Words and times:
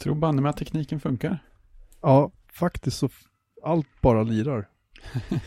tror 0.00 0.14
banne 0.14 0.42
med 0.42 0.50
att 0.50 0.56
tekniken 0.56 1.00
funkar. 1.00 1.38
Ja, 2.00 2.30
faktiskt 2.52 2.96
så 2.98 3.08
allt 3.62 3.86
bara 4.00 4.22
lirar. 4.22 4.68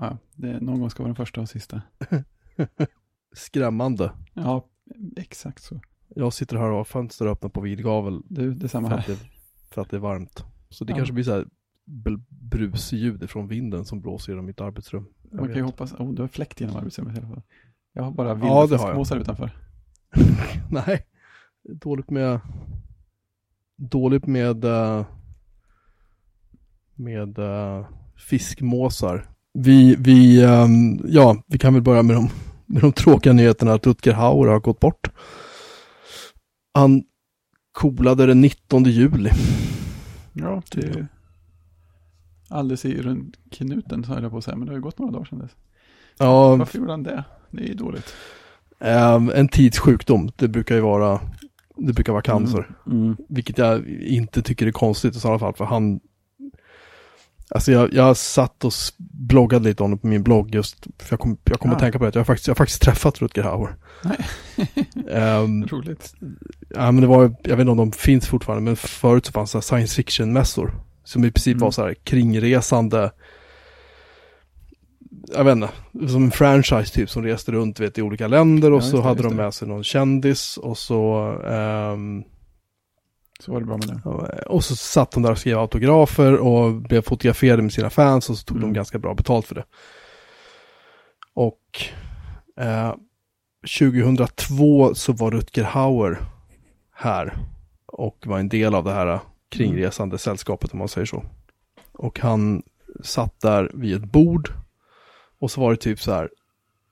Ja, 0.00 0.18
det, 0.34 0.60
någon 0.60 0.80
gång 0.80 0.90
ska 0.90 1.02
vara 1.02 1.08
den 1.08 1.16
första 1.16 1.40
och 1.40 1.48
sista. 1.48 1.82
Skrämmande. 3.32 4.12
Ja, 4.34 4.66
exakt 5.16 5.62
så. 5.62 5.80
Jag 6.08 6.32
sitter 6.32 6.56
här 6.56 6.70
och 6.70 6.76
har 6.76 6.84
fönster 6.84 7.26
öppna 7.26 7.48
på 7.48 7.60
vid 7.60 7.82
gavel 7.82 8.22
Du, 8.28 8.54
detsamma 8.54 8.88
för 8.88 8.96
här. 8.96 9.00
att 9.00 9.06
det, 9.20 9.26
för 9.74 9.82
att 9.82 9.90
det 9.90 9.96
är 9.96 10.00
varmt. 10.00 10.44
Så 10.68 10.84
det 10.84 10.90
Ja. 10.92 10.96
kanske 10.96 11.12
blir 11.14 11.24
så 11.24 11.32
här 11.32 11.46
brusljud 12.28 13.30
från 13.30 13.48
vinden 13.48 13.84
som 13.84 14.00
blåser 14.00 14.32
genom 14.32 14.46
mitt 14.46 14.60
arbetsrum. 14.60 15.06
Jag 15.30 15.40
Man 15.40 15.46
kan 15.48 15.56
ju 15.56 15.62
hoppas, 15.62 15.92
oh, 15.92 16.12
du 16.14 16.22
har 16.22 16.28
fläkt 16.28 16.60
genom 16.60 16.76
arbetsrummet 16.76 17.14
i 17.16 17.18
alla 17.18 17.28
fall. 17.28 17.42
Jag 17.92 18.02
har 18.02 18.10
bara 18.12 18.28
Ja, 18.28 18.34
vilda 18.34 18.78
fiskmåsar 18.78 19.16
utanför. 19.16 19.50
Nej, 20.70 21.06
dåligt 21.62 22.10
med 22.10 22.40
dåligt 23.90 24.26
med 24.26 24.64
eh, 24.64 25.04
med 26.94 27.38
eh, 27.38 27.86
fiskmåsar. 28.28 29.26
Vi, 29.54 29.96
vi, 29.98 30.42
ehm, 30.44 31.00
ja, 31.04 31.42
vi 31.46 31.58
kan 31.58 31.74
väl 31.74 31.82
börja 31.82 32.02
med 32.02 32.16
de, 32.16 32.28
med 32.66 32.82
de 32.82 32.92
tråkiga 32.92 33.32
nyheterna 33.32 33.72
att 33.72 33.86
Rutger 33.86 34.12
Hauer 34.12 34.48
har 34.48 34.60
gått 34.60 34.80
bort. 34.80 35.08
Han 36.74 37.02
coolade 37.72 38.26
den 38.26 38.40
19 38.40 38.84
juli. 38.84 39.30
Ja, 40.32 40.62
det 40.72 40.80
är 40.84 41.06
alldeles 42.48 42.84
i 42.84 43.02
runt 43.02 43.36
knuten 43.50 44.04
så 44.04 44.12
höll 44.12 44.22
jag 44.22 44.32
på 44.32 44.38
att 44.38 44.44
säga, 44.44 44.56
men 44.56 44.66
det 44.66 44.72
har 44.72 44.76
ju 44.76 44.82
gått 44.82 44.98
några 44.98 45.12
dagar 45.12 45.24
sedan 45.24 45.38
dess. 45.38 45.50
Ja, 46.18 46.56
Varför 46.56 46.78
gjorde 46.78 46.90
han 46.92 47.02
det? 47.02 47.24
Det 47.50 47.62
är 47.62 47.68
ju 47.68 47.74
dåligt. 47.74 48.14
ehm, 48.80 49.30
en 49.34 49.48
tidssjukdom, 49.48 50.30
det 50.36 50.48
brukar 50.48 50.74
ju 50.74 50.80
vara, 50.80 51.20
det 51.76 51.92
brukar 51.92 52.12
vara 52.12 52.22
cancer. 52.22 52.70
Mm. 52.86 53.16
Vilket 53.28 53.58
jag 53.58 53.88
inte 53.88 54.42
tycker 54.42 54.66
är 54.66 54.72
konstigt 54.72 55.16
i 55.16 55.20
sådana 55.20 55.38
fall, 55.38 55.54
för 55.54 55.64
han... 55.64 56.00
Alltså 57.50 57.72
jag, 57.72 57.94
jag 57.94 58.16
satt 58.16 58.64
och 58.64 58.72
bloggade 58.98 59.64
lite 59.68 59.82
om 59.82 59.90
det 59.90 59.96
på 59.96 60.06
min 60.06 60.22
blogg 60.22 60.54
just, 60.54 60.86
för 60.98 61.12
jag 61.12 61.20
kom, 61.20 61.36
jag 61.44 61.60
kom 61.60 61.70
Ah. 61.70 61.74
att 61.74 61.80
tänka 61.80 61.98
på 61.98 62.04
det, 62.04 62.14
jag 62.14 62.20
har 62.20 62.24
faktiskt, 62.24 62.46
jag 62.48 62.54
har 62.54 62.56
faktiskt 62.56 62.82
träffat 62.82 63.22
Rutger 63.22 63.42
Hauer. 63.42 63.76
Nej. 64.04 64.16
Ehm, 65.10 65.66
Roligt. 65.66 66.14
ja 66.68 66.92
men 66.92 67.00
det 67.00 67.06
var, 67.06 67.22
jag 67.42 67.56
vet 67.56 67.60
inte 67.60 67.70
om 67.70 67.76
de 67.76 67.92
finns 67.92 68.26
fortfarande, 68.26 68.62
men 68.64 68.76
förut 68.76 69.26
så 69.26 69.32
fanns 69.32 69.52
det 69.52 69.62
science 69.62 69.94
fiction-mässor. 70.02 70.72
Som 71.04 71.24
i 71.24 71.30
princip 71.30 71.52
Mm. 71.54 71.60
var 71.64 71.70
så 71.70 71.82
här 71.82 71.94
kringresande, 71.94 73.10
jag 75.28 75.44
vet 75.44 75.52
inte, 75.52 75.68
som 76.08 76.24
en 76.24 76.30
franchise 76.30 76.94
typ 76.94 77.10
som 77.10 77.22
reste 77.22 77.52
runt 77.52 77.80
vet, 77.80 77.98
i 77.98 78.02
olika 78.02 78.28
länder 78.28 78.72
och 78.72 78.82
Ja, 78.82 78.86
så 78.86 78.96
det, 78.96 79.02
hade 79.02 79.22
de 79.22 79.34
med 79.36 79.54
sig 79.54 79.68
någon 79.68 79.84
kändis 79.84 80.56
och 80.56 80.78
så 80.78 81.16
ehm, 81.46 82.22
Så 83.40 83.52
var 83.52 83.60
det 83.60 83.66
bra 83.66 83.76
med 83.76 83.88
det. 83.88 84.42
Och 84.42 84.64
så 84.64 84.76
satt 84.76 85.10
de 85.10 85.22
där 85.22 85.30
och 85.30 85.38
skrev 85.38 85.58
autografer 85.58 86.34
och 86.36 86.72
blev 86.74 87.02
fotograferade 87.02 87.62
med 87.62 87.72
sina 87.72 87.90
fans 87.90 88.30
och 88.30 88.36
så 88.38 88.44
tog 88.44 88.56
Mm. 88.56 88.68
de 88.68 88.74
ganska 88.74 88.98
bra 88.98 89.14
betalt 89.14 89.46
för 89.46 89.54
det. 89.54 89.64
Och 91.34 91.82
eh, 92.60 92.94
2002 93.78 94.94
så 94.94 95.12
var 95.12 95.30
Rutger 95.30 95.64
Hauer 95.64 96.18
här 96.94 97.36
och 97.86 98.24
var 98.26 98.38
en 98.38 98.48
del 98.48 98.74
av 98.74 98.84
det 98.84 98.92
här 98.92 99.20
kringresande 99.50 100.18
sällskapet 100.18 100.72
om 100.72 100.78
man 100.78 100.88
säger 100.88 101.06
så. 101.06 101.24
Och 101.92 102.20
han 102.20 102.62
satt 103.04 103.40
där 103.40 103.70
vid 103.74 103.96
ett 103.96 104.12
bord 104.12 104.52
och 105.42 105.50
så 105.50 105.60
var 105.60 105.70
det 105.70 105.76
typ 105.76 106.00
så 106.00 106.12
här 106.12 106.28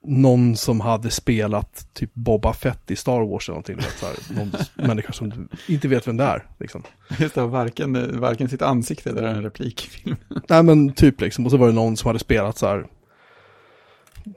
någon 0.03 0.57
som 0.57 0.81
hade 0.81 1.11
spelat 1.11 1.87
typ 1.93 2.15
Boba 2.15 2.53
Fett 2.53 2.91
i 2.91 2.97
Star 2.97 3.21
Wars 3.21 3.49
eller 3.49 3.55
någonting. 3.55 3.77
Så 4.01 4.07
här, 4.07 4.17
någon 4.37 4.53
människa 4.89 5.13
som 5.13 5.31
du 5.31 5.49
inte 5.75 5.89
vet 5.89 6.09
vem 6.09 6.17
det 6.17 6.25
är. 6.25 6.47
Liksom. 6.59 6.83
Just 7.19 7.35
det, 7.35 7.47
varken, 7.47 8.21
varken 8.21 8.49
sitt 8.49 8.63
ansikte 8.63 9.11
eller 9.11 9.23
en 9.23 9.43
replik 9.43 9.87
i 9.87 9.91
filmen. 9.91 10.19
Nej 10.49 10.63
men 10.63 10.93
typ 10.93 11.21
liksom, 11.21 11.45
och 11.45 11.51
så 11.51 11.57
var 11.57 11.67
det 11.67 11.73
någon 11.73 11.97
som 11.97 12.09
hade 12.09 12.19
spelat 12.19 12.59
så 12.59 12.67
här 12.67 12.87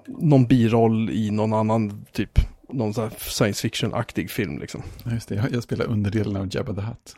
någon 0.07 0.46
biroll 0.46 1.09
i 1.09 1.31
någon 1.31 1.53
annan 1.53 2.06
typ, 2.12 2.40
någon 2.69 2.94
sån 2.94 3.03
här 3.03 3.13
science 3.18 3.62
fiction-aktig 3.62 4.29
film 4.29 4.59
liksom. 4.59 4.81
Ja, 5.03 5.12
Just 5.12 5.29
det, 5.29 5.35
jag, 5.35 5.52
jag 5.52 5.63
spelar 5.63 5.85
underdelen 5.85 6.35
av 6.35 6.56
Jabba 6.56 6.73
the 6.73 6.81
Hutt. 6.81 7.16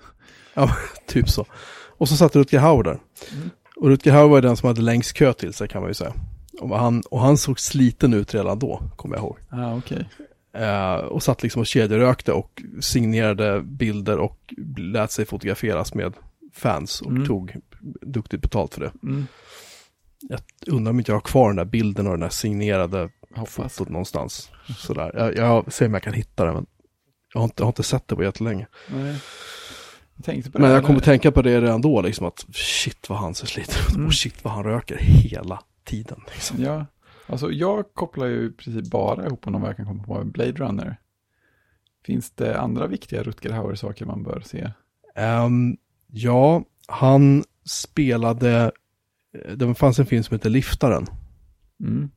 Typ 1.07 1.29
så. 1.29 1.45
Och 1.97 2.09
så 2.09 2.17
satt 2.17 2.35
Rutger 2.35 2.59
Hauer 2.59 2.83
där. 2.83 2.99
Mm. 3.31 3.49
Och 3.75 3.87
Rutger 3.87 4.11
Hauer 4.11 4.29
var 4.29 4.41
den 4.41 4.57
som 4.57 4.67
hade 4.67 4.81
längst 4.81 5.13
kö 5.13 5.33
till 5.33 5.53
sig 5.53 5.67
kan 5.67 5.81
man 5.81 5.89
ju 5.89 5.93
säga. 5.93 6.13
Och 6.61 6.79
han, 6.79 7.01
och 7.01 7.19
han 7.19 7.37
såg 7.37 7.59
sliten 7.59 8.13
ut 8.13 8.33
redan 8.33 8.59
då, 8.59 8.81
kommer 8.95 9.15
jag 9.15 9.23
ihåg. 9.23 9.37
Ah, 9.49 9.75
okej. 9.75 10.09
Eh, 10.53 10.95
och 10.95 11.23
satt 11.23 11.43
liksom 11.43 11.59
och 11.59 11.65
kedjerökte 11.67 12.31
och 12.31 12.61
signerade 12.81 13.61
bilder 13.61 14.17
och 14.17 14.53
lät 14.77 15.11
sig 15.11 15.25
fotograferas 15.25 15.93
med 15.93 16.13
fans 16.53 17.01
och 17.01 17.11
Mm. 17.11 17.25
tog 17.25 17.55
duktigt 18.01 18.41
betalt 18.41 18.73
för 18.73 18.81
det. 18.81 18.91
Mm. 19.03 19.27
Jag 20.21 20.39
undrar 20.67 20.89
om 20.89 20.99
inte 20.99 21.11
jag 21.11 21.15
har 21.15 21.21
kvar 21.21 21.47
den 21.49 21.55
där 21.55 21.65
bilden 21.65 22.05
och 22.07 22.13
den 22.13 22.19
där 22.19 22.29
signerade 22.29 23.09
Hoppas. 23.35 23.53
fotot 23.73 23.89
någonstans. 23.89 24.49
Sådär. 24.77 25.11
Jag, 25.15 25.35
jag 25.37 25.73
ser 25.73 25.85
om 25.85 25.93
jag 25.93 26.03
kan 26.03 26.13
hitta 26.13 26.45
det, 26.45 26.53
men 26.53 26.65
jag 27.33 27.39
har 27.41 27.45
inte, 27.45 27.61
jag 27.61 27.65
har 27.65 27.69
inte 27.71 27.83
sett 27.83 28.07
det 28.07 28.15
på 28.15 28.23
jättelänge. 28.23 28.67
Nej. 28.87 29.15
Jag 30.25 30.43
Men 30.53 30.71
jag 30.71 30.85
kommer 30.85 30.99
tänka 30.99 31.31
på 31.31 31.41
det 31.41 31.61
redan 31.61 31.81
då, 31.81 32.01
liksom 32.01 32.25
att 32.27 32.45
shit 32.53 33.09
vad 33.09 33.17
han 33.19 33.35
ser 33.35 33.47
sliten 33.47 33.75
ut 33.89 33.95
Mm. 33.95 34.07
och 34.07 34.13
shit 34.13 34.43
vad 34.43 34.53
han 34.53 34.63
röker 34.63 34.97
hela 34.99 35.59
tiden. 35.85 36.21
Liksom. 36.33 36.61
Ja, 36.61 36.85
alltså 37.27 37.51
jag 37.51 37.93
kopplar 37.93 38.25
ju 38.25 38.45
i 38.45 38.51
princip 38.51 38.91
bara 38.91 39.25
ihop 39.25 39.45
honom 39.45 39.61
vad 39.61 39.69
jag 39.69 39.77
kan 39.77 39.85
komma 39.85 40.03
på 40.03 40.13
med 40.17 40.27
Blade 40.27 40.51
Runner. 40.51 40.97
Finns 42.05 42.31
det 42.31 42.59
andra 42.59 42.87
viktiga 42.87 43.23
Rutger 43.23 43.49
Hauer-saker 43.49 44.05
man 44.05 44.23
bör 44.23 44.39
se? 44.45 44.71
Ehm, 45.15 45.77
ja, 46.07 46.63
han 46.87 47.43
spelade, 47.65 48.71
det 49.55 49.75
fanns 49.75 49.99
en 49.99 50.05
film 50.05 50.23
som 50.23 50.35
heter 50.35 50.49
Liftaren. 50.49 51.05
Mm. 51.79 52.09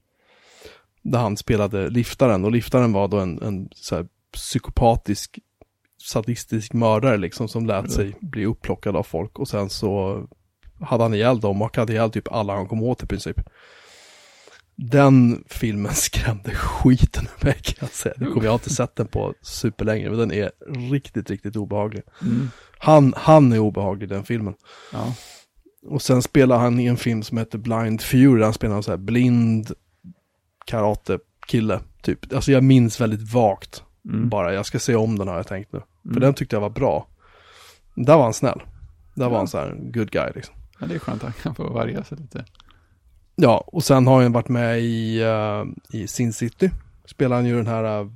Där 1.02 1.18
han 1.18 1.36
spelade 1.36 1.90
Liftaren 1.90 2.44
och 2.44 2.52
Liftaren 2.52 2.92
var 2.92 3.08
då 3.08 3.18
en, 3.20 3.42
en 3.42 3.68
så 3.74 3.96
här 3.96 4.06
psykopatisk 4.32 5.38
sadistisk 6.10 6.72
mördare 6.72 7.16
liksom 7.16 7.48
som 7.48 7.66
lät 7.66 7.78
Mm. 7.78 7.90
sig 7.90 8.14
bli 8.20 8.46
upplockad 8.46 8.96
av 8.96 9.02
folk 9.02 9.38
och 9.38 9.48
sen 9.48 9.70
så 9.70 10.22
hade 10.80 11.02
han 11.02 11.14
ihjäl 11.14 11.40
dem 11.40 11.62
och 11.62 11.76
hade 11.76 11.92
ihjäl 11.92 12.10
typ 12.10 12.32
alla 12.32 12.54
han 12.56 12.68
kom 12.68 12.82
åt 12.82 13.02
i 13.02 13.06
princip. 13.06 13.36
Den 14.76 15.44
filmen 15.48 15.92
skrämde 15.94 16.50
skiten 16.54 17.24
ur 17.40 17.44
mig 17.44 17.54
kan 17.62 17.74
jag 17.80 17.90
säga. 17.90 18.14
Det 18.18 18.24
kommer, 18.24 18.44
jag 18.44 18.54
inte 18.54 18.70
sett 18.74 18.96
den 18.96 19.06
på 19.06 19.34
superlänge 19.42 20.08
men 20.10 20.18
den 20.18 20.32
är 20.32 20.50
riktigt, 20.90 21.30
riktigt 21.30 21.56
obehaglig. 21.56 22.02
Mm. 22.22 22.48
Han, 22.78 23.14
han 23.16 23.52
är 23.52 23.58
obehaglig 23.58 24.06
i 24.06 24.14
den 24.14 24.24
filmen. 24.24 24.54
Ja. 24.92 25.14
Och 25.86 26.02
sen 26.02 26.22
spelar 26.22 26.58
han 26.58 26.80
i 26.80 26.86
en 26.86 26.96
film 26.96 27.22
som 27.22 27.38
heter 27.38 27.58
Blind 27.58 28.00
Fury. 28.02 28.42
Han 28.42 28.52
spelar 28.54 28.76
en 28.76 28.82
så 28.82 28.90
här 28.90 28.98
blind 28.98 29.72
karate-kille. 30.66 31.80
Typ. 32.02 32.32
Alltså 32.34 32.52
jag 32.52 32.64
minns 32.64 33.00
väldigt 33.00 33.32
vagt. 33.32 33.82
Mm. 34.08 34.28
Bara, 34.28 34.54
jag 34.54 34.66
ska 34.66 34.78
se 34.78 34.94
om 34.96 35.18
den 35.18 35.28
har 35.28 35.36
jag 35.36 35.46
tänkt 35.46 35.72
nu. 35.72 35.78
För 36.02 36.08
Mm. 36.10 36.20
den 36.20 36.34
tyckte 36.34 36.56
jag 36.56 36.60
var 36.60 36.70
bra. 36.70 37.08
Där 37.94 38.16
var 38.16 38.22
han 38.22 38.34
snäll. 38.34 38.62
Där 39.14 39.24
var 39.24 39.32
Ja. 39.32 39.38
han 39.38 39.48
så 39.48 39.58
här 39.58 39.74
good 39.80 40.10
guy 40.10 40.30
liksom. 40.34 40.54
Ja, 40.80 40.86
det 40.86 40.94
är 40.94 40.98
skönt 40.98 41.16
att 41.16 41.22
han 41.22 41.42
kan 41.42 41.54
få 41.54 41.72
varga 41.72 42.04
sig 42.04 42.18
lite. 42.18 42.44
Ja, 43.36 43.64
och 43.66 43.84
sen 43.84 44.06
har 44.06 44.22
han 44.22 44.32
varit 44.32 44.48
med 44.48 44.80
i, 44.80 45.22
uh, 45.24 45.64
i 46.00 46.06
Sin 46.06 46.32
City. 46.32 46.70
Spelar 47.04 47.36
han 47.36 47.46
ju 47.46 47.56
den 47.56 47.66
här 47.66 48.00
uh, 48.02 48.10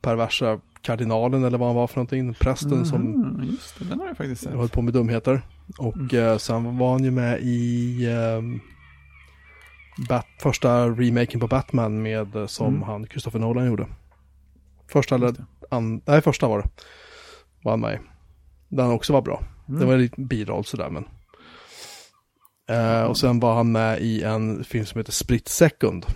perversa 0.00 0.60
kardinalen 0.82 1.44
eller 1.44 1.58
vad 1.58 1.68
han 1.68 1.76
var 1.76 1.86
för 1.86 1.96
någonting. 1.96 2.34
Prästen 2.34 2.86
som 2.86 3.00
Mhm, 3.02 3.42
Just 3.50 3.78
det, 3.78 3.84
den 3.84 4.00
har 4.00 4.06
jag 4.06 4.16
faktiskt 4.16 4.42
sett. 4.42 4.52
höll 4.54 4.68
på 4.68 4.82
med 4.82 4.94
dumheter. 4.94 5.42
Och 5.78 5.96
Mm. 5.96 6.26
eh, 6.32 6.36
sen 6.38 6.78
var 6.78 6.92
han 6.92 7.04
ju 7.04 7.10
med 7.10 7.38
i 7.42 8.06
ehm, 8.10 8.60
Bat- 10.08 10.26
första 10.42 10.88
remaken 10.88 11.40
på 11.40 11.46
Batman 11.48 12.02
med 12.02 12.28
som 12.46 12.66
Mm. 12.74 12.82
han, 12.82 13.06
Christopher 13.06 13.38
Nolan 13.40 13.66
gjorde. 13.66 13.86
Första 14.88 15.14
eller, 15.14 15.34
an, 15.70 16.00
nej 16.06 16.20
första 16.22 16.48
var 16.48 16.58
det. 16.62 16.68
Var 17.62 17.72
han 17.72 17.80
med 17.80 17.94
i. 18.74 18.80
Han 18.80 18.90
också 18.92 19.12
var 19.12 19.22
bra. 19.22 19.42
Mm. 19.68 19.80
Det 19.80 19.86
var 19.86 19.92
en 19.94 20.00
liten 20.00 20.26
biroll 20.26 20.64
sådär 20.64 20.90
men. 20.90 21.04
Eh, 22.68 23.02
och 23.02 23.18
sen 23.18 23.40
var 23.40 23.54
han 23.54 23.72
med 23.72 24.00
i 24.00 24.22
en 24.22 24.64
film 24.64 24.86
som 24.86 24.98
heter 24.98 25.12
Split 25.12 25.48
Second. 25.48 26.06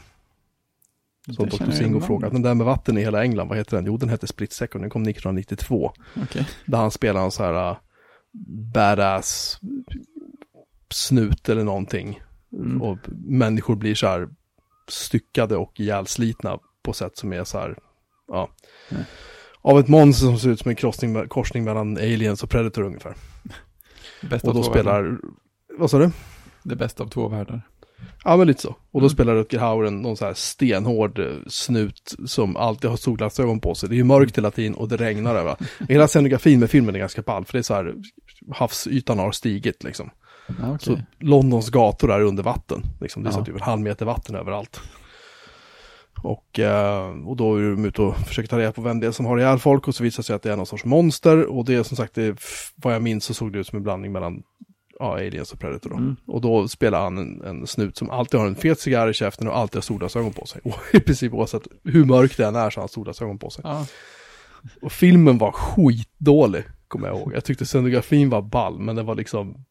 Som 1.35 1.49
Det 1.49 1.57
Dr. 1.57 1.71
Singo 1.71 2.01
frågat. 2.01 2.33
Den 2.33 2.43
där 2.43 2.55
med 2.55 2.67
vatten 2.67 2.99
i 2.99 3.01
hela 3.01 3.23
England, 3.23 3.49
vad 3.49 3.59
heter 3.59 3.77
den? 3.77 3.87
Jo, 3.87 3.97
den 3.97 4.09
hette 4.09 4.27
Split 4.27 4.53
Second. 4.53 4.85
Den 4.85 4.91
kom 4.91 5.03
1992. 5.03 5.93
Okej. 6.23 6.49
Där 6.65 6.79
han 6.79 6.91
spelar 6.91 7.25
en 7.25 7.31
så 7.31 7.45
här 7.45 7.71
uh, 7.71 7.77
badass 8.75 9.59
snut 10.91 11.49
eller 11.49 11.65
någonting. 11.65 12.21
Mm. 12.53 12.83
Och 12.83 12.99
människor 13.27 13.77
blir 13.77 13.95
så 13.95 14.07
här 14.07 14.29
styckade 14.89 15.57
och 15.57 15.81
ihjälslitna 15.81 16.59
på 16.83 16.93
sätt 16.93 17.17
som 17.17 17.33
är 17.33 17.45
så 17.45 17.59
här, 17.59 17.79
ja. 18.29 18.51
Mm. 18.91 19.03
Av 19.63 19.79
ett 19.79 19.89
monster 19.89 20.27
som 20.27 20.39
ser 20.39 20.51
ut 20.51 20.61
som 20.61 20.69
en 20.69 20.77
korsning, 20.77 21.29
korsning 21.29 21.65
mellan 21.65 21.97
aliens 21.97 22.43
och 22.43 22.51
predator 22.51 22.83
ungefär. 22.83 23.15
Bäst 24.31 24.45
Och 24.45 24.55
då 24.55 24.63
spelar, 24.63 25.19
vad 25.79 25.91
sa 25.91 25.99
du? 25.99 26.11
Det 26.63 26.77
bästa 26.77 27.03
av 27.05 27.09
två 27.09 27.29
världar. 27.29 27.63
Ja, 28.25 28.37
men 28.37 28.47
lite 28.47 28.63
så. 28.63 28.69
Och 28.69 28.77
då 28.93 28.99
Mm. 28.99 29.11
spelar 29.11 29.35
Rutger 29.35 29.59
Hauer 29.59 29.91
någon 29.91 30.17
så 30.17 30.25
här 30.25 30.35
stenhård 30.35 31.19
eh, 31.19 31.27
snut 31.47 32.15
som 32.27 32.57
alltid 32.57 32.91
har 32.91 32.97
solglasögon 32.97 33.61
på 33.61 33.75
sig. 33.75 33.89
Det 33.89 33.95
är 33.95 33.97
ju 33.97 34.05
mörkt 34.05 34.39
hela 34.39 34.51
tiden 34.51 34.75
och 34.75 34.89
det 34.89 34.97
regnar 34.97 35.35
över. 35.35 35.57
Hela 35.89 36.09
scenografin 36.09 36.61
med 36.61 36.71
filmen 36.71 36.95
är 36.95 36.99
ganska 36.99 37.23
ball, 37.23 37.45
för 37.45 37.53
det 37.53 37.59
är 37.59 37.63
så 37.63 37.75
här, 37.75 37.95
havsytan 38.53 39.19
har 39.19 39.33
stigit 39.33 39.85
liksom. 39.85 40.11
Ja, 40.61 40.79
Så. 40.79 40.99
Londons 41.19 41.71
gator 41.71 42.13
är 42.13 42.21
under 42.21 42.43
vatten. 42.43 42.83
Liksom. 43.01 43.23
Det 43.23 43.29
är 43.29 43.33
så 43.33 43.41
Ja. 43.41 43.45
typ 43.45 43.55
en 43.55 43.61
halv 43.63 43.81
meter 43.81 44.07
vatten 44.07 44.35
överallt. 44.35 44.81
Och, 46.23 46.59
eh, 46.59 47.09
och 47.27 47.37
då 47.37 47.57
är 47.57 47.63
de 47.71 47.85
ute 47.85 48.03
och 48.03 48.17
försöker 48.17 48.49
ta 48.49 48.59
reda 48.59 48.73
på 48.73 48.83
vem 48.83 49.01
det 49.01 49.07
är 49.07 49.11
som 49.13 49.27
har 49.27 49.39
ihjäl 49.39 49.59
folk 49.59 49.89
och 49.89 49.95
så 49.95 50.03
visar 50.03 50.23
det 50.23 50.27
sig 50.27 50.37
att 50.37 50.43
det 50.43 50.53
är 50.53 50.57
någon 50.57 50.67
sorts 50.67 50.85
monster. 50.85 51.47
Och 51.47 51.65
det 51.65 51.75
är 51.75 51.83
som 51.83 51.97
sagt, 51.97 52.15
det, 52.15 52.37
vad 52.77 52.95
jag 52.95 53.03
minns 53.03 53.25
så 53.25 53.35
såg 53.35 53.53
det 53.53 53.59
ut 53.59 53.67
som 53.67 53.77
en 53.77 53.83
blandning 53.83 54.13
mellan 54.13 54.43
ja, 55.01 55.15
aliens 55.15 55.53
och 55.53 55.61
predator. 55.61 55.91
Då. 55.91 55.97
Mm. 55.97 56.17
Och 56.27 56.41
då 56.41 56.69
spelar 56.69 57.01
han 57.03 57.19
en, 57.19 57.43
en 57.45 57.67
snut 57.67 57.97
som 57.97 58.11
alltid 58.11 58.41
har 58.41 58.47
en 58.47 58.55
fet 58.55 58.81
cigarr 58.81 59.09
i 59.11 59.15
käften 59.15 59.49
och 59.49 59.57
alltid 59.59 59.77
har 59.77 59.83
solglasögon 59.83 60.33
på 60.33 60.47
sig. 60.47 60.61
Och 60.65 60.75
i 60.93 61.01
princip 61.01 61.33
oavsett 61.35 61.63
hur 61.85 62.05
mörkt 62.05 62.37
det 62.37 62.47
än 62.47 62.57
är 62.57 62.71
så 62.71 62.79
har 62.79 62.83
han 62.83 62.89
solglasögon 62.89 63.39
på 63.39 63.51
sig. 63.51 63.63
Ja, 63.65 63.87
Och 64.83 64.93
filmen 64.93 65.39
var 65.39 65.53
skitdålig, 65.53 66.65
kommer 66.89 67.09
jag 67.09 67.17
ihåg. 67.19 67.33
Jag 67.35 67.45
tyckte 67.45 67.67
scenografin 67.67 68.31
var 68.31 68.43
ball, 68.43 68.79
men 68.79 68.97
den 68.97 69.07
var 69.07 69.15
liksom, 69.15 69.65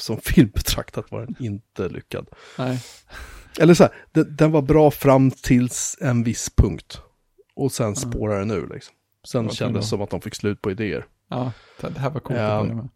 som 0.00 0.16
film 0.20 0.50
betraktat 0.54 1.10
var 1.10 1.20
den 1.20 1.36
inte 1.38 1.88
lyckad. 1.88 2.28
nej. 2.58 2.80
Eller 3.60 3.74
så 3.74 3.82
här, 3.82 3.92
den, 4.12 4.36
den 4.36 4.52
var 4.52 4.62
bra 4.62 4.90
fram 4.90 5.30
tills 5.30 5.98
en 6.00 6.22
viss 6.24 6.50
punkt. 6.56 7.00
Och 7.56 7.72
sen 7.72 7.96
spårar 7.96 8.38
den 8.38 8.50
ur 8.50 8.68
liksom. 8.74 8.94
Sen 9.28 9.48
kändes 9.50 9.84
det 9.84 9.88
som 9.88 10.02
att 10.02 10.10
de 10.10 10.20
fick 10.20 10.34
slut 10.34 10.62
på 10.62 10.70
idéer. 10.70 11.06
Ja, 11.30 11.52
det 11.80 11.98
här 11.98 12.10
var 12.10 12.20
coolt 12.20 12.38
Ja. 12.38 12.46
att 12.58 12.62
börja 12.62 12.74
med. 12.74 12.88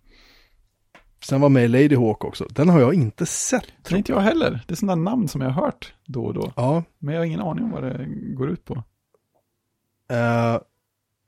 Sen 1.21 1.41
var 1.41 1.49
med 1.49 1.65
i 1.65 1.69
Lady 1.69 1.97
Hawk 1.97 2.25
också. 2.25 2.47
Den 2.51 2.69
har 2.69 2.81
jag 2.81 2.95
inte 2.95 3.27
sett. 3.27 3.65
Det 3.89 3.97
inte 3.97 4.13
jag 4.13 4.21
heller. 4.21 4.65
Det 4.67 4.75
är 4.75 4.77
sådana 4.77 5.11
namn 5.11 5.29
som 5.29 5.41
jag 5.41 5.51
har 5.51 5.63
hört 5.65 5.95
då 6.07 6.25
och 6.25 6.35
då. 6.35 6.53
Ja, 6.57 6.83
Men 6.99 7.15
jag 7.15 7.21
har 7.21 7.27
ingen 7.27 7.41
aning 7.41 7.65
om 7.65 7.71
vad 7.71 7.83
det 7.83 8.07
går 8.35 8.51
ut 8.51 8.65
på. 8.65 8.75
eh, 10.11 10.59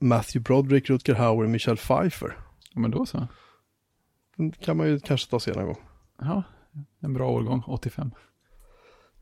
Matthew 0.01 0.41
Broderick, 0.41 0.91
Rutger 0.91 1.15
Hauer, 1.15 1.47
Michelle 1.47 1.77
Pfeiffer. 1.77 2.37
Ja, 2.75 2.81
men 2.81 2.91
då 2.91 3.07
så. 3.07 3.27
Den 4.37 4.51
kan 4.53 4.77
man 4.77 4.87
ju 4.89 5.01
kanske 5.01 5.31
ta 5.31 5.41
se 5.41 5.53
någon 5.53 5.65
gång. 5.67 5.79
Ja, 6.21 6.43
en 7.01 7.13
bra 7.15 7.31
årgång, 7.31 7.63
85. 7.67 8.11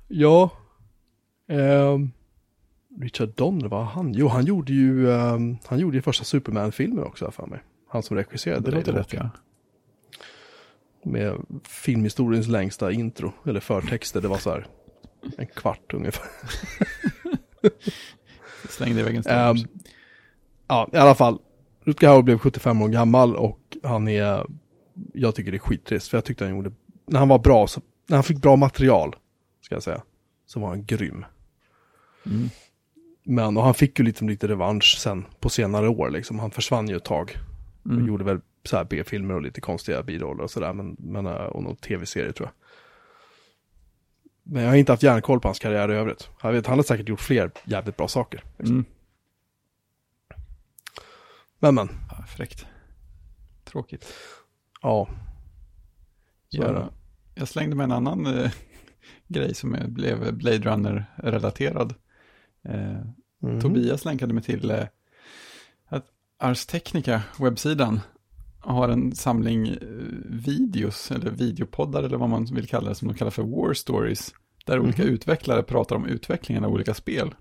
Ja. 0.09 0.51
ehm, 1.49 2.11
Richard 3.01 3.29
Donner, 3.29 3.69
vad 3.69 3.87
han? 3.87 4.13
Jo, 4.15 4.29
han 4.29 4.45
gjorde 4.45 4.73
ju, 4.73 5.13
ehm, 5.13 5.57
han 5.67 5.79
gjorde 5.79 5.97
ju 5.97 6.03
första 6.03 6.25
Superman-filmen 6.25 7.05
också 7.05 7.31
för 7.31 7.47
mig. 7.47 7.63
Han 7.89 8.03
som 8.03 8.17
regisserade 8.17 8.71
Det 8.71 8.77
låter 8.77 8.93
rätt, 8.93 9.13
ja. 9.13 9.31
Med 11.09 11.35
filmhistoriens 11.65 12.49
längsta 12.49 12.93
intro, 12.93 13.33
eller 13.47 13.61
förtexter. 13.61 14.21
Det 14.21 14.29
var 14.29 14.39
så 14.39 14.51
här 14.51 14.67
en 15.39 15.47
kvart 15.47 15.95
ungefär. 15.95 16.27
Slängde 18.69 19.01
iväg 19.01 19.17
en 19.17 19.23
Ehm, 19.27 19.57
stund. 19.57 19.81
ja, 20.69 20.89
i 20.93 20.97
alla 20.97 21.15
fall. 21.15 21.39
Rutger 21.85 22.09
Hauer 22.09 22.23
blev 22.23 22.39
75 22.39 22.83
år 22.83 22.89
gammal 22.89 23.37
och 23.37 23.61
han 23.83 24.09
är, 24.09 24.47
jag 25.15 25.35
tycker 25.35 25.51
det 25.51 25.57
är 25.57 25.59
skittrist. 25.59 26.09
För 26.09 26.17
jag 26.17 26.25
tyckte 26.25 26.45
han 26.45 26.57
gjorde, 26.57 26.73
när 27.07 27.19
han 27.19 27.29
var 27.29 27.39
bra, 27.39 27.67
så, 27.67 27.81
när 28.07 28.17
han 28.17 28.25
fick 28.25 28.39
bra 28.43 28.57
material, 28.57 29.17
ska 29.61 29.75
jag 29.75 29.83
säga, 29.83 30.03
så 30.47 30.61
var 30.61 30.69
han 30.69 30.85
grym. 30.85 31.25
Mm. 32.27 32.49
Men, 33.25 33.57
och 33.57 33.63
han 33.65 33.75
fick 33.75 33.99
ju 33.99 34.05
lite, 34.05 34.25
lite 34.25 34.49
revansch 34.49 34.97
sen 34.99 35.25
på 35.41 35.49
senare 35.49 35.89
år 35.89 36.11
liksom. 36.11 36.39
Han 36.39 36.51
försvann 36.51 36.89
ju 36.89 36.97
ett 36.97 37.05
tag. 37.05 37.37
Och 37.83 37.91
Mm. 37.91 38.07
gjorde 38.07 38.25
väl 38.25 38.41
så 38.65 38.77
här 38.77 38.85
B-filmer 38.85 39.35
och 39.35 39.43
lite 39.43 39.61
konstiga 39.61 40.03
biroller 40.03 40.43
och 40.45 40.51
sådär. 40.51 40.73
Men, 40.73 40.97
men, 40.99 41.27
eh, 41.27 41.33
och 41.33 41.63
någon 41.63 41.77
tv-serie 41.77 42.33
tror 42.33 42.49
jag. 42.49 42.55
Men 44.43 44.63
jag 44.63 44.71
har 44.71 44.77
inte 44.77 44.93
haft 44.93 45.03
järnkoll 45.03 45.41
på 45.41 45.49
hans 45.49 45.59
karriär 45.59 45.93
i 45.93 45.95
övrigt. 45.95 46.31
Jag 46.43 46.53
vet, 46.53 46.67
han 46.67 46.79
har 46.79 46.83
säkert 46.85 47.09
gjort 47.09 47.21
fler 47.21 47.51
jävligt 47.65 47.97
bra 47.97 48.09
saker. 48.09 48.45
Liksom. 48.59 48.77
Mm. 48.77 48.85
Men 51.59 51.75
men, 51.75 51.89
Ja, 52.11 52.25
fräckt. 52.37 52.67
Tråkigt. 53.65 54.15
ja. 54.83 55.09
Det. 56.51 56.89
Jag, 57.35 57.49
slängde 57.49 57.77
med 57.77 57.85
en 57.85 57.93
annan 57.93 58.27
eh, 58.27 58.51
grej 59.29 59.55
som 59.55 59.77
blev 59.89 60.35
Blade 60.35 60.59
Runner-relaterad. 60.71 61.95
Eh, 62.65 62.97
Mhm. 63.41 63.61
Tobias 63.61 64.05
länkade 64.05 64.35
mig 64.35 64.43
till 64.43 64.71
eh, 64.71 64.85
Ars 66.39 66.67
Technica, 66.67 67.23
webbsidan, 67.41 68.01
har 68.61 68.89
en 68.89 69.13
samling 69.15 69.69
eh, 69.69 69.77
videos, 70.25 71.11
eller 71.11 71.31
videopoddar 71.31 72.03
eller 72.03 72.17
vad 72.17 72.29
man 72.29 72.45
vill 72.45 72.69
kalla 72.69 72.89
det, 72.89 72.95
som 72.95 73.09
de 73.09 73.15
kallar 73.15 73.31
för 73.31 73.43
War 73.43 73.75
Stories, 73.75 74.35
där 74.67 74.81
olika 74.81 75.03
Mhm. 75.03 75.13
utvecklare 75.13 75.63
pratar 75.63 75.97
om 75.97 76.07
utvecklingen 76.07 76.65
av 76.65 76.73
olika 76.73 76.95
spel. 76.95 77.35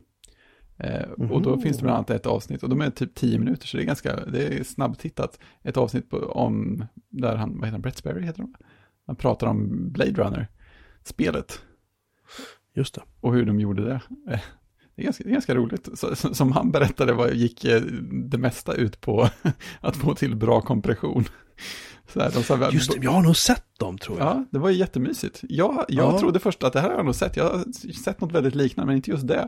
Eh, 0.78 1.02
Och 1.32 1.42
då 1.42 1.50
Mhm. 1.50 1.62
finns 1.62 1.78
det 1.78 1.84
bland 1.84 1.96
annat 1.98 2.10
ett 2.10 2.26
avsnitt, 2.26 2.64
och 2.64 2.70
de 2.70 2.82
är 2.82 2.90
typ 2.90 3.16
tio 3.16 3.40
minuter, 3.40 3.68
så 3.68 3.78
det 3.78 3.84
är 3.84 3.88
ganska, 3.88 4.26
det 4.26 4.60
är 4.60 4.64
snabbtittat. 4.64 5.40
Ett 5.64 5.78
avsnitt 5.78 6.10
på, 6.10 6.18
om, 6.18 6.86
där 7.10 7.36
han, 7.36 7.50
vad 7.50 7.60
heter 7.66 7.72
han, 7.72 7.82
Brett 7.82 7.98
Sperry 7.98 8.22
heter 8.26 8.42
de? 8.42 8.54
Han 9.06 9.16
pratar 9.16 9.48
om 9.48 9.90
Blade 9.92 10.12
Runner, 10.24 10.48
spelet 11.04 11.62
Just 12.74 12.96
det. 12.96 13.02
och 13.22 13.34
hur 13.34 13.46
de 13.46 13.60
gjorde 13.60 13.84
det. 13.86 14.02
Det 14.98 15.02
är 15.02 15.04
ganska, 15.04 15.24
ganska 15.24 15.56
roligt. 15.56 15.90
Så, 15.94 16.16
så- 16.16 16.34
som 16.34 16.52
han 16.52 16.72
berättade 16.72 17.14
var, 17.14 17.28
gick 17.28 17.66
eh, 17.66 17.82
det 18.12 18.38
mesta 18.38 18.74
ut 18.74 19.02
på 19.02 19.30
att 19.82 19.96
få 19.96 20.16
till 20.16 20.36
bra 20.36 20.62
kompression. 20.62 21.26
Så 22.14 22.20
här, 22.20 22.32
de 22.32 22.44
sa, 22.44 22.70
Just 22.72 22.92
det, 22.92 23.04
jag 23.04 23.12
har 23.12 23.22
nog 23.22 23.38
sett 23.38 23.66
dem 23.80 23.98
tror 23.98 24.18
jag. 24.20 24.28
Ja, 24.28 24.46
det 24.52 24.60
var 24.60 24.70
ju 24.70 24.76
jättemysigt. 24.78 25.40
Jag, 25.50 25.86
jag 25.88 26.14
Ja. 26.14 26.20
trodde 26.20 26.40
först 26.40 26.64
att 26.64 26.74
det 26.74 26.80
här 26.80 26.90
har 26.90 26.96
jag 26.96 27.06
nog 27.06 27.16
sett. 27.16 27.38
Jag 27.38 27.44
har 27.44 27.64
sett 28.04 28.22
något 28.22 28.32
väldigt 28.32 28.56
liknande, 28.56 28.88
men 28.88 28.96
inte 28.96 29.12
just 29.12 29.28
det. 29.28 29.48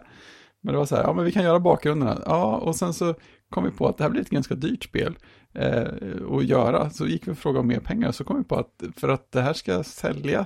Men 0.61 0.73
det 0.73 0.77
var 0.77 0.85
så 0.85 0.95
här, 0.95 1.03
ja 1.03 1.13
men 1.13 1.25
vi 1.25 1.31
kan 1.31 1.43
göra 1.43 1.59
bakgrunderna. 1.59 2.21
Ja, 2.25 2.57
och 2.57 2.75
sen 2.75 2.93
så 2.93 3.15
kom 3.49 3.63
vi 3.63 3.71
på 3.71 3.87
att 3.87 3.97
det 3.97 4.03
här 4.03 4.11
blir 4.11 4.21
ett 4.21 4.29
ganska 4.29 4.55
dyrt 4.55 4.83
spel 4.83 5.17
eh, 5.53 5.83
att 6.31 6.45
göra. 6.45 6.89
Så 6.89 7.07
gick 7.07 7.27
vi 7.27 7.31
och 7.31 7.37
frågade 7.37 7.59
om 7.59 7.67
mer 7.67 7.79
pengar. 7.79 8.11
Så 8.11 8.23
kom 8.23 8.37
vi 8.37 8.43
på 8.43 8.55
att 8.55 8.83
för 8.97 9.09
att 9.09 9.31
det 9.31 9.41
här 9.41 9.53
ska 9.53 9.83
sälja, 9.83 10.45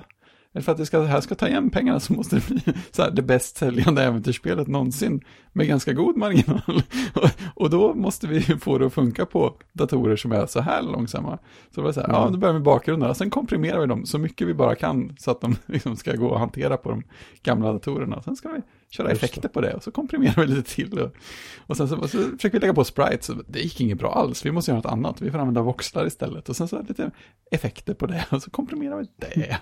eller 0.54 0.62
för 0.64 0.72
att 0.72 0.78
det, 0.78 0.86
ska, 0.86 0.98
det 0.98 1.06
här 1.06 1.20
ska 1.20 1.34
ta 1.34 1.48
igen 1.48 1.70
pengarna 1.70 2.00
så 2.00 2.12
måste 2.12 2.36
det 2.36 2.46
bli 2.48 2.60
så 2.90 3.02
här, 3.02 3.10
det 3.10 3.22
bäst 3.22 3.56
säljande 3.56 4.02
äventyrsspelet 4.02 4.66
någonsin 4.68 5.20
med 5.52 5.66
ganska 5.66 5.92
god 5.92 6.16
marginal. 6.16 6.60
och, 7.14 7.30
och 7.54 7.70
då 7.70 7.94
måste 7.94 8.26
vi 8.26 8.40
få 8.40 8.78
det 8.78 8.86
att 8.86 8.92
funka 8.92 9.26
på 9.26 9.56
datorer 9.72 10.16
som 10.16 10.32
är 10.32 10.46
så 10.46 10.60
här 10.60 10.82
långsamma. 10.82 11.38
Så 11.74 11.80
det 11.80 11.84
var 11.84 11.92
så 11.92 12.00
här, 12.00 12.08
ja 12.08 12.20
Mm. 12.20 12.32
då 12.32 12.38
börjar 12.38 12.54
vi 12.54 12.60
bakgrunderna, 12.60 13.14
sen 13.14 13.30
komprimerar 13.30 13.80
vi 13.80 13.86
dem 13.86 14.06
så 14.06 14.18
mycket 14.18 14.48
vi 14.48 14.54
bara 14.54 14.74
kan 14.74 15.16
så 15.18 15.30
att 15.30 15.40
de 15.40 15.56
liksom 15.66 15.96
ska 15.96 16.12
gå 16.16 16.34
att 16.34 16.40
hantera 16.40 16.76
på 16.76 16.90
de 16.90 17.02
gamla 17.42 17.72
datorerna. 17.72 18.22
Sen 18.22 18.36
ska 18.36 18.48
vi 18.48 18.60
köra 18.90 19.08
Just 19.10 19.20
det. 19.20 19.26
effekter 19.26 19.48
på 19.48 19.60
det 19.60 19.74
och 19.74 19.82
så 19.82 19.90
komprimerar 19.90 20.42
vi 20.42 20.46
lite 20.54 20.74
till. 20.74 20.98
Och, 20.98 21.10
och 21.66 21.76
sen 21.76 21.88
så, 21.88 22.08
så 22.08 22.18
försöker 22.18 22.50
vi 22.52 22.58
lägga 22.58 22.74
på 22.74 22.84
sprites, 22.84 23.30
det 23.48 23.58
gick 23.60 23.80
inget 23.80 23.98
bra 23.98 24.12
alls, 24.14 24.46
vi 24.46 24.50
måste 24.52 24.70
göra 24.70 24.78
något 24.78 24.92
annat, 24.92 25.20
vi 25.22 25.30
får 25.30 25.38
använda 25.38 25.62
voxlar 25.62 26.06
istället. 26.06 26.48
Och 26.48 26.56
sen 26.56 26.68
så 26.68 26.82
lite 26.82 27.10
effekter 27.50 27.94
på 27.94 28.06
det 28.06 28.24
och 28.30 28.42
så 28.42 28.50
komprimerar 28.50 28.96
vi 28.98 29.06
det. 29.16 29.58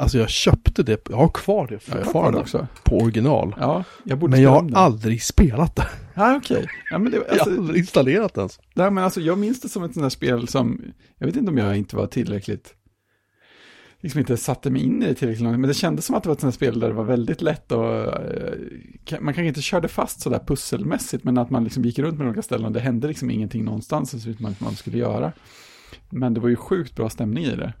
Alltså 0.00 0.18
jag 0.18 0.28
köpte 0.30 0.82
det, 0.82 1.08
jag 1.10 1.16
har 1.16 1.28
kvar 1.28 1.66
det 1.66 1.74
Ja, 1.74 1.80
jag 1.86 2.04
fortfarande 2.04 2.38
det 2.38 2.42
också. 2.42 2.66
på 2.84 2.98
original. 2.98 3.54
Ja, 3.60 3.84
jag 4.04 4.18
borde 4.18 4.30
Men 4.30 4.42
jag 4.42 4.50
har 4.50 4.62
det. 4.62 4.76
aldrig 4.76 5.22
spelat 5.22 5.76
det. 5.76 5.86
Ja, 6.14 6.36
okej. 6.36 6.66
Ja, 6.90 6.98
men 6.98 7.12
det, 7.12 7.18
Jag 7.28 7.28
alltså, 7.30 7.50
har 7.50 7.56
aldrig 7.56 7.78
installerat 7.78 8.34
det 8.34 8.40
ens. 8.40 8.60
Nej, 8.74 8.90
men 8.90 9.04
alltså 9.04 9.20
jag 9.20 9.38
minns 9.38 9.60
det 9.60 9.68
som 9.68 9.84
ett 9.84 9.94
sånt 9.94 10.04
där 10.04 10.10
spel 10.10 10.48
som, 10.48 10.80
jag 11.18 11.26
vet 11.26 11.36
inte 11.36 11.50
om 11.50 11.58
jag 11.58 11.76
inte 11.76 11.96
var 11.96 12.06
tillräckligt, 12.06 12.74
liksom 14.00 14.20
inte 14.20 14.36
satte 14.36 14.70
mig 14.70 14.82
in 14.82 15.02
i 15.02 15.06
det 15.06 15.14
tillräckligt 15.14 15.44
långt, 15.44 15.58
men 15.60 15.68
det 15.68 15.74
kändes 15.74 16.06
som 16.06 16.14
att 16.14 16.22
det 16.22 16.28
var 16.28 16.34
ett 16.34 16.40
sånt 16.40 16.54
där 16.60 16.66
spel 16.66 16.80
där 16.80 16.88
det 16.88 16.94
var 16.94 17.04
väldigt 17.04 17.42
lätt 17.42 17.72
och 17.72 17.94
eh, 17.94 18.54
man 19.20 19.34
kanske 19.34 19.46
inte 19.46 19.62
körde 19.62 19.88
fast 19.88 20.20
sådär 20.20 20.40
pusselmässigt, 20.46 21.24
men 21.24 21.38
att 21.38 21.50
man 21.50 21.64
liksom 21.64 21.84
gick 21.84 21.98
runt 21.98 22.18
med 22.18 22.26
olika 22.26 22.42
ställen 22.42 22.66
och 22.66 22.72
det 22.72 22.80
hände 22.80 23.08
liksom 23.08 23.30
ingenting 23.30 23.64
någonstans, 23.64 24.22
så 24.22 24.30
man 24.38 24.54
man 24.58 24.74
skulle 24.76 24.98
göra. 24.98 25.32
Men 26.10 26.34
det 26.34 26.40
var 26.40 26.48
ju 26.48 26.56
sjukt 26.56 26.96
bra 26.96 27.10
stämning 27.10 27.44
i 27.44 27.56
det. 27.56 27.72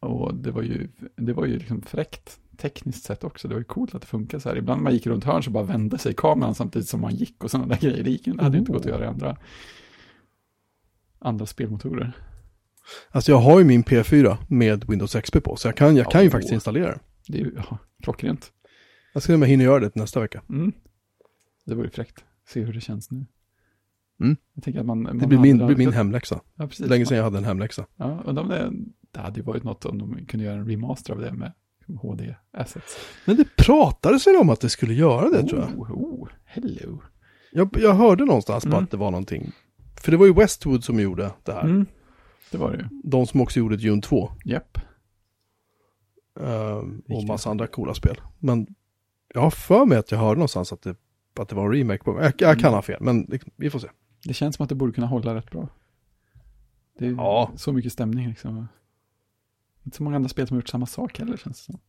Och 0.00 0.34
det 0.34 0.50
var 0.50 0.62
ju, 0.62 0.88
det 1.16 1.32
var 1.32 1.46
ju 1.46 1.58
liksom 1.58 1.82
fräckt 1.82 2.40
tekniskt 2.56 3.04
sett 3.04 3.24
också. 3.24 3.48
Det 3.48 3.54
var 3.54 3.60
ju 3.60 3.64
coolt 3.64 3.94
att 3.94 4.00
det 4.00 4.08
funkar 4.08 4.38
så 4.38 4.48
här. 4.48 4.56
Ibland 4.56 4.78
när 4.78 4.84
man 4.84 4.92
gick 4.92 5.06
runt 5.06 5.24
hörn 5.24 5.42
så 5.42 5.50
bara 5.50 5.64
vände 5.64 5.98
sig 5.98 6.14
kameran 6.14 6.54
samtidigt 6.54 6.88
som 6.88 7.00
man 7.00 7.14
gick 7.14 7.44
och 7.44 7.50
sådana 7.50 7.68
där 7.68 7.76
grejer. 7.80 8.04
Det, 8.04 8.10
gick, 8.10 8.24
det 8.24 8.42
hade 8.42 8.56
ju 8.56 8.60
inte 8.60 8.72
gått 8.72 8.86
att 8.86 8.90
göra 8.90 9.04
i 9.04 9.08
andra, 9.08 9.36
andra 11.18 11.46
spelmotorer. 11.46 12.12
Alltså 13.10 13.32
jag 13.32 13.38
har 13.38 13.58
ju 13.58 13.64
min 13.64 13.84
P4 13.84 14.36
med 14.48 14.84
Windows 14.88 15.14
XP 15.14 15.42
på, 15.44 15.56
så 15.56 15.68
jag 15.68 15.76
kan, 15.76 15.96
jag 15.96 16.10
kan 16.10 16.22
ju 16.22 16.30
faktiskt 16.30 16.52
installera 16.52 16.90
det. 16.90 17.00
Det 17.28 17.40
är 17.40 17.44
ju 17.44 17.52
ja, 17.56 17.78
klockrent. 18.02 18.52
Jag 19.12 19.22
ska 19.22 19.26
se 19.32 19.34
om 19.34 19.42
jag 19.42 19.48
hinner 19.48 19.64
göra 19.64 19.80
det 19.80 19.94
nästa 19.94 20.20
vecka. 20.20 20.42
Mm. 20.48 20.72
Det 21.66 21.74
var 21.74 21.84
ju 21.84 21.90
fräckt. 21.90 22.24
Se 22.48 22.60
hur 22.64 22.72
det 22.72 22.80
känns 22.80 23.10
nu. 23.10 23.26
Mm. 24.20 24.36
Jag 24.54 24.64
tänker 24.64 24.80
att 24.80 24.86
man... 24.86 25.02
man 25.02 25.18
Det 25.18 25.26
blir 25.26 25.38
min, 25.38 25.66
blir 25.66 25.76
min 25.76 25.92
hemläxa. 25.92 26.40
Ja, 26.54 26.66
precis. 26.66 26.86
Länge 26.86 27.06
sedan 27.06 27.16
jag 27.16 27.24
hade 27.24 27.38
en 27.38 27.44
hemläxa. 27.44 27.86
Ja, 27.96 28.20
och 28.20 28.34
de, 28.34 28.48
det, 28.48 28.72
det 29.10 29.20
hade 29.20 29.36
ju 29.40 29.42
varit 29.46 29.64
något 29.64 29.84
om 29.84 29.98
de 29.98 30.26
kunde 30.26 30.46
göra 30.46 30.54
en 30.56 30.68
remaster 30.68 31.12
av 31.12 31.20
det 31.20 31.32
med 31.32 31.52
HD-assets. 32.00 32.96
Men 33.26 33.36
det 33.36 33.56
pratades 33.56 34.26
väl 34.26 34.36
om 34.36 34.50
att 34.50 34.60
det 34.60 34.68
skulle 34.68 34.94
göra 34.94 35.28
det 35.30 35.46
tror 35.48 35.60
jag. 35.60 35.78
Oh, 35.80 35.92
oh, 35.92 36.28
hello. 36.44 37.02
Jag, 37.52 37.76
jag 37.80 37.94
hörde 37.94 38.24
någonstans 38.24 38.64
på 38.64 38.68
Mm. 38.70 38.84
att 38.84 38.90
det 38.90 38.96
var 38.96 39.10
någonting. 39.10 39.52
För 40.00 40.10
det 40.10 40.16
var 40.16 40.26
ju 40.26 40.32
Westwood 40.32 40.84
som 40.84 41.00
gjorde 41.00 41.30
det 41.44 41.52
här. 41.52 41.64
Mm. 41.64 41.86
Det 42.50 42.58
var 42.58 42.70
det 42.72 42.76
ju. 42.78 42.84
De 43.04 43.26
som 43.26 43.40
också 43.40 43.58
gjorde 43.58 43.76
Dune 43.76 44.02
2. 44.02 44.30
Japp. 44.44 44.78
Um, 46.34 47.02
och 47.08 47.24
massa 47.24 47.50
andra 47.50 47.66
coola 47.66 47.94
spel. 47.94 48.20
Men 48.38 48.66
jag 49.34 49.40
har 49.40 49.50
för 49.50 49.84
mig 49.86 49.98
att 49.98 50.10
jag 50.10 50.18
hörde 50.18 50.34
någonstans 50.38 50.72
att 50.72 50.82
det, 50.82 50.96
att 51.38 51.48
det 51.48 51.54
var 51.56 51.64
en 51.66 51.72
remake 51.72 52.04
på 52.04 52.10
Jag, 52.22 52.24
jag 52.38 52.58
kan 52.58 52.58
Mm. 52.68 52.72
ha 52.72 52.82
fel, 52.82 52.96
men 53.00 53.20
liksom, 53.28 53.50
vi 53.56 53.70
får 53.70 53.78
se. 53.78 53.88
Det 54.24 54.34
känns 54.34 54.56
som 54.56 54.62
att 54.62 54.68
det 54.68 54.74
borde 54.74 54.92
kunna 54.92 55.06
hålla 55.06 55.34
rätt 55.34 55.50
bra. 55.50 55.68
Det 56.98 57.06
är 57.06 57.10
Ja. 57.10 57.50
så 57.56 57.72
mycket 57.72 57.92
stämning 57.92 58.28
liksom. 58.28 58.68
Inte 59.88 59.96
så 59.96 60.02
många 60.02 60.16
andra 60.16 60.28
spel 60.28 60.46
som 60.48 60.54
har 60.54 60.58
gjort 60.60 60.68
samma 60.68 60.86
sak 60.86 61.18
heller 61.18 61.36
känns 61.36 61.56
det 61.66 61.72
som. 61.72 61.80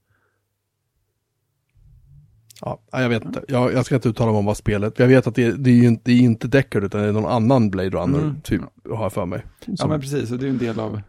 Ja, 2.62 2.82
jag 2.92 3.10
vet 3.10 3.26
inte. 3.26 3.46
Jag, 3.48 3.74
jag 3.74 3.86
ska 3.86 3.96
inte 3.96 4.10
uttala 4.10 4.32
mig 4.32 4.40
om 4.40 4.46
vad 4.46 4.58
spelet. 4.58 5.00
Jag 5.00 5.08
vet 5.08 5.28
att 5.28 5.36
det, 5.36 5.52
det 5.64 5.70
är 5.70 5.74
ju 5.76 5.88
inte, 5.88 6.02
det 6.06 6.12
är 6.12 6.20
inte 6.22 6.48
Deckard 6.48 6.84
utan 6.84 7.02
det 7.02 7.08
är 7.08 7.12
någon 7.14 7.26
annan 7.32 7.70
Blade 7.70 7.90
Runner, 7.90 8.20
Mm. 8.20 8.42
typ, 8.42 8.62
har 8.90 9.02
jag 9.04 9.14
för 9.14 9.26
mig. 9.26 9.44
Ja 9.66 9.76
Som- 9.78 9.90
men 9.90 10.02
precis, 10.02 10.32
och 10.32 10.38
det 10.40 10.46
är 10.46 10.50
en 10.50 10.58
del 10.58 10.80
av 10.80 11.02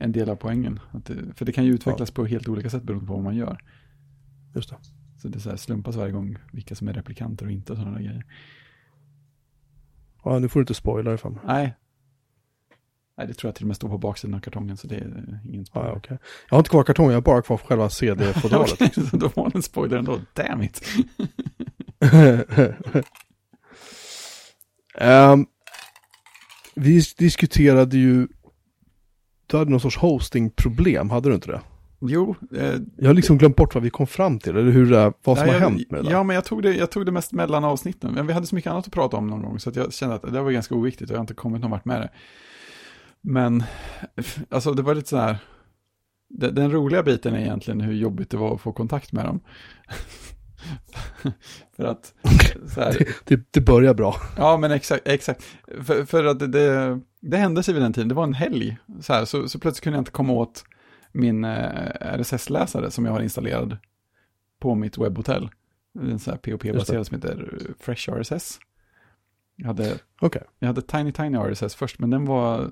en 0.00 0.12
del 0.12 0.30
av 0.30 0.36
poängen. 0.36 0.80
Det, 0.92 1.14
för 1.36 1.44
det 1.44 1.52
kan 1.52 1.64
ju 1.64 1.74
utvecklas 1.74 2.10
på 2.10 2.24
helt 2.26 2.48
olika 2.48 2.70
sätt 2.70 2.82
beroende 2.82 3.06
på 3.06 3.14
vad 3.14 3.22
man 3.24 3.36
gör. 3.36 3.58
Just 4.54 4.70
det. 4.70 4.76
Så 5.22 5.28
det 5.28 5.38
är 5.38 5.40
så 5.40 5.50
här 5.50 5.56
slumpas 5.56 5.96
varje 5.96 6.12
gång 6.12 6.38
vilka 6.52 6.74
som 6.74 6.88
är 6.88 6.92
replikanter 6.92 7.46
och 7.46 7.52
inte 7.52 7.72
och 7.72 7.78
sådana 7.78 7.96
där 7.96 8.04
grejer. 8.04 8.24
Ja, 10.24 10.38
nu 10.38 10.48
får 10.48 10.60
du 10.60 10.62
inte 10.62 10.74
spoila 10.74 11.10
det 11.10 11.18
för 11.18 11.30
mig. 11.30 11.40
Nej. 11.46 11.74
Nej, 13.18 13.26
det 13.26 13.34
tror 13.34 13.48
jag 13.48 13.54
till 13.54 13.64
och 13.64 13.68
med 13.68 13.76
står 13.76 13.88
på 13.88 13.98
baksidan 13.98 14.34
av 14.34 14.40
kartongen 14.40 14.76
så 14.76 14.86
det 14.86 14.94
är 14.94 15.40
ingen 15.48 15.60
Ja, 15.60 15.64
spoiler. 15.64 15.96
okej. 15.96 16.18
Jag 16.48 16.54
har 16.54 16.58
inte 16.58 16.70
kvar 16.70 16.82
kartongen, 16.82 17.10
jag 17.12 17.16
har 17.16 17.22
bara 17.22 17.42
kvar 17.42 17.56
själva 17.56 17.88
CD-fodralet. 17.90 18.94
Så 19.10 19.16
då 19.16 19.30
var 19.34 19.50
det 19.50 19.58
en 19.58 19.62
spoiler 19.62 19.96
ändå, 19.96 20.20
damn 20.34 20.62
it. 20.62 20.82
Ehm, 24.98 25.46
vi 26.74 27.02
diskuterade 27.18 27.96
ju, 27.96 28.28
du 29.46 29.56
hade 29.56 29.70
någon 29.70 29.80
sorts 29.80 29.96
hostingproblem, 29.96 31.10
hade 31.10 31.28
du 31.28 31.34
inte 31.34 31.48
det? 31.50 31.60
Jo, 32.00 32.34
eh, 32.56 32.74
Jag 32.96 33.06
har 33.06 33.14
liksom 33.14 33.38
glömt 33.38 33.56
bort 33.56 33.74
vad 33.74 33.82
vi 33.82 33.90
kom 33.90 34.06
fram 34.06 34.38
till, 34.38 34.56
eller 34.56 34.70
hur 34.70 34.90
det 34.90 35.12
vad 35.24 35.38
som 35.38 35.46
Ja, 35.46 35.52
har 35.52 35.60
jag, 35.60 35.70
hänt 35.70 35.90
med 35.90 36.04
det. 36.04 36.10
Ja, 36.10 36.22
men 36.22 36.34
jag 36.34 36.44
tog 36.44 36.62
det, 36.62 36.74
jag 36.76 36.90
tog 36.90 37.06
det 37.06 37.12
mest 37.12 37.32
mellan 37.32 37.64
avsnitten. 37.64 38.12
Men 38.14 38.26
vi 38.26 38.32
hade 38.32 38.46
så 38.46 38.54
mycket 38.54 38.70
annat 38.70 38.86
att 38.86 38.92
prata 38.92 39.16
om 39.16 39.26
någon 39.26 39.42
gång, 39.42 39.60
så 39.60 39.70
att 39.70 39.76
jag 39.76 39.92
kände 39.92 40.14
att 40.14 40.22
det 40.32 40.42
var 40.42 40.50
ganska 40.50 40.74
oviktigt 40.74 41.10
och 41.10 41.14
jag 41.14 41.18
har 41.18 41.22
inte 41.24 41.34
kommit 41.34 41.62
någon 41.62 41.70
vart 41.70 41.84
med 41.84 42.00
det. 42.00 42.10
Men, 43.26 43.64
alltså 44.50 44.72
det 44.72 44.82
var 44.82 44.94
lite 44.94 45.08
så 45.08 45.16
här, 45.16 45.38
den, 46.28 46.54
den 46.54 46.72
roliga 46.72 47.02
biten 47.02 47.34
är 47.34 47.40
egentligen 47.40 47.80
hur 47.80 47.92
jobbigt 47.92 48.30
det 48.30 48.36
var 48.36 48.54
att 48.54 48.60
få 48.60 48.72
kontakt 48.72 49.12
med 49.12 49.24
dem. 49.24 49.40
för 51.76 51.84
att, 51.84 52.14
här, 52.76 53.06
Det, 53.24 53.40
det 53.50 53.60
börjar 53.60 53.94
bra. 53.94 54.16
Ja, 54.36 54.56
men 54.56 54.70
exakt. 54.70 55.08
exakt. 55.08 55.42
För, 55.82 56.04
för 56.04 56.24
att 56.24 56.38
det, 56.38 56.46
det, 56.46 57.00
det 57.20 57.36
hände 57.36 57.62
sig 57.62 57.74
vid 57.74 57.82
den 57.82 57.92
tiden, 57.92 58.08
det 58.08 58.14
var 58.14 58.24
en 58.24 58.34
helg. 58.34 58.78
Så, 59.00 59.12
här, 59.12 59.24
så, 59.24 59.48
så 59.48 59.58
plötsligt 59.58 59.84
kunde 59.84 59.96
jag 59.96 60.00
inte 60.00 60.10
komma 60.10 60.32
åt 60.32 60.64
min 61.12 61.44
eh, 61.44 62.18
RSS-läsare 62.18 62.90
som 62.90 63.04
jag 63.04 63.12
har 63.12 63.20
installerad 63.20 63.76
på 64.60 64.74
mitt 64.74 64.98
webbhotell. 64.98 65.50
En 66.00 66.18
sån 66.18 66.32
här 66.32 66.38
POP-baserad 66.38 67.06
som 67.06 67.14
heter 67.14 67.60
Fresh 67.80 68.10
RSS. 68.10 68.58
Jag 69.56 69.66
hade, 69.66 69.98
Okej. 70.20 70.42
jag 70.58 70.66
hade 70.66 70.82
Tiny 70.82 71.12
Tiny 71.12 71.38
RSS 71.38 71.74
först, 71.74 71.98
men 71.98 72.10
den 72.10 72.24
var, 72.24 72.70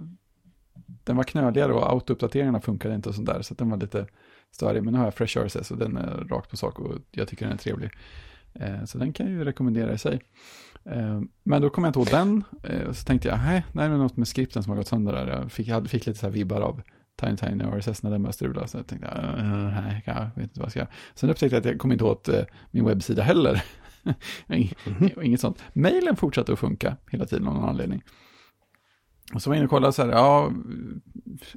den 0.86 1.16
var 1.16 1.24
knöligare 1.24 1.72
och 1.72 1.90
auto-uppdateringarna 1.90 2.60
funkade 2.60 2.94
inte 2.94 3.08
och 3.08 3.14
sånt 3.14 3.26
där, 3.26 3.42
så 3.42 3.54
den 3.54 3.70
var 3.70 3.76
lite 3.76 4.06
störig. 4.50 4.82
Men 4.82 4.92
nu 4.92 4.98
har 4.98 5.06
jag 5.06 5.14
Fresh 5.14 5.38
RSS 5.38 5.70
och 5.70 5.78
den 5.78 5.96
är 5.96 6.24
rakt 6.30 6.50
på 6.50 6.56
sak 6.56 6.78
och 6.78 6.98
jag 7.10 7.28
tycker 7.28 7.44
den 7.44 7.54
är 7.54 7.58
trevlig. 7.58 7.90
Eh, 8.54 8.84
Så 8.84 8.98
den 8.98 9.12
kan 9.12 9.26
jag 9.26 9.34
ju 9.34 9.44
rekommendera 9.44 9.92
i 9.92 9.98
sig. 9.98 10.20
Eh, 10.84 11.20
Men 11.42 11.62
då 11.62 11.70
kom 11.70 11.84
jag 11.84 11.88
inte 11.88 11.98
åt 11.98 12.10
den, 12.10 12.44
eh, 12.62 12.88
och 12.88 12.96
så 12.96 13.04
tänkte 13.04 13.28
jag, 13.28 13.38
nej, 13.38 13.64
det 13.72 13.82
är 13.82 13.88
något 13.88 14.16
med 14.16 14.28
skripten 14.28 14.62
som 14.62 14.70
har 14.70 14.76
gått 14.76 14.86
sönder 14.88 15.12
där. 15.12 15.26
Jag 15.26 15.52
fick, 15.52 15.68
jag 15.68 15.88
fick 15.90 16.06
lite 16.06 16.18
så 16.18 16.26
här 16.26 16.32
vibbar 16.32 16.60
av 16.60 16.82
Tiny 17.20 17.36
Tiny 17.36 17.64
RSS 17.64 18.02
när 18.02 18.10
den 18.10 18.22
började 18.22 18.32
strula, 18.34 18.66
så 18.66 18.76
jag 18.78 18.86
tänkte, 18.86 19.08
nej, 19.82 20.02
jag 20.06 20.30
vet 20.34 20.42
inte 20.42 20.60
vad 20.60 20.66
jag 20.66 20.70
ska 20.70 20.80
göra. 20.80 20.88
Sen 21.14 21.30
upptäckte 21.30 21.56
jag 21.56 21.60
att 21.60 21.66
jag 21.66 21.78
kom 21.78 21.92
inte 21.92 22.04
åt 22.04 22.28
min 22.70 22.84
webbsida 22.84 23.22
heller. 23.22 23.64
Mhm. 24.46 25.22
Inget 25.22 25.40
sånt. 25.40 25.62
Mailen 25.72 26.16
fortsatte 26.16 26.52
att 26.52 26.58
funka 26.58 26.96
hela 27.10 27.26
tiden 27.26 27.48
av 27.48 27.54
någon 27.54 27.68
anledning. 27.68 28.02
Och 29.32 29.42
så 29.42 29.50
var 29.50 29.54
jag 29.54 29.58
inne 29.58 29.64
och 29.64 29.70
kollade 29.70 29.92
så 29.92 30.02
här, 30.02 30.10
ja, 30.10 30.52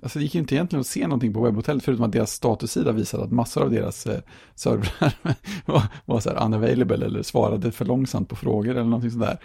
alltså 0.02 0.20
det 0.20 0.24
gick 0.24 0.36
ju 0.36 0.40
inte 0.40 0.56
egentligen 0.56 0.82
att 0.82 0.88
se 0.88 1.08
någonting 1.08 1.34
på 1.34 1.42
webbhotellet 1.42 1.84
förutom 1.84 2.06
att 2.06 2.12
deras 2.12 2.32
statussida 2.32 2.92
visade 2.92 3.24
att 3.24 3.32
massor 3.32 3.64
av 3.64 3.72
deras 3.72 4.06
eh, 4.08 4.20
servrar 4.56 5.14
var, 5.66 5.84
var 6.06 6.20
så 6.20 6.30
här 6.30 6.46
unavailable 6.46 7.06
eller 7.06 7.24
svarade 7.24 7.72
för 7.72 7.86
långsamt 7.86 8.30
på 8.30 8.36
frågor 8.36 8.72
eller 8.72 8.84
någonting 8.84 9.12
sådär. 9.12 9.40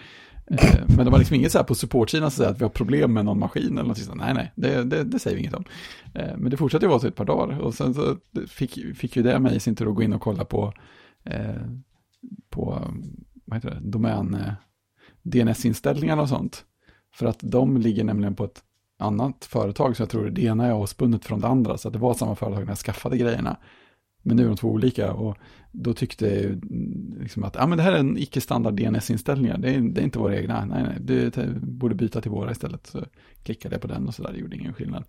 Eh, 0.47 0.81
men 0.97 1.05
det 1.05 1.11
var 1.11 1.19
liksom 1.19 1.37
inget 1.37 1.53
så 1.53 1.59
här 1.59 1.65
på 1.65 1.75
supportsidan 1.75 2.31
som 2.31 2.37
säger 2.37 2.51
att 2.51 2.61
vi 2.61 2.65
har 2.65 2.71
problem 2.71 3.13
med 3.13 3.25
någon 3.25 3.39
maskin 3.39 3.65
eller 3.65 3.83
någonting 3.83 4.05
sådär. 4.05 4.19
Nej, 4.19 4.35
nej, 4.35 4.53
det, 4.55 4.85
det, 4.85 5.05
det 5.05 5.19
säger 5.19 5.37
vi 5.37 5.43
inget 5.43 5.55
om. 5.55 5.65
Eh, 6.15 6.37
men 6.37 6.51
det 6.51 6.57
fortsatte 6.57 6.85
ju 6.85 6.89
vara 6.89 7.01
så 7.01 7.07
ett 7.07 7.17
par 7.17 7.25
dagar 7.25 7.59
och 7.59 7.75
sen 7.75 7.95
så 7.95 8.17
fick, 8.49 8.97
fick 8.97 9.17
ju 9.17 9.23
det 9.23 9.39
mig 9.39 9.57
i 9.57 9.61
sin 9.61 9.77
tur 9.77 9.89
att 9.89 9.95
gå 9.95 10.03
in 10.03 10.13
och 10.13 10.21
kolla 10.21 10.45
på, 10.45 10.73
eh, 11.25 11.63
på 12.51 12.91
vad 13.45 13.57
heter 13.57 13.71
det, 13.71 13.91
domän, 13.91 14.35
eh, 14.35 14.53
DNS-inställningarna 15.23 16.23
och 16.23 16.29
sånt. 16.29 16.65
För 17.15 17.27
att 17.27 17.39
de 17.41 17.77
ligger 17.77 18.05
nämligen 18.05 18.35
på 18.35 18.45
ett 18.45 18.63
annat 18.99 19.45
företag, 19.45 19.97
så 19.97 20.03
jag 20.03 20.11
tror 20.11 20.31
det 20.31 20.43
ena 20.43 20.67
är 20.67 20.73
avspunnet 20.73 21.25
från 21.25 21.41
det 21.41 21.49
andra, 21.49 21.79
så 21.79 21.89
att 21.89 21.95
det 21.95 22.01
var 22.01 22.15
samma 22.15 22.37
företag 22.37 22.61
när 22.61 22.71
jag 22.71 22.79
skaffade 22.79 23.19
grejerna. 23.19 23.57
Men 24.23 24.37
nu 24.37 24.43
är 24.43 24.47
de 24.47 24.57
två 24.57 24.69
olika 24.69 25.13
och 25.13 25.37
då 25.73 25.95
tyckte 25.95 26.27
jag 26.27 26.45
mm, 26.45 27.17
liksom 27.21 27.45
att 27.45 27.57
ah, 27.57 27.67
men 27.67 27.79
det 27.79 27.85
här 27.85 27.93
är 27.93 27.99
en 27.99 28.19
icke-standard 28.19 28.75
DNS-inställningar, 28.75 29.59
det 29.59 29.75
är, 29.75 29.81
det 29.81 30.01
är 30.01 30.05
inte 30.05 30.19
våra 30.19 30.37
egna, 30.37 30.65
nej, 30.65 30.83
nej, 30.83 30.97
det 31.01 31.61
borde 31.63 31.95
byta 31.95 32.21
till 32.21 32.31
våra 32.31 32.51
istället. 32.51 32.87
Så 32.87 33.05
klickade 33.43 33.75
jag 33.75 33.83
på 33.83 33.89
den 33.89 34.09
och 34.09 34.15
så 34.15 34.23
där, 34.23 34.33
det 34.33 34.39
gjorde 34.39 34.57
ingen 34.57 34.75
skillnad. 34.75 35.05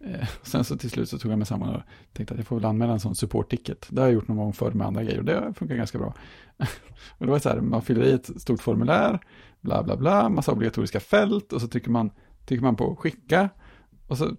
Eh, 0.00 0.28
sen 0.42 0.64
så 0.64 0.76
till 0.76 0.90
slut 0.90 1.08
så 1.08 1.18
tog 1.18 1.32
jag 1.32 1.38
mig 1.38 1.46
samman 1.46 1.74
och 1.74 1.82
tänkte 2.12 2.34
att 2.34 2.38
jag 2.38 2.46
får 2.46 2.56
väl 2.56 2.64
anmäla 2.64 2.92
en 2.92 3.00
sån 3.00 3.14
support-ticket. 3.14 3.86
Det 3.90 4.00
har 4.00 4.08
jag 4.08 4.14
gjort 4.14 4.28
någon 4.28 4.36
gång 4.36 4.52
förr 4.52 4.70
med 4.70 4.86
andra 4.86 5.02
grejer 5.02 5.18
och 5.18 5.24
det 5.24 5.54
funkar 5.56 5.76
ganska 5.76 5.98
bra. 5.98 6.14
och 7.18 7.26
det 7.26 7.32
var 7.32 7.38
så 7.38 7.48
här, 7.48 7.60
man 7.60 7.82
fyller 7.82 8.04
i 8.04 8.12
ett 8.12 8.40
stort 8.42 8.62
formulär, 8.62 9.18
bla 9.64 9.82
bla 9.82 9.96
bla, 9.96 10.28
massa 10.28 10.52
obligatoriska 10.52 11.00
fält 11.00 11.52
och 11.52 11.60
så 11.60 11.68
trycker 11.68 11.90
man, 11.90 12.10
trycker 12.46 12.62
man 12.62 12.76
på 12.76 12.96
skicka 12.96 13.48
och 14.06 14.18
så 14.18 14.36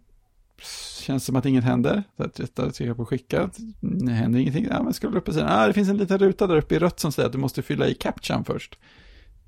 känns 1.01 1.23
det 1.23 1.25
som 1.25 1.35
att 1.35 1.45
inget 1.45 1.63
händer. 1.63 2.03
Så 2.17 2.23
att 2.23 2.39
jag 2.55 2.73
trycker 2.73 2.93
på 2.93 3.05
skicka, 3.05 3.49
det 3.79 4.11
händer 4.11 4.39
ingenting. 4.39 4.67
Ja, 4.69 4.83
men 4.83 4.93
scrollar 4.93 5.17
upp 5.17 5.25
på 5.25 5.33
sidan, 5.33 5.49
ah, 5.51 5.67
det 5.67 5.73
finns 5.73 5.89
en 5.89 5.97
liten 5.97 6.17
ruta 6.17 6.47
där 6.47 6.57
uppe 6.57 6.75
i 6.75 6.79
rött 6.79 6.99
som 6.99 7.11
säger 7.11 7.27
att 7.27 7.33
du 7.33 7.37
måste 7.37 7.61
fylla 7.61 7.87
i 7.87 7.93
captchan 7.93 8.45
först. 8.45 8.77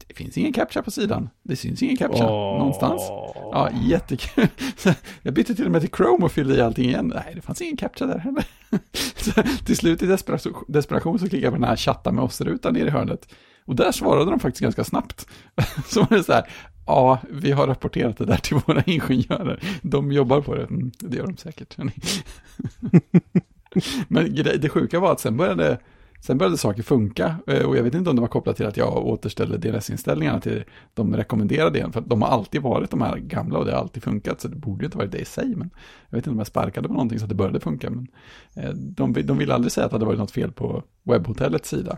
Det 0.08 0.14
finns 0.14 0.38
ingen 0.38 0.54
captcha 0.54 0.82
på 0.82 0.92
sidan. 0.92 1.30
Det 1.44 1.56
syns 1.56 1.84
ingen 1.84 1.98
captcha 1.98 2.24
någonstans. 2.24 3.02
Ja, 3.36 3.70
jättekul. 3.84 4.48
Jag 5.22 5.34
bytte 5.34 5.56
till 5.56 5.66
och 5.66 5.72
med 5.72 5.82
till 5.82 5.90
Chrome 5.98 6.26
och 6.26 6.32
fyllde 6.32 6.56
i 6.56 6.62
allting 6.62 6.86
igen. 6.86 7.12
Nej, 7.16 7.32
det 7.36 7.42
fanns 7.42 7.62
ingen 7.62 7.78
captcha 7.78 8.06
där 8.06 8.18
heller. 8.18 8.46
Så 9.16 9.32
till 9.66 9.78
slut 9.78 10.02
i 10.02 10.06
desperation, 10.06 10.54
desperation 10.68 11.20
så 11.20 11.30
klickade 11.30 11.44
jag 11.44 11.54
på 11.54 11.60
den 11.60 11.70
här 11.70 11.76
chatta 11.76 12.12
med 12.12 12.24
oss-rutan 12.24 12.74
nere 12.74 12.88
i 12.88 12.90
hörnet. 12.90 13.28
Och 13.68 13.76
där 13.76 13.92
svarade 13.92 14.32
de 14.32 14.40
faktiskt 14.40 14.62
ganska 14.62 14.84
snabbt. 14.84 15.28
Så 15.86 16.00
var 16.00 16.18
det 16.18 16.24
så 16.24 16.34
här, 16.34 16.50
ja, 16.86 17.20
vi 17.30 17.52
har 17.52 17.68
rapporterat 17.68 18.18
det 18.18 18.26
där 18.26 18.38
till 18.38 18.58
våra 18.68 18.84
ingenjörer. 18.86 19.64
De 19.82 20.12
jobbar 20.12 20.42
på 20.42 20.56
det. 20.56 20.64
Mm, 20.64 20.92
det 21.00 21.18
gör 21.18 21.28
de 21.28 21.38
säkert. 21.38 21.78
Men 24.08 24.36
det 24.36 24.70
sjuka 24.70 25.00
var 25.00 25.12
att 25.12 25.20
sen 25.20 25.38
började, 25.38 25.80
sen 26.22 26.38
började 26.38 26.58
saker 26.58 26.84
funka. 26.84 27.36
Eh, 27.48 27.66
och 27.66 27.78
jag 27.78 27.84
vet 27.84 27.94
inte 27.94 28.10
om 28.10 28.16
det 28.16 28.22
var 28.22 28.30
kopplat 28.30 28.58
till 28.58 28.66
att 28.66 28.78
jag 28.78 29.06
återställde 29.06 29.58
DNS-inställningarna 29.58 30.40
till 30.40 30.64
de 30.94 31.16
rekommenderade 31.16 31.78
igen. 31.78 31.92
För 31.92 32.02
de 32.02 32.22
har 32.22 32.30
alltid 32.30 32.62
varit 32.62 32.92
de 32.92 33.02
här 33.02 33.18
gamla 33.18 33.60
och 33.60 33.66
det 33.66 33.72
har 33.72 33.80
alltid 33.80 34.04
funkat. 34.04 34.42
Så 34.42 34.48
det 34.48 34.56
borde 34.56 34.84
ju 34.84 34.86
inte 34.86 34.98
varit 34.98 35.12
det 35.12 35.20
i 35.20 35.26
sig. 35.26 35.56
Men 35.56 35.70
jag 36.10 36.18
vet 36.18 36.18
inte 36.18 36.30
om 36.30 36.38
jag 36.38 36.48
sparkade 36.48 36.88
på 36.88 36.94
någonting 36.94 37.20
så 37.20 37.26
att 37.26 37.30
det 37.30 37.36
började 37.36 37.60
funka. 37.60 37.90
Men 37.90 38.08
eh, 38.56 38.70
de, 38.70 39.14
de 39.14 39.38
ville 39.38 39.54
aldrig 39.54 39.72
säga 39.72 39.86
att 39.86 39.92
det 39.92 39.96
hade 39.96 40.06
varit 40.06 40.20
något 40.20 40.32
fel 40.32 40.52
på 40.52 40.84
webbhotellets 41.04 41.70
sida. 41.70 41.98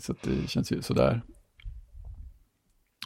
Så 0.00 0.12
att 0.12 0.22
det 0.22 0.48
känns 0.50 0.72
ju 0.72 0.82
sådär. 0.82 1.22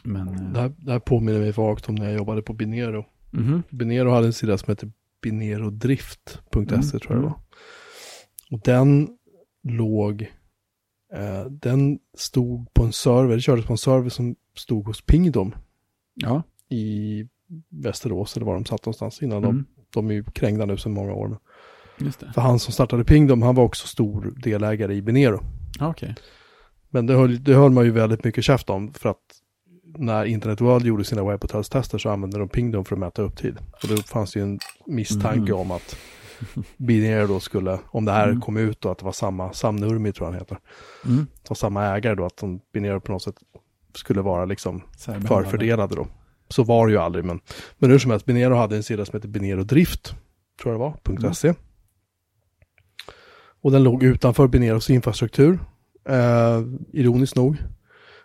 Men... 0.03 0.27
eh, 0.27 0.51
Det 0.53 0.59
här, 0.59 0.71
det 0.77 0.91
här 0.91 0.99
påminner 0.99 1.39
mig 1.39 1.51
vagt 1.51 1.89
om 1.89 1.95
när 1.95 2.05
jag 2.05 2.13
jobbade 2.13 2.41
på 2.41 2.53
Binero. 2.53 3.05
mhm. 3.31 3.63
Binero 3.69 4.09
hade 4.09 4.27
en 4.27 4.33
sida 4.33 4.57
som 4.57 4.71
hette 4.71 4.91
binerodrift.se 5.21 6.59
Mm, 6.59 6.81
tror 6.81 7.01
jag 7.03 7.09
det 7.09 7.13
mm. 7.13 7.23
var. 7.23 7.39
Och 8.51 8.59
den 8.63 9.17
låg, 9.63 10.21
eh, 11.13 11.45
den 11.45 11.99
stod 12.17 12.73
på 12.73 12.83
en 12.83 12.93
server, 12.93 13.35
det 13.35 13.41
kördes 13.41 13.65
på 13.65 13.73
en 13.73 13.77
server 13.77 14.09
som 14.09 14.35
stod 14.57 14.85
hos 14.85 15.01
Pingdom 15.05 15.55
Ja. 16.13 16.43
i 16.69 17.27
Västerås 17.69 18.35
eller 18.35 18.45
var 18.45 18.53
de 18.53 18.65
satt 18.65 18.85
någonstans 18.85 19.21
innan. 19.21 19.41
De, 19.41 19.49
Mm. 19.55 19.65
de 19.93 20.09
är 20.09 20.13
ju 20.13 20.23
krängda 20.23 20.65
nu 20.65 20.77
sedan 20.77 20.91
många 20.93 21.13
år. 21.13 21.39
För 22.33 22.41
han 22.41 22.59
som 22.59 22.73
startade 22.73 23.03
Pingdom, 23.03 23.41
han 23.41 23.55
var 23.55 23.63
också 23.63 23.87
stor 23.87 24.33
delägare 24.43 24.93
i 24.95 25.01
Binero. 25.01 25.39
Ja, 25.79 25.89
okej. 25.89 26.15
Men 26.93 27.05
det 27.05 27.13
höll, 27.13 27.43
det 27.43 27.53
höll 27.53 27.71
man 27.71 27.85
ju 27.85 27.91
väldigt 27.91 28.23
mycket 28.23 28.43
käft 28.43 28.69
om 28.69 28.93
för 28.93 29.09
att 29.09 29.17
när 29.97 30.25
Internet 30.25 30.61
World 30.61 30.85
gjorde 30.85 31.03
sina 31.03 31.23
webbhotellstester 31.23 31.97
så 31.97 32.09
använde 32.09 32.39
de 32.39 32.49
Pingdom 32.49 32.85
för 32.85 32.95
att 32.95 32.99
mäta 32.99 33.21
upp 33.21 33.37
tid. 33.37 33.57
Och 33.83 33.87
då 33.89 33.97
fanns 33.97 34.35
ju 34.35 34.41
en 34.41 34.59
misstanke 34.85 35.51
Mhm. 35.51 35.59
om 35.59 35.71
att 35.71 35.95
Binero 36.77 37.27
då 37.27 37.39
skulle, 37.39 37.79
om 37.85 38.05
det 38.05 38.11
här 38.11 38.27
Mm. 38.27 38.41
kom 38.41 38.57
ut 38.57 38.85
och 38.85 38.91
att 38.91 38.97
det 38.99 39.05
var 39.05 39.11
samma, 39.11 39.53
Sam 39.53 39.75
Nurmi 39.75 40.11
tror 40.11 40.27
jag 40.27 40.31
han 40.31 40.39
heter, 40.41 40.57
Mm. 41.05 41.27
var 41.49 41.55
samma 41.55 41.85
ägare 41.85 42.15
då, 42.15 42.25
att 42.25 42.37
de 42.37 42.59
Binero 42.73 42.99
på 42.99 43.11
något 43.11 43.21
sätt 43.23 43.35
skulle 43.95 44.21
vara 44.21 44.45
liksom 44.45 44.81
förfördelade 45.27 45.95
då. 45.95 46.07
Så 46.49 46.63
var 46.63 46.87
det 46.87 46.93
ju 46.93 46.99
aldrig, 46.99 47.25
men, 47.25 47.39
men 47.77 47.91
hur 47.91 47.99
som 47.99 48.11
helst, 48.11 48.25
Binero 48.25 48.55
hade 48.55 48.75
en 48.75 48.83
sida 48.83 49.05
som 49.05 49.17
heter 49.17 49.27
Binero 49.29 49.63
Drift, 49.63 50.15
tror 50.61 50.73
jag 50.73 50.75
det 50.75 50.79
var, 51.09 51.17
Mm. 51.19 51.33
.se. 51.33 51.53
Och 53.63 53.71
den 53.71 53.83
låg 53.83 54.03
utanför 54.03 54.47
Bineros 54.47 54.89
infrastruktur, 54.89 55.59
eh, 56.09 56.61
ironiskt 56.91 57.35
nog. 57.35 57.57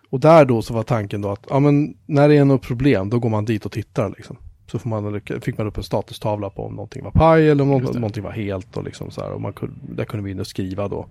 Och 0.09 0.19
där 0.19 0.45
då 0.45 0.61
så 0.61 0.73
var 0.73 0.83
tanken 0.83 1.21
då 1.21 1.29
att, 1.29 1.45
ja 1.49 1.59
men 1.59 1.97
när 2.05 2.29
det 2.29 2.37
är 2.37 2.45
något 2.45 2.61
problem, 2.61 3.09
då 3.09 3.19
går 3.19 3.29
man 3.29 3.45
dit 3.45 3.65
och 3.65 3.71
tittar 3.71 4.09
liksom. 4.09 4.37
Så 4.71 4.79
får 4.79 4.89
man, 4.89 5.21
fick 5.41 5.57
man 5.57 5.67
upp 5.67 5.77
en 5.77 5.83
statustavla 5.83 6.49
på 6.49 6.65
om 6.65 6.73
någonting 6.73 7.03
var 7.03 7.11
paj 7.11 7.49
eller 7.49 7.63
om 7.63 7.69
något, 7.69 7.93
någonting 7.93 8.23
var 8.23 8.31
helt 8.31 8.77
och 8.77 8.83
liksom 8.83 9.11
så 9.11 9.21
här. 9.21 9.31
Och 9.31 9.41
man 9.41 9.53
kunde, 9.53 9.75
där 9.95 10.05
kunde 10.05 10.25
vi 10.25 10.31
in 10.31 10.39
och 10.39 10.47
skriva 10.47 10.87
då. 10.87 11.07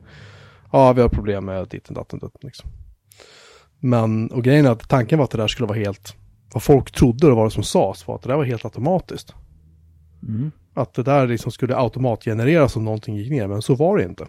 Ja, 0.73 0.93
vi 0.93 1.03
har 1.03 1.09
problem 1.09 1.45
med 1.45 1.69
ditten, 1.69 1.95
datten, 1.95 2.19
datten 2.19 2.41
liksom. 2.43 2.71
Men, 3.81 4.31
och 4.31 4.45
grejen 4.45 4.67
är 4.67 4.71
att 4.71 4.89
tanken 4.89 5.19
var 5.19 5.25
att 5.25 5.31
det 5.31 5.39
där 5.39 5.49
skulle 5.49 5.67
vara 5.67 5.79
helt, 5.79 6.17
vad 6.53 6.63
folk 6.63 6.93
trodde 6.93 7.27
och 7.27 7.37
vad 7.37 7.47
det 7.47 7.51
som 7.51 7.63
sades 7.63 8.09
var 8.09 8.15
att 8.15 8.23
det 8.23 8.29
där 8.29 8.37
var 8.37 8.45
helt 8.45 8.65
automatiskt. 8.65 9.35
Mm. 10.23 10.51
Att 10.75 10.95
det 10.95 11.03
där 11.03 11.27
liksom 11.27 11.53
skulle 11.53 11.77
automatgenereras 11.77 12.77
om 12.77 12.85
någonting 12.85 13.17
gick 13.17 13.31
ner, 13.31 13.47
men 13.47 13.63
så 13.63 13.75
var 13.75 13.97
det 13.97 14.05
inte. 14.05 14.27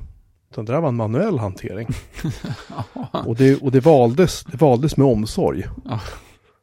Utan 0.51 0.65
det 0.65 0.73
där 0.73 0.81
var 0.81 0.89
en 0.89 0.95
manuell 0.95 1.39
hantering. 1.39 1.87
och 3.25 3.35
det, 3.35 3.61
och 3.61 3.71
det, 3.71 3.79
valdes, 3.79 4.43
det 4.43 4.61
valdes 4.61 4.97
med 4.97 5.07
omsorg. 5.07 5.63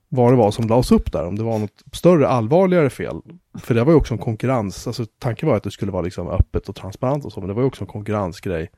Vad 0.09 0.33
det 0.33 0.37
var 0.37 0.50
som 0.50 0.69
lades 0.69 0.93
upp 0.93 1.12
där, 1.12 1.26
om 1.26 1.37
det 1.37 1.45
var 1.45 1.59
något 1.59 1.83
större, 1.93 2.29
allvarligare 2.29 2.91
fel. 2.91 3.21
För 3.59 3.75
det 3.75 3.85
var 3.85 3.93
ju 3.93 3.99
också 3.99 4.14
en 4.14 4.19
konkurrens, 4.19 4.87
alltså 4.87 5.07
tanken 5.19 5.49
var 5.49 5.57
att 5.57 5.62
det 5.62 5.71
skulle 5.71 5.93
vara 5.93 6.03
liksom 6.03 6.29
öppet 6.29 6.69
och 6.69 6.76
transparent 6.76 7.25
och 7.25 7.33
så, 7.33 7.41
men 7.41 7.49
det 7.49 7.55
var 7.55 7.62
ju 7.62 7.67
också 7.67 7.85
en 7.85 7.88
konkurrensgrej. 7.88 8.71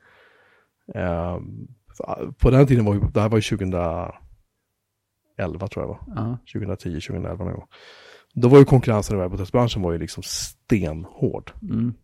Eh, 0.95 1.39
på 2.39 2.51
den 2.51 2.67
tiden 2.67 2.85
var 2.85 2.95
ju, 2.95 3.01
det 3.01 3.21
här 3.21 3.29
var 3.29 3.39
ju 3.39 3.43
2011 3.43 4.13
tror 5.69 5.85
jag 5.85 5.87
var. 5.87 6.01
Ja. 6.07 6.39
2010, 6.53 7.01
2011 7.01 7.45
någon 7.45 7.55
gång. 7.55 7.67
Då 8.35 8.49
var 8.49 8.59
ju 8.59 8.65
konkurrensen 8.65 9.17
i 9.17 9.21
webbhotellsbranschen 9.21 9.83
var 9.83 9.93
ju 9.93 9.99
liksom 9.99 10.23
stenhård. 10.23 11.53
Mm. 11.63 11.95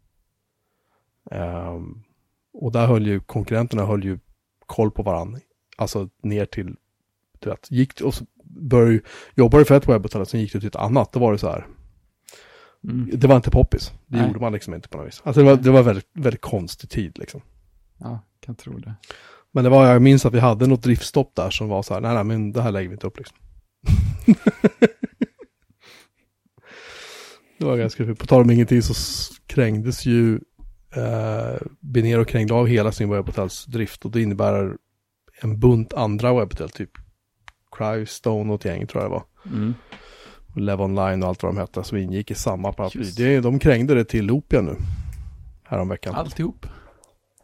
Um, 1.30 2.04
och 2.52 2.72
där 2.72 2.86
höll 2.86 3.06
ju 3.06 3.20
konkurrenterna 3.20 3.84
höll 3.84 4.04
ju 4.04 4.18
koll 4.66 4.90
på 4.90 5.02
varandra. 5.02 5.40
Alltså 5.76 6.08
ner 6.22 6.46
till, 6.46 6.76
du 7.38 7.50
vet, 7.50 7.70
gick 7.70 8.00
och 8.00 8.14
började 8.44 9.00
jobbade 9.34 9.64
för 9.64 9.76
ett 9.76 9.88
webbhotell, 9.88 10.26
sen 10.26 10.40
gick 10.40 10.52
du 10.52 10.60
till 10.60 10.68
ett 10.68 10.76
annat, 10.76 11.12
då 11.12 11.20
var 11.20 11.32
det 11.32 11.38
så 11.38 11.48
här. 11.48 11.66
Mm. 12.84 13.10
Det 13.12 13.26
var 13.26 13.36
inte 13.36 13.50
poppis. 13.50 13.92
Det 14.06 14.16
Nej. 14.16 14.26
gjorde 14.26 14.40
man 14.40 14.52
liksom 14.52 14.74
inte 14.74 14.88
på 14.88 14.98
något 14.98 15.06
vis. 15.06 15.22
Alltså 15.24 15.42
det 15.42 15.50
var, 15.50 15.56
det 15.56 15.70
var 15.70 15.82
väldigt, 15.82 16.08
väldigt 16.12 16.40
konstig 16.40 16.90
tid 16.90 17.18
liksom. 17.18 17.40
Ja, 17.98 18.20
kan 18.40 18.54
tro 18.54 18.78
det. 18.78 18.94
Men 19.52 19.64
det 19.64 19.70
var, 19.70 19.86
jag 19.86 20.02
minns 20.02 20.26
att 20.26 20.34
vi 20.34 20.40
hade 20.40 20.66
något 20.66 20.82
driftstopp 20.82 21.34
där 21.34 21.50
som 21.50 21.68
var 21.68 21.82
så 21.82 21.94
här, 21.94 22.00
nej 22.00 22.14
nej 22.14 22.24
men 22.24 22.52
det 22.52 22.62
här 22.62 22.72
lägger 22.72 22.88
vi 22.88 22.94
inte 22.94 23.06
upp 23.06 23.18
liksom. 23.18 23.36
det 27.58 27.64
var 27.64 27.76
ganska 27.76 28.04
kul. 28.04 28.16
På 28.16 28.26
tal 28.26 28.42
om 28.42 28.50
ingenting 28.50 28.82
så 28.82 28.94
krängdes 29.46 30.06
ju 30.06 30.40
eh, 30.96 31.60
Binero 31.80 32.24
krängde 32.24 32.54
av 32.54 32.66
hela 32.66 32.92
sin 32.92 33.10
webbhotellsdrift 33.10 34.04
och 34.04 34.10
det 34.10 34.22
innebär 34.22 34.76
en 35.40 35.60
bunt 35.60 35.92
andra 35.92 36.34
webbhotell, 36.34 36.70
typ 36.70 36.90
Crywstone 37.76 38.52
och 38.52 38.60
ett 38.60 38.64
gäng 38.64 38.86
tror 38.86 39.02
jag 39.02 39.10
det 39.10 39.14
var. 39.14 39.24
Mm. 39.56 39.74
Och 40.54 40.60
Lev 40.60 40.80
Online 40.80 41.22
och 41.22 41.28
allt 41.28 41.42
vad 41.42 41.54
de 41.54 41.60
hette 41.60 41.84
som 41.84 41.98
ingick 41.98 42.30
i 42.30 42.34
samma 42.34 42.72
paraply. 42.72 43.04
Det, 43.16 43.40
de 43.40 43.58
krängde 43.58 43.94
det 43.94 44.04
till 44.04 44.26
Loopia 44.26 44.60
nu. 44.60 44.76
Häromveckan. 45.64 46.14
Alltihop. 46.14 46.66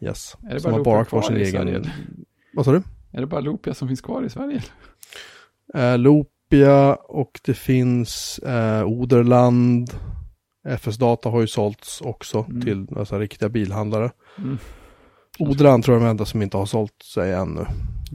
Yes. 0.01 0.37
Är 0.51 0.55
det 0.55 0.61
Som 0.61 0.71
bara 0.71 0.79
har 0.79 0.85
bara 0.85 1.05
kvar 1.05 1.23
sin 1.23 1.37
egen... 1.37 1.91
Vad 2.55 2.65
sa 2.65 2.73
du? 2.73 2.83
Är 3.13 3.21
det 3.21 3.27
bara 3.27 3.41
Loopia 3.41 3.75
som 3.75 3.89
finns 3.89 4.01
kvar 4.01 4.23
i 4.23 4.31
Sverige? 4.31 4.63
Eh, 5.75 5.99
Loopia 5.99 6.95
och 6.95 7.41
det 7.45 7.55
finns 7.55 8.39
eh, 8.39 8.85
Oderland. 8.85 9.91
FS 10.79 10.97
Data 10.97 11.29
har 11.29 11.41
ju 11.41 11.47
sålts 11.47 12.01
också 12.01 12.47
Mm. 12.49 12.63
till 12.63 12.87
alltså, 12.99 13.19
riktiga 13.19 13.49
bilhandlare. 13.49 14.11
Mm. 14.39 14.59
Oderland 15.39 15.85
tror 15.85 15.97
jag 15.97 16.03
är 16.03 16.07
de 16.07 16.11
enda 16.11 16.25
som 16.25 16.43
inte 16.43 16.57
har 16.57 16.67
sålt 16.67 17.03
sig 17.03 17.33
ännu, 17.33 17.67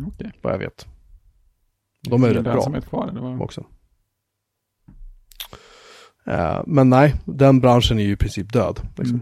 Okej. 0.08 0.32
vad 0.42 0.54
jag 0.54 0.60
vet. 0.60 0.88
De 2.10 2.24
är 2.24 2.28
ju 2.28 2.34
rätt 2.34 2.44
bra 2.44 2.82
kvar, 2.82 3.08
eller 3.08 3.22
vad? 3.22 3.42
också. 3.42 3.66
Eh, 6.26 6.62
men 6.68 6.90
nej, 6.90 7.16
den 7.26 7.60
branschen 7.60 8.00
är 8.00 8.04
ju 8.04 8.12
i 8.12 8.18
princip 8.18 8.54
död. 8.54 8.80
Liksom. 8.98 9.16
Mm. 9.16 9.22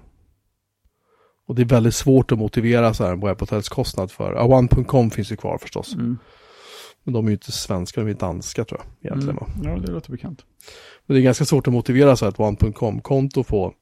Och 1.48 1.56
det 1.56 1.62
är 1.62 1.66
väldigt 1.66 1.96
svårt 1.96 2.32
att 2.32 2.38
motivera 2.38 2.94
så 2.94 3.04
här 3.04 3.12
en 3.12 3.20
webbhotellskostnad 3.20 4.12
för. 4.12 4.34
Ja, 4.34 4.44
One.com 4.44 5.12
finns 5.12 5.32
ju 5.32 5.36
kvar 5.36 5.58
förstås. 5.58 5.94
Mm. 5.94 6.18
Men 7.04 7.14
de 7.14 7.26
är 7.26 7.30
ju 7.30 7.34
inte 7.34 7.52
svenska, 7.52 8.02
de 8.02 8.10
är 8.10 8.14
danska 8.14 8.66
tror 8.66 8.82
jag 9.00 9.12
egentligen. 9.12 9.38
Mm. 9.38 9.70
Ja, 9.70 9.86
det 9.86 9.92
låter 9.92 10.12
bekant. 10.12 10.46
Men 11.06 11.16
det 11.16 11.22
är 11.22 11.24
ganska 11.24 11.46
svårt 11.46 11.68
att 11.68 11.74
motivera 11.74 12.16
så 12.16 12.26
här 12.26 12.32
ett 12.32 12.40
One.com-konto 12.40 13.44
på, 13.44 13.74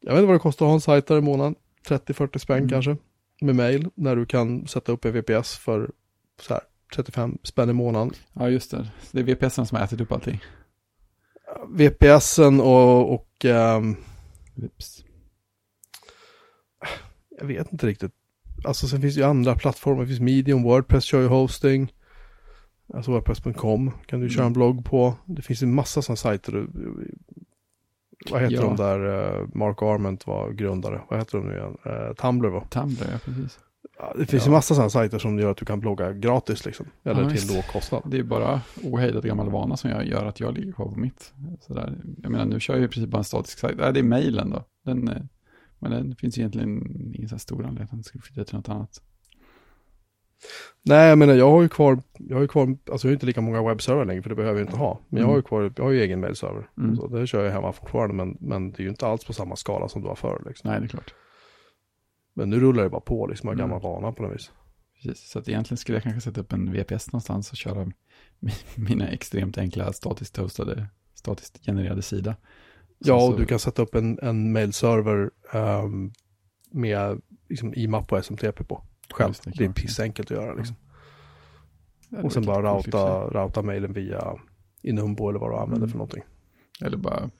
jag 0.00 0.12
vet 0.12 0.18
inte 0.18 0.26
vad 0.26 0.34
det 0.36 0.40
kostar 0.40 0.66
att 0.66 0.68
ha 0.70 0.74
en 0.74 0.80
sajt 0.80 1.06
där 1.06 1.18
i 1.18 1.20
månaden, 1.20 1.54
30-40 1.88 2.38
spänn 2.38 2.56
Mm. 2.56 2.68
kanske, 2.68 2.96
med 3.40 3.54
mail, 3.56 3.90
när 3.94 4.16
du 4.16 4.26
kan 4.26 4.66
sätta 4.66 4.92
upp 4.92 5.04
en 5.04 5.12
VPS 5.12 5.56
för 5.58 5.90
så 6.40 6.54
här 6.54 6.62
35 6.94 7.38
spänn 7.42 7.70
i 7.70 7.72
månaden. 7.72 8.10
Ja, 8.32 8.48
just 8.50 8.70
det. 8.70 8.88
Det 9.12 9.20
är 9.20 9.24
VPSen 9.24 9.66
som 9.66 9.76
har 9.76 9.84
ätit 9.84 10.00
upp 10.00 10.12
allting. 10.12 10.40
VPSen 11.68 12.60
och, 12.60 13.14
och 13.14 13.46
Vips. 14.54 15.04
jag 17.38 17.46
vet 17.46 17.72
inte 17.72 17.86
riktigt. 17.86 18.12
Alltså 18.64 18.88
sen 18.88 19.00
finns 19.00 19.14
det 19.14 19.20
ju 19.20 19.26
andra 19.26 19.54
plattformar, 19.54 20.00
det 20.00 20.06
finns 20.06 20.20
Medium, 20.20 20.62
Wordpress 20.62 21.04
kör 21.04 21.20
ju 21.20 21.26
hosting. 21.26 21.92
Alltså 22.94 23.10
Wordpress.com 23.10 23.90
kan 24.06 24.20
du 24.20 24.28
köra 24.28 24.42
en 24.42 24.46
Mm. 24.46 24.52
blogg 24.52 24.84
på. 24.84 25.14
Det 25.26 25.42
finns 25.42 25.62
ju 25.62 25.66
massa 25.66 26.02
sådana 26.02 26.16
sajter. 26.16 26.66
Vad 28.30 28.40
heter 28.42 28.54
Ja. 28.54 28.62
de 28.62 28.76
där, 28.76 29.00
eh, 29.40 29.46
Mark 29.54 29.82
Arment 29.82 30.26
var 30.26 30.50
grundare. 30.52 31.00
Vad 31.10 31.18
heter 31.18 31.38
de 31.38 31.46
nu 31.48 31.54
igen? 31.54 31.76
Eh, 31.84 32.14
Tumblr 32.14 32.48
va? 32.48 32.64
Tumblr, 32.70 33.06
ja 33.12 33.18
precis. 33.24 33.58
Ja, 33.98 34.12
det 34.18 34.26
finns 34.26 34.42
Ja. 34.42 34.48
ju 34.50 34.52
massa 34.54 34.74
sådana 34.74 34.90
sajter 34.90 35.18
som 35.18 35.38
gör 35.38 35.50
att 35.50 35.56
du 35.56 35.64
kan 35.64 35.80
blogga 35.80 36.12
gratis 36.12 36.64
liksom. 36.66 36.86
Eller 37.04 37.22
Ja, 37.22 37.28
till 37.28 37.32
visst. 37.38 37.54
låg 37.54 37.64
kostnad. 37.66 38.02
Det 38.06 38.18
är 38.18 38.22
bara 38.22 38.60
ohejdad 38.82 39.24
gammal 39.24 39.50
vana 39.50 39.76
som 39.76 39.90
jag 39.90 40.06
gör 40.06 40.24
att 40.26 40.40
jag 40.40 40.54
ligger 40.54 40.72
kvar 40.72 40.86
på 40.86 41.00
mitt. 41.00 41.32
Sådär. 41.60 41.98
Jag 42.22 42.32
menar, 42.32 42.44
nu 42.44 42.60
kör 42.60 42.74
jag 42.74 42.84
i 42.84 42.88
princip 42.88 43.10
bara 43.10 43.18
en 43.18 43.24
statisk 43.24 43.58
sajt. 43.58 43.76
Nej, 43.78 43.92
det 43.92 44.00
är 44.00 44.04
mejlen 44.04 44.50
då. 44.50 44.64
Den, 44.84 45.08
eh, 45.08 45.22
men 45.78 45.90
den 45.90 46.16
finns 46.16 46.38
egentligen 46.38 46.82
ingen 47.14 47.28
så 47.28 47.38
stor 47.38 47.58
anledning 47.62 47.84
att 47.84 47.90
den 47.90 48.02
ska 48.04 48.18
flytta 48.18 48.44
till 48.44 48.56
något 48.56 48.68
annat. 48.68 49.02
Nej, 50.82 51.08
jag 51.08 51.18
menar 51.18 51.34
jag 51.34 51.50
har 51.50 51.62
ju 51.62 51.68
kvar, 51.68 52.02
jag 52.18 52.36
har 52.36 52.42
ju 52.42 52.48
kvar, 52.48 52.76
alltså 52.90 53.06
jag 53.06 53.10
har 53.10 53.14
inte 53.14 53.26
lika 53.26 53.40
många 53.40 53.62
webbserver 53.68 54.04
längre 54.04 54.22
för 54.22 54.28
det 54.28 54.34
behöver 54.36 54.58
jag 54.60 54.66
inte 54.68 54.76
ha. 54.78 55.00
Men 55.08 55.20
jag 55.20 55.28
har 55.28 55.36
ju 55.36 55.42
kvar, 55.42 55.72
jag 55.76 55.84
har 55.84 55.90
ju 55.90 56.00
egen 56.00 56.20
mailserver. 56.20 56.70
Mm. 56.78 56.96
Så 56.96 57.06
det 57.08 57.26
kör 57.26 57.44
jag 57.44 57.52
hemma 57.52 57.72
fortfarande 57.72 58.14
men, 58.14 58.36
men 58.40 58.70
det 58.72 58.78
är 58.80 58.82
ju 58.82 58.88
inte 58.88 59.06
alls 59.06 59.24
på 59.24 59.32
samma 59.32 59.56
skala 59.56 59.88
som 59.88 60.02
det 60.02 60.08
var 60.08 60.14
förr 60.14 60.42
liksom. 60.46 60.70
Nej, 60.70 60.80
det 60.80 60.86
är 60.86 60.88
klart. 60.88 61.14
Men 62.34 62.50
nu 62.50 62.60
rullar 62.60 62.82
det 62.82 62.88
bara 62.90 63.00
på 63.00 63.26
liksom, 63.26 63.48
av 63.48 63.54
Mm. 63.54 63.66
gammal 63.68 63.82
vana 63.82 64.12
på 64.12 64.22
något 64.22 64.34
vis. 64.34 64.50
Precis. 65.02 65.30
Så 65.30 65.38
att 65.38 65.48
egentligen 65.48 65.78
skulle 65.78 65.96
jag 65.96 66.02
kanske 66.02 66.20
sätta 66.20 66.40
upp 66.40 66.52
en 66.52 66.72
VPS 66.72 67.12
någonstans 67.12 67.50
och 67.50 67.56
köra 67.56 67.84
mi- 68.40 68.64
mina 68.88 69.08
extremt 69.08 69.58
enkla 69.58 69.92
statiskt 69.92 70.36
hostade, 70.36 70.86
statiskt 71.14 71.64
genererade 71.66 72.02
sida. 72.02 72.36
Ja, 72.98 73.04
Sen 73.06 73.14
och 73.14 73.32
så- 73.32 73.38
du 73.38 73.46
kan 73.46 73.58
sätta 73.58 73.82
upp 73.82 73.94
en, 73.94 74.18
en 74.22 74.52
mailserver 74.52 75.30
ehm, 75.52 76.12
med 76.70 77.20
liksom, 77.48 77.74
IMAP 77.74 78.12
och 78.12 78.18
SMTP 78.18 78.64
på. 78.64 78.82
Själv. 79.12 79.34
Det, 79.44 79.50
Det, 79.56 79.64
är 79.64 79.72
pissenkelt 79.72 80.30
att 80.30 80.36
göra 80.36 80.54
liksom. 80.54 80.76
Ja, 82.08 82.16
det 82.18 82.22
Och 82.22 82.32
sen 82.32 82.46
bara 82.46 82.66
ja. 82.66 82.74
routa, 82.74 83.24
routa 83.30 83.62
mailen 83.62 83.92
via 83.92 84.34
Inumbo 84.82 85.28
eller 85.28 85.38
vad 85.38 85.50
du 85.50 85.54
använder 85.56 85.76
Mm. 85.76 85.88
för 85.88 85.98
någonting. 85.98 86.22
Eller 86.80 86.96
bara 86.96 87.30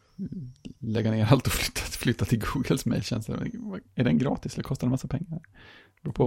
lägga 0.79 1.11
ner 1.11 1.27
allt 1.33 1.47
och 1.47 1.53
flytta, 1.53 1.81
flytta 1.81 2.25
till 2.25 2.41
Googles 2.41 2.87
mejltjänst. 2.87 3.29
Är 3.95 4.05
den 4.05 4.19
gratis 4.19 4.55
eller 4.55 4.65
kostar 4.65 4.87
den 4.87 4.91
massa 4.91 5.09
pengar? 5.09 5.41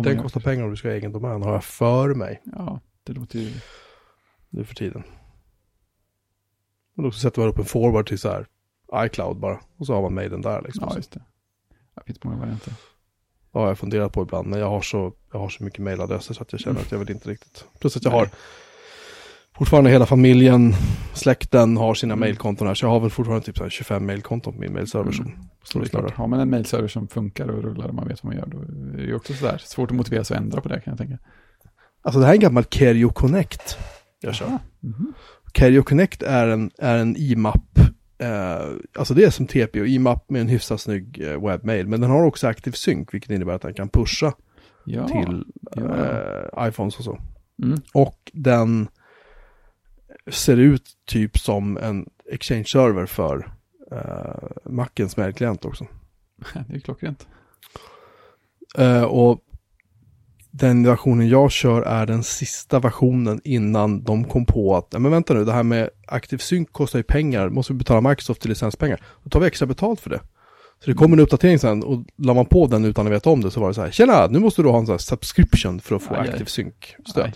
Den 0.04 0.22
kostar 0.22 0.42
pengar 0.42 0.64
om 0.64 0.70
du 0.70 0.76
ska 0.76 0.88
ha 0.88 0.96
egen 0.96 1.12
domän, 1.12 1.42
har 1.42 1.54
jag 1.54 1.64
för 1.64 2.14
mig 2.14 2.42
Ja, 2.46 2.80
det 3.04 3.14
låter 3.14 3.40
ju... 3.40 3.52
nu 4.50 4.64
för 4.64 4.76
tiden. 4.76 5.04
Men 6.94 7.06
då 7.06 7.12
sätter 7.12 7.42
man 7.42 7.50
upp 7.50 7.58
en 7.58 7.66
forward 7.66 8.08
till 8.08 8.20
så 8.20 8.30
här 8.30 8.48
iCloud 8.96 9.38
bara. 9.38 9.60
Och 9.78 9.86
så 9.86 9.94
har 9.94 10.02
man 10.02 10.14
mailen 10.14 10.42
där 10.42 10.62
liksom. 10.62 10.88
Ja, 10.90 10.96
just 10.96 11.12
det. 11.12 11.22
Det 11.96 12.02
finns 12.06 12.24
många 12.24 12.38
varianter. 12.38 12.74
Har 13.54 13.68
jag 13.68 13.78
funderat 13.78 14.14
på 14.14 14.22
ibland, 14.22 14.48
men 14.48 14.60
jag 14.60 14.70
har 14.70 14.82
så, 14.82 15.14
jag 15.34 15.40
har 15.40 15.50
så 15.50 15.64
mycket 15.64 15.80
mailadresser 15.80 16.34
så 16.34 16.42
att 16.42 16.52
jag 16.52 16.62
känner 16.62 16.76
Mm. 16.76 16.84
att 16.86 16.92
jag 16.92 17.00
vill 17.00 17.12
inte 17.12 17.30
riktigt. 17.30 17.66
Plus 17.80 17.98
att 17.98 18.04
jag 18.04 18.12
Nej. 18.12 18.20
har 18.20 18.30
fortfarande 19.58 19.90
hela 19.90 20.06
familjen, 20.06 20.74
släkten 21.14 21.78
har 21.78 21.94
sina 21.94 22.14
Mm. 22.14 22.20
mailkonton 22.20 22.68
här. 22.68 22.76
Så 22.76 22.86
jag 22.86 22.90
har 22.92 23.00
väl 23.00 23.10
fortfarande 23.10 23.46
typ 23.46 23.58
så 23.58 23.64
här 23.64 23.70
25 23.70 24.06
mailkonton 24.06 24.54
på 24.54 24.60
min 24.60 24.74
mailserver 24.74 25.12
som 25.12 25.26
Mm. 25.26 25.38
står 25.64 25.80
Det 25.82 25.98
och 25.98 26.12
har 26.12 26.28
man 26.28 26.40
en 26.40 26.50
mailserver 26.50 26.88
som 26.88 27.08
funkar 27.08 27.48
och 27.48 27.64
rullar 27.64 27.88
och 27.88 27.96
man 27.96 28.08
vet 28.08 28.24
vad 28.24 28.34
man 28.34 28.40
gör, 28.42 28.48
då 28.48 28.58
är 29.02 29.08
det 29.08 29.14
också 29.16 29.34
sådär 29.34 29.58
svårt 29.66 29.92
att 29.92 29.98
motivera 29.98 30.24
sig 30.24 30.38
att 30.38 30.44
ändra 30.44 30.62
på 30.62 30.70
det 30.70 30.82
kan 30.82 30.92
jag 30.92 30.98
tänka. 30.98 31.18
Alltså 32.04 32.20
det 32.20 32.26
här 32.26 32.34
är 32.34 32.36
en 32.36 32.42
gammal 32.42 32.64
Kerio 32.66 33.10
Connect 33.10 33.78
jag 34.22 34.36
kör. 34.36 34.58
Mhm. 34.80 35.14
Kerio 35.54 35.84
Connect 35.84 36.24
är 36.24 36.48
en, 36.48 36.72
är 36.78 36.98
en 36.98 37.16
IMAP, 37.18 37.80
eh, 38.22 38.70
alltså 38.96 39.14
det 39.14 39.24
är 39.24 39.30
som 39.30 39.48
TP 39.48 39.82
och 39.82 39.88
IMAP 39.88 40.30
med 40.30 40.42
en 40.42 40.48
hyfsat 40.48 40.82
snygg 40.82 41.22
eh, 41.22 41.48
webbmail. 41.48 41.88
Men 41.88 42.02
den 42.02 42.10
har 42.10 42.24
också 42.24 42.48
Active 42.48 42.76
Sync, 42.76 43.14
vilket 43.14 43.32
innebär 43.32 43.54
att 43.54 43.62
den 43.62 43.74
kan 43.74 43.90
pusha 43.90 44.34
Ja. 44.86 45.08
till 45.08 45.44
ja. 45.72 45.96
eh, 46.62 46.68
iPhones 46.68 46.98
och 46.98 47.04
så. 47.04 47.20
Mm. 47.64 47.82
Och 47.94 48.32
den 48.34 48.88
ser 50.32 50.58
ut 50.58 50.90
typ 51.06 51.38
som 51.38 51.78
en 51.78 52.10
Exchange-server 52.32 53.06
för 53.06 53.52
uh, 53.92 54.72
Macens 54.72 55.18
mailklient 55.18 55.66
också. 55.66 55.86
Det 56.68 56.76
är 56.76 56.80
klockrent. 56.80 57.28
Eh, 58.78 59.04
och 59.04 59.44
den 60.52 60.86
versionen 60.86 61.30
jag 61.30 61.52
kör 61.52 61.82
är 61.82 62.06
den 62.06 62.24
sista 62.24 62.80
versionen 62.80 63.42
innan 63.44 64.04
de 64.04 64.24
kom 64.24 64.46
på 64.46 64.76
att, 64.76 64.92
men 64.92 65.12
vänta 65.12 65.34
nu, 65.34 65.46
det 65.46 65.54
här 65.54 65.64
med 65.64 65.90
ActiveSync 66.08 66.70
kostar 66.72 67.00
ju 67.00 67.04
pengar, 67.04 67.50
måste 67.50 67.74
vi 67.74 67.78
betala 67.78 68.10
Microsoft 68.10 68.42
till 68.42 68.50
licenspengar. 68.50 69.04
Då 69.24 69.30
tar 69.30 69.40
vi 69.40 69.48
extra 69.48 69.66
betalt 69.66 70.00
för 70.00 70.10
det. 70.10 70.22
Så 70.80 70.90
det 70.90 70.94
kommer 70.94 71.18
en 71.18 71.24
uppdatering 71.24 71.60
sen 71.60 71.84
och 71.84 72.06
la 72.18 72.34
man 72.34 72.46
på 72.46 72.68
den 72.68 72.86
utan 72.86 73.08
att 73.08 73.14
veta 73.14 73.30
om 73.30 73.42
det 73.42 73.52
så 73.52 73.60
var 73.60 73.68
det 73.68 73.74
så 73.74 73.82
här, 73.82 73.92
tjena, 73.92 74.28
nu 74.28 74.40
måste 74.40 74.62
du 74.62 74.70
ha 74.70 74.80
en 74.80 74.86
sån 74.86 74.94
här 74.94 74.98
subscription 74.98 75.80
för 75.80 75.96
att 75.96 76.04
få 76.04 76.16
Aj. 76.16 76.30
ActiveSync-stöd. 76.30 77.24
Nej. 77.24 77.34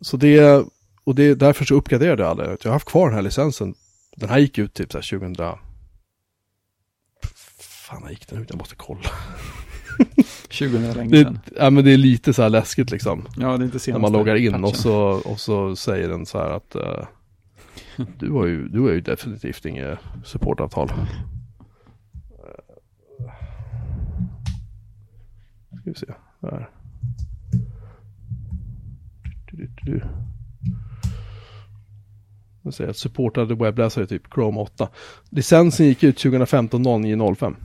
Så 0.00 0.16
det, 0.16 0.64
och 1.04 1.14
det, 1.14 1.34
därför 1.34 1.64
så 1.64 1.74
uppgraderade 1.74 2.22
jag 2.22 2.30
aldrig. 2.30 2.48
Jag 2.48 2.58
har 2.64 2.72
haft 2.72 2.88
kvar 2.88 3.06
den 3.06 3.14
här 3.14 3.22
licensen. 3.22 3.74
Den 4.16 4.28
här 4.28 4.38
gick 4.38 4.58
ut 4.58 4.74
typ 4.74 4.92
så 4.92 4.98
här 4.98 5.18
2000... 5.18 5.36
Fan, 7.60 8.02
när 8.02 8.10
gick 8.10 8.28
den 8.28 8.42
ut? 8.42 8.50
Jag 8.50 8.58
måste 8.58 8.74
kolla. 8.76 9.10
20 10.50 10.76
år 10.90 10.94
länge 10.94 11.10
Det, 11.10 11.22
sedan. 11.24 11.38
ja, 11.56 11.70
men 11.70 11.84
det 11.84 11.92
är 11.92 11.96
lite 11.96 12.32
så 12.32 12.42
här 12.42 12.50
läskigt 12.50 12.90
liksom. 12.90 13.26
Ja, 13.36 13.56
det 13.56 13.62
är 13.62 13.66
inte 13.66 13.78
senast. 13.78 14.02
När 14.02 14.10
man 14.10 14.12
loggar 14.12 14.34
in 14.36 14.64
och 14.64 14.76
så, 14.76 14.94
och 15.24 15.40
så 15.40 15.76
säger 15.76 16.08
den 16.08 16.26
så 16.26 16.38
här 16.38 16.50
att 16.50 16.74
eh, 16.74 17.06
du 18.18 18.30
har 18.30 18.46
ju, 18.46 18.68
du 18.68 18.80
har 18.80 18.90
ju 18.90 19.00
definitivt 19.00 19.64
inget 19.66 19.98
supportavtal. 20.24 20.88
Eh, 20.90 20.96
Ska 25.80 25.90
vi 25.90 25.94
se, 25.94 26.06
där. 26.40 26.68
Du, 29.52 29.70
du. 29.82 30.02
Jag 32.62 32.74
säger 32.74 32.90
att 32.90 32.96
supportade 32.96 33.54
webbläsare 33.54 34.06
typ 34.06 34.22
Chrome 34.34 34.60
8. 34.60 34.88
Licensen 35.30 35.86
gick 35.86 36.02
ut 36.02 36.16
2015 36.18 36.82
0905. 36.82 37.56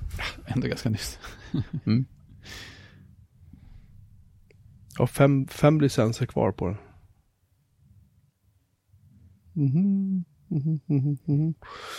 Ändå 0.46 0.68
ganska 0.68 0.90
nyss. 0.90 1.20
Jag 5.02 5.04
har 5.04 5.08
fem, 5.08 5.48
fem 5.48 5.82
licenser 5.82 6.26
kvar 6.26 6.52
på 6.52 6.68
den. 6.68 6.78
Mhm, 9.54 10.24
mhm, 10.48 10.80
mhm, 10.86 11.18
mhm. 11.26 11.54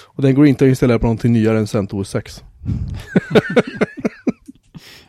Och 0.07 0.23
den 0.23 0.35
går 0.35 0.47
inte 0.47 0.65
att 0.65 0.69
installera 0.69 0.99
på 0.99 1.07
någonting 1.07 1.33
nyare 1.33 1.59
än 1.59 1.67
CentOS 1.67 2.09
6. 2.11 2.45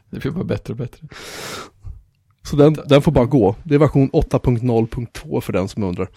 Det 0.10 0.20
blir 0.20 0.32
bara 0.32 0.44
bättre 0.44 0.74
och 0.74 0.78
bättre. 0.78 1.08
Så 2.44 2.56
den, 2.56 2.74
den 2.74 3.02
får 3.02 3.12
bara 3.12 3.26
gå. 3.26 3.56
Det 3.64 3.76
är 3.76 3.80
version 3.80 4.12
8.0.2 4.12 5.42
för 5.42 5.54
den 5.54 5.68
som 5.68 5.84
undrar. 5.84 6.10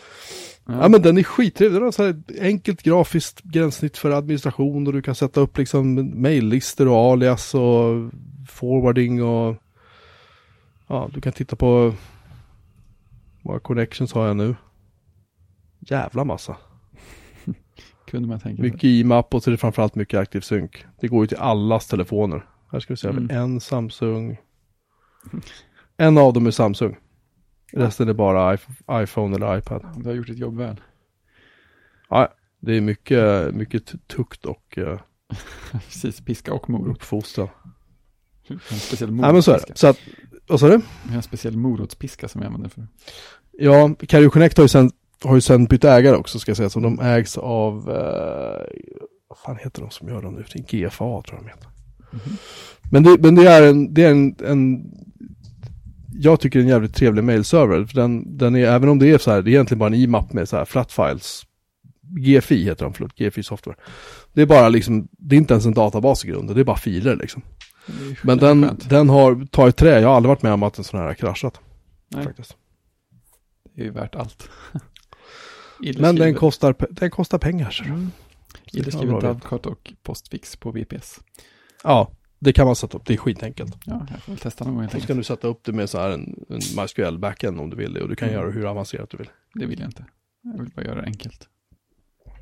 Ja, 0.67 0.83
Ja 0.83 0.89
men 0.89 1.03
den 1.03 1.19
är 1.19 1.23
skittrevlig. 1.23 1.77
Den 1.81 1.85
har 1.85 1.93
så 1.93 2.15
enkelt 2.41 2.83
grafiskt 2.83 3.43
gränssnitt 3.43 3.97
för 3.97 4.11
administration 4.11 4.87
och 4.87 4.93
du 4.93 5.03
kan 5.03 5.15
sätta 5.15 5.41
upp 5.41 5.59
liksom 5.59 6.12
maillistor 6.23 6.89
och 6.89 6.97
alias 6.97 7.55
och 7.55 8.11
forwarding 8.49 9.23
och 9.23 9.57
ja, 10.87 11.11
du 11.14 11.20
kan 11.20 11.33
titta 11.33 11.57
på 11.57 11.94
vad 13.42 13.62
connections 13.62 14.12
har 14.12 14.27
jag 14.27 14.37
nu. 14.37 14.57
Jävla 15.79 16.25
massa. 16.25 16.57
kunde 18.07 18.29
man 18.29 18.40
tänka. 18.40 18.62
Mycket 18.62 18.85
IMAP 18.85 19.35
och 19.35 19.42
så 19.42 19.51
är 19.51 19.53
det 19.53 19.59
framförallt 19.59 19.94
mycket 19.94 20.20
ActiveSync. 20.20 20.70
Det 21.01 21.09
går 21.09 21.25
ju 21.25 21.27
till 21.27 21.37
allas 21.37 21.87
telefoner. 21.87 22.46
Här 22.72 22.81
ska 22.81 22.92
vi 22.92 22.96
se, 22.96 23.09
Mm. 23.09 23.31
en 23.31 23.61
Samsung. 23.61 24.37
En 25.96 26.18
av 26.18 26.33
dem 26.33 26.46
är 26.46 26.51
Samsung. 26.51 26.96
Resten 27.72 28.09
är 28.09 28.12
bara 28.14 28.57
iP- 28.57 29.03
iPhone 29.03 29.37
eller 29.37 29.59
iPad. 29.59 29.87
Du 29.96 30.09
har 30.09 30.14
gjort 30.16 30.27
ditt 30.27 30.38
jobb 30.38 30.57
väl. 30.57 30.81
Ja, 32.09 32.29
det 32.61 32.77
är 32.77 32.81
mycket, 32.81 33.55
mycket 33.55 34.09
tukt 34.09 34.44
och 34.44 34.79
uh, 34.79 35.01
Precis, 35.72 36.20
piska 36.20 36.55
och 36.55 36.70
morot. 36.70 36.96
uppfostran. 36.96 37.49
En 38.49 38.59
speciell 38.79 39.12
Nej 39.14 39.33
men 39.33 39.42
så 39.42 39.53
är 39.53 39.61
det. 39.68 39.79
Så 39.79 39.87
att, 39.87 39.99
vad 40.46 40.61
sa 40.61 40.68
du? 40.68 40.76
Vi 41.02 41.09
har 41.09 41.16
en 41.16 41.22
speciell 41.22 41.56
morotspiska 41.56 42.28
som 42.28 42.40
vi 42.40 42.46
använder 42.46 42.68
för. 42.68 42.87
Ja, 43.59 43.94
Carrier 44.09 44.30
Connect 44.30 44.56
har 44.56 44.64
ju 44.64 44.68
sen, 44.68 44.90
har 45.24 45.35
ju 45.35 45.40
sen 45.40 45.64
bytt 45.64 45.85
ägare 45.85 46.16
också 46.16 46.38
ska 46.38 46.50
jag 46.50 46.56
säga. 46.56 46.70
Så 46.70 46.80
de 46.80 47.00
ägs 47.00 47.38
av, 47.38 47.90
eh, 47.90 48.78
vad 49.28 49.38
fan 49.44 49.56
heter 49.56 49.82
de 49.82 49.90
som 49.90 50.09
gör 50.09 50.22
dem 50.22 50.35
nu? 50.35 50.44
GFA 50.68 51.22
tror 51.22 51.24
jag 51.30 51.40
de 51.42 51.48
heter. 51.48 51.68
Mhm. 52.11 52.37
Men 52.90 53.02
det, 53.02 53.18
men 53.20 53.35
det 53.35 53.48
är 53.48 53.62
en, 53.62 53.94
det 53.94 54.04
är 54.04 54.11
en, 54.11 54.37
en 54.46 54.85
jag 56.18 56.40
tycker 56.40 56.61
en 56.61 56.68
jävligt 56.68 56.94
trevlig 56.94 57.24
mailserver. 57.24 57.85
För 57.85 57.94
den, 57.94 58.37
den 58.37 58.56
är, 58.56 58.66
även 58.66 58.88
om 58.88 58.98
det 58.98 59.11
är 59.11 59.18
så 59.18 59.30
här, 59.30 59.42
det 59.42 59.50
är 59.50 59.52
egentligen 59.52 59.78
bara 59.78 59.87
en 59.87 59.94
IMAP 59.94 60.32
med 60.32 60.48
så 60.48 60.56
här 60.56 60.64
flat 60.64 60.92
files. 60.92 61.42
GFI 62.02 62.64
heter 62.64 62.85
de, 62.85 62.94
förlåt, 62.94 63.18
GFI 63.18 63.42
software. 63.42 63.76
Det 64.32 64.42
är 64.42 64.46
bara 64.46 64.68
liksom, 64.68 65.09
det 65.11 65.37
är 65.37 65.38
inte 65.38 65.54
ens 65.54 65.66
en 65.66 65.74
databas 65.74 66.24
i 66.24 66.28
grunden, 66.28 66.54
det 66.54 66.62
är 66.62 66.64
bara 66.64 66.76
filer 66.76 67.16
liksom. 67.16 67.42
Men 68.22 68.38
den, 68.38 68.62
skönt. 68.68 68.90
den 68.90 69.09
har 69.09 69.46
tagit 69.46 69.77
trä, 69.77 70.01
jag 70.01 70.09
har 70.09 70.16
aldrig 70.16 70.29
varit 70.29 70.42
med 70.42 70.53
om 70.53 70.62
att 70.62 70.79
en 70.79 70.85
sån 70.85 71.01
här 71.01 71.07
har 71.07 71.14
kraschat. 71.14 71.61
Nej, 72.09 72.25
Faktiskt. 72.25 72.57
det 73.75 73.81
är 73.81 73.85
ju 73.85 73.90
värt 73.90 74.14
allt. 74.14 74.49
Men 75.99 76.16
den 76.16 76.35
kostar, 76.35 76.75
den 76.90 77.11
kostar 77.11 77.38
pengar. 77.38 77.70
så. 77.70 77.85
Mm. 77.85 78.11
det 78.72 78.79
Illa 78.79 78.85
kan 78.85 78.92
skrivet 78.92 79.12
vara 79.12 79.20
bra 79.20 79.33
Dovecot 79.33 79.66
och 79.66 79.92
Postfix 80.03 80.57
på 80.57 80.70
VPS. 80.70 81.20
Ja, 81.85 82.11
det 82.38 82.53
kan 82.53 82.66
man 82.66 82.77
sätta 82.77 82.96
upp, 82.99 83.07
det 83.07 83.12
är 83.14 83.18
skitenkelt. 83.18 83.77
Ja, 83.85 84.07
jag 84.11 84.22
får 84.22 84.37
testa 84.37 84.64
någon 84.64 84.75
gång 84.75 84.88
Så 84.88 84.96
enkelt. 84.96 85.16
du 85.18 85.25
sätta 85.25 85.49
upp 85.49 85.64
det 85.64 85.72
med 85.72 85.90
så 85.90 85.99
här 85.99 86.11
en, 86.11 86.44
en 86.49 86.61
MySQL 86.77 87.18
backend 87.18 87.61
om 87.61 87.70
du 87.70 87.77
vill 87.77 87.92
det 87.94 88.03
och 88.03 88.09
du 88.09 88.16
kan 88.16 88.29
Mm. 88.29 88.40
göra 88.40 88.51
hur 88.51 88.66
avancerat 88.70 89.11
du 89.11 89.16
vill. 89.16 89.29
Det 89.55 89.66
vill 89.66 89.81
jag 89.81 89.88
inte. 89.88 90.05
Jag 90.42 90.59
vill 90.62 90.70
bara 90.77 90.85
göra 90.85 91.01
det 91.01 91.07
enkelt. 91.07 91.49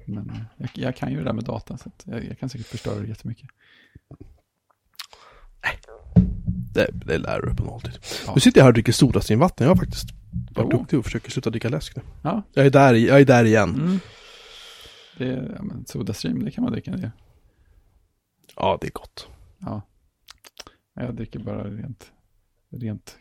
Men 0.06 0.30
eh, 0.30 0.36
jag, 0.56 0.70
jag 0.74 0.96
kan 0.96 1.10
ju 1.12 1.18
det 1.18 1.24
där 1.24 1.32
med 1.32 1.44
data, 1.44 1.78
så 1.78 1.90
jag, 2.04 2.24
jag 2.24 2.38
kan 2.38 2.48
säkert 2.48 2.66
förstöra 2.66 3.00
det 3.00 3.06
jättemycket. 3.08 3.48
Det, 6.74 6.90
det 6.92 7.18
lär 7.18 7.42
du 7.42 7.54
på 7.54 7.64
nolltid. 7.64 7.98
Ja. 8.26 8.32
Nu 8.34 8.40
sitter 8.40 8.58
jag 8.60 8.64
här 8.64 8.70
och 8.70 8.74
dricker 8.74 8.92
sodastreamvatten. 8.92 9.64
Jag 9.66 9.74
har 9.74 9.76
faktiskt 9.76 10.08
varit 10.54 10.68
Jo. 10.72 10.78
duktig 10.78 10.98
och 10.98 11.04
försöker 11.04 11.30
sluta 11.30 11.50
dricka 11.50 11.68
läsk 11.68 11.96
nu. 11.96 12.02
Ja. 12.22 12.42
Jag 12.52 12.66
är 12.66 12.70
där, 12.70 12.94
jag 12.94 13.20
är 13.20 13.24
där 13.24 13.44
igen. 13.44 13.74
Mm. 13.74 13.98
Det, 15.18 15.52
ja, 15.56 15.62
men 15.62 15.86
Sodastream, 15.86 16.44
det 16.44 16.50
kan 16.50 16.64
man 16.64 16.72
dricka 16.72 16.90
det. 16.90 17.12
Ja, 18.56 18.78
det 18.80 18.86
är 18.86 18.90
gott. 18.90 19.26
Ja. 19.58 19.82
Jag 20.94 21.14
dricker 21.16 21.38
bara 21.38 21.64
rent, 21.64 22.12
rent 22.72 23.16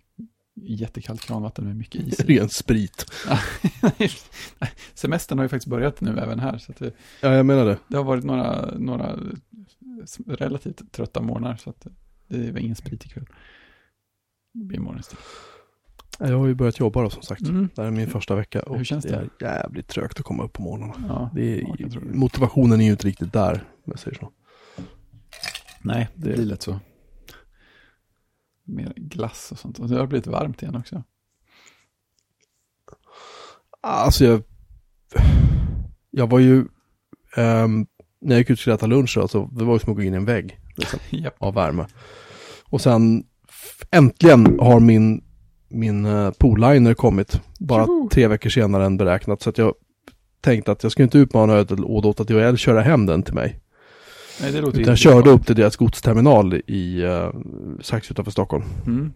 jättekallt 0.55 1.21
kranvatten 1.21 1.65
med 1.65 1.77
mycket 1.77 2.01
is. 2.07 2.19
Ren 2.25 2.49
sprit. 2.49 3.05
Semestern 4.93 5.37
har 5.37 5.45
ju 5.45 5.49
faktiskt 5.49 5.67
börjat 5.69 6.01
nu 6.01 6.19
även 6.19 6.39
här. 6.39 6.57
Så 6.57 6.73
det, 6.77 6.93
Ja, 7.21 7.33
jag 7.35 7.45
menar 7.45 7.65
det. 7.65 7.77
det 7.87 7.97
har 7.97 8.03
varit 8.03 8.23
några, 8.23 8.71
några 8.77 9.19
relativt 10.27 10.91
trötta 10.91 11.21
morgnar. 11.21 11.55
Så 11.57 11.69
att 11.69 11.87
det 12.37 12.51
var 12.51 12.59
ingen 12.59 12.75
sprit 12.75 13.05
ikväll. 13.05 13.25
Det 14.53 14.63
blir 14.65 14.77
imorgon 14.77 14.99
istället. 14.99 15.23
Jag 16.19 16.37
har 16.39 16.47
ju 16.47 16.53
börjat 16.55 16.79
jobba 16.79 17.01
då 17.01 17.09
som 17.09 17.21
sagt. 17.23 17.41
Mm. 17.41 17.69
Det 17.75 17.81
här 17.81 17.87
är 17.87 17.91
min 17.91 18.07
första 18.09 18.35
vecka 18.35 18.61
och 18.63 18.77
Hur 18.77 18.83
känns 18.83 19.05
det 19.05 19.15
är 19.15 19.29
jävligt 19.39 19.87
trögt 19.87 20.19
att 20.19 20.25
komma 20.25 20.43
upp 20.43 20.53
på 20.53 20.61
morgonen. 20.61 21.05
Ja, 21.07 21.29
Det 21.35 21.61
är, 21.61 21.77
det. 21.77 21.99
motivationen 21.99 22.81
är 22.81 22.85
ju 22.85 22.91
inte 22.91 23.07
riktigt 23.07 23.33
där, 23.33 23.53
om 23.53 23.81
jag 23.85 23.99
säger 23.99 24.17
så. 24.17 24.31
Nej, 25.81 26.09
det 26.15 26.29
Det- 26.29 26.35
blir 26.35 26.45
lätt 26.45 26.61
så. 26.61 26.79
Mer 28.63 28.93
glass 28.95 29.51
och 29.51 29.59
sånt. 29.59 29.79
Och 29.79 29.89
det 29.89 29.97
har 29.99 30.07
blivit 30.07 30.27
varmt 30.27 30.61
igen 30.61 30.75
också. 30.75 31.03
Alltså 33.81 34.25
jag, 34.25 34.43
jag 36.11 36.29
var 36.29 36.39
ju, 36.39 36.65
ehm, 37.37 37.85
när 38.21 38.35
jag 38.35 38.37
gick 38.37 38.49
ut 38.49 38.53
och 38.55 38.59
skulle 38.59 38.75
äta 38.75 38.85
lunch 38.87 39.13
så 39.29 39.49
det 39.51 39.63
var 39.63 39.73
ju 39.73 39.79
som 39.79 39.91
att 39.91 39.97
gå 39.97 40.03
in 40.03 40.13
i 40.13 40.17
en 40.17 40.25
vägg 40.25 40.59
liksom, 40.75 40.99
Japp. 41.09 41.35
av 41.39 41.53
värme. 41.53 41.85
Och 42.69 42.81
sen 42.81 43.23
äntligen 43.91 44.59
har 44.59 44.79
min, 44.79 45.23
min 45.69 46.05
uh, 46.05 46.31
poolliner 46.31 46.93
kommit, 46.93 47.41
bara 47.59 47.85
Tjoho! 47.85 48.09
tre 48.11 48.27
veckor 48.27 48.49
senare 48.49 48.85
än 48.85 48.97
beräknat. 48.97 49.41
Så 49.41 49.49
att 49.49 49.57
jag 49.57 49.73
tänkte 50.41 50.71
att 50.71 50.83
jag 50.83 50.91
skulle 50.91 51.03
inte 51.03 51.17
utmana 51.17 51.53
och 51.53 52.03
låta 52.03 52.23
DHL 52.23 52.55
köra 52.55 52.81
hem 52.81 53.05
den 53.05 53.23
till 53.23 53.33
mig. 53.33 53.59
Nej, 54.41 54.51
det 54.51 54.61
låter 54.61 54.79
Utan 54.79 54.91
jag 54.91 54.97
körde 54.97 55.29
upp 55.29 55.45
till 55.45 55.55
deras 55.55 55.75
godsterminal 55.75 56.53
i 56.67 57.03
uh, 57.03 57.29
strax 57.81 58.11
utanför 58.11 58.31
Stockholm. 58.31 58.63
Mm. 58.85 59.13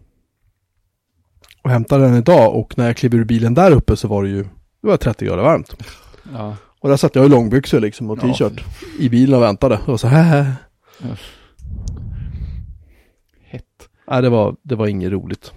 Och 1.62 1.70
hämtade 1.70 2.04
den 2.04 2.14
idag 2.14 2.54
och 2.56 2.78
när 2.78 2.86
jag 2.86 2.96
klev 2.96 3.14
ur 3.14 3.24
bilen 3.24 3.54
där 3.54 3.70
uppe 3.70 3.96
så 3.96 4.08
var 4.08 4.22
det 4.22 4.28
ju, 4.28 4.42
det 4.82 4.88
var 4.88 4.96
30 4.96 5.24
grader 5.24 5.42
varmt. 5.42 5.76
Ja. 6.32 6.56
Och 6.80 6.88
där 6.88 6.96
satt 6.96 7.14
jag 7.14 7.26
i 7.26 7.28
långbyxor 7.28 7.80
liksom 7.80 8.10
och 8.10 8.18
Ja, 8.22 8.34
t-shirt 8.34 8.64
i 8.98 9.08
bilen 9.08 9.34
och 9.34 9.42
väntade. 9.42 9.78
Och 9.86 10.00
så 10.00 10.06
här. 10.06 10.54
Nej, 14.10 14.22
det 14.22 14.28
var, 14.28 14.56
det 14.62 14.74
var 14.74 14.86
inget 14.86 15.12
roligt. 15.12 15.52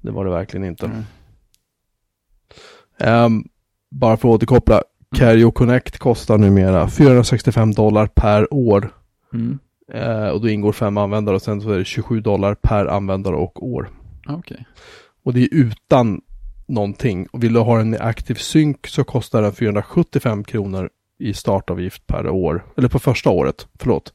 Det 0.00 0.10
var 0.10 0.24
det 0.24 0.30
verkligen 0.30 0.66
inte. 0.66 0.86
Mm. 0.86 1.02
Ehm, 2.98 3.44
bara 3.90 4.16
för 4.16 4.28
att 4.28 4.34
återkoppla. 4.34 4.82
Carrio 5.16 5.50
Connect 5.50 5.98
kostar 5.98 6.38
numera 6.38 6.88
465 6.88 7.72
dollar 7.72 8.06
per 8.06 8.54
år. 8.54 8.90
Mm. 9.32 9.58
Eh, 9.92 10.28
och 10.28 10.40
då 10.40 10.48
ingår 10.48 10.72
fem 10.72 10.96
användare 10.96 11.36
och 11.36 11.42
sen 11.42 11.60
så 11.60 11.70
är 11.70 11.78
det 11.78 11.84
27 11.84 12.20
dollar 12.20 12.54
per 12.54 12.86
användare 12.86 13.36
och 13.36 13.66
år. 13.66 13.90
Okej. 14.28 14.66
Och 15.24 15.34
det 15.34 15.40
är 15.40 15.54
utan 15.54 16.20
någonting. 16.68 17.26
Och 17.26 17.44
vill 17.44 17.52
du 17.52 17.60
ha 17.60 17.78
den 17.78 17.90
med 17.90 18.00
Active 18.00 18.38
Sync 18.38 18.76
så 18.86 19.04
kostar 19.04 19.42
den 19.42 19.52
475 19.52 20.44
kronor 20.44 20.90
i 21.18 21.34
startavgift 21.34 22.06
per 22.06 22.28
år. 22.28 22.64
Eller 22.76 22.88
på 22.88 22.98
första 22.98 23.30
året, 23.30 23.68
förlåt. 23.78 24.12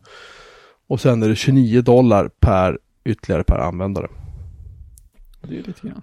Och 0.93 1.01
sen 1.01 1.23
är 1.23 1.29
det 1.29 1.36
29 1.36 1.82
dollar 1.82 2.27
per 2.39 2.79
ytterligare 3.06 3.43
per 3.43 3.60
användare. 3.60 4.08
Det 5.41 5.58
är 5.60 5.63
lite 5.63 5.88
grann. 5.88 6.01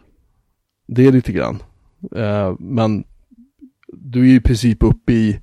Det 0.86 1.06
är 1.06 1.12
lite 1.12 1.32
grann. 1.32 1.62
Eh, 2.16 2.54
men 2.58 3.04
du 3.88 4.30
är 4.30 4.34
i 4.34 4.40
princip 4.40 4.82
uppe 4.82 5.12
i 5.12 5.40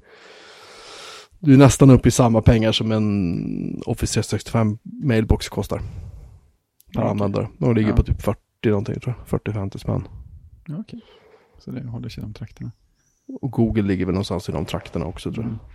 du 1.39 1.53
är 1.53 1.57
nästan 1.57 1.89
uppe 1.89 2.07
i 2.07 2.11
samma 2.11 2.41
pengar 2.41 2.71
som 2.71 2.91
en 2.91 3.81
Office 3.85 4.13
365 4.13 4.77
mailbox 5.03 5.49
kostar. 5.49 5.77
Per 5.77 5.85
Okej. 7.01 7.09
användare. 7.09 7.47
De 7.57 7.75
ligger 7.75 7.89
Ja. 7.89 7.95
på 7.95 8.03
typ 8.03 8.21
40 8.21 8.39
någonting 8.65 8.99
tror 8.99 9.15
jag. 9.29 9.39
40-50 9.41 9.77
spänn. 9.77 10.07
Ja, 10.67 10.75
Okej. 10.79 11.01
Så 11.59 11.71
det 11.71 11.87
håller 11.87 12.09
sig 12.09 12.21
i 12.21 12.25
de 12.25 12.33
trakterna. 12.33 12.71
Och 13.41 13.51
Google 13.51 13.81
ligger 13.83 14.05
väl 14.05 14.13
någonstans 14.13 14.49
i 14.49 14.51
de 14.51 14.65
trakterna 14.65 15.05
också 15.05 15.31
tror 15.31 15.43
jag. 15.45 15.51
Mm. 15.51 15.65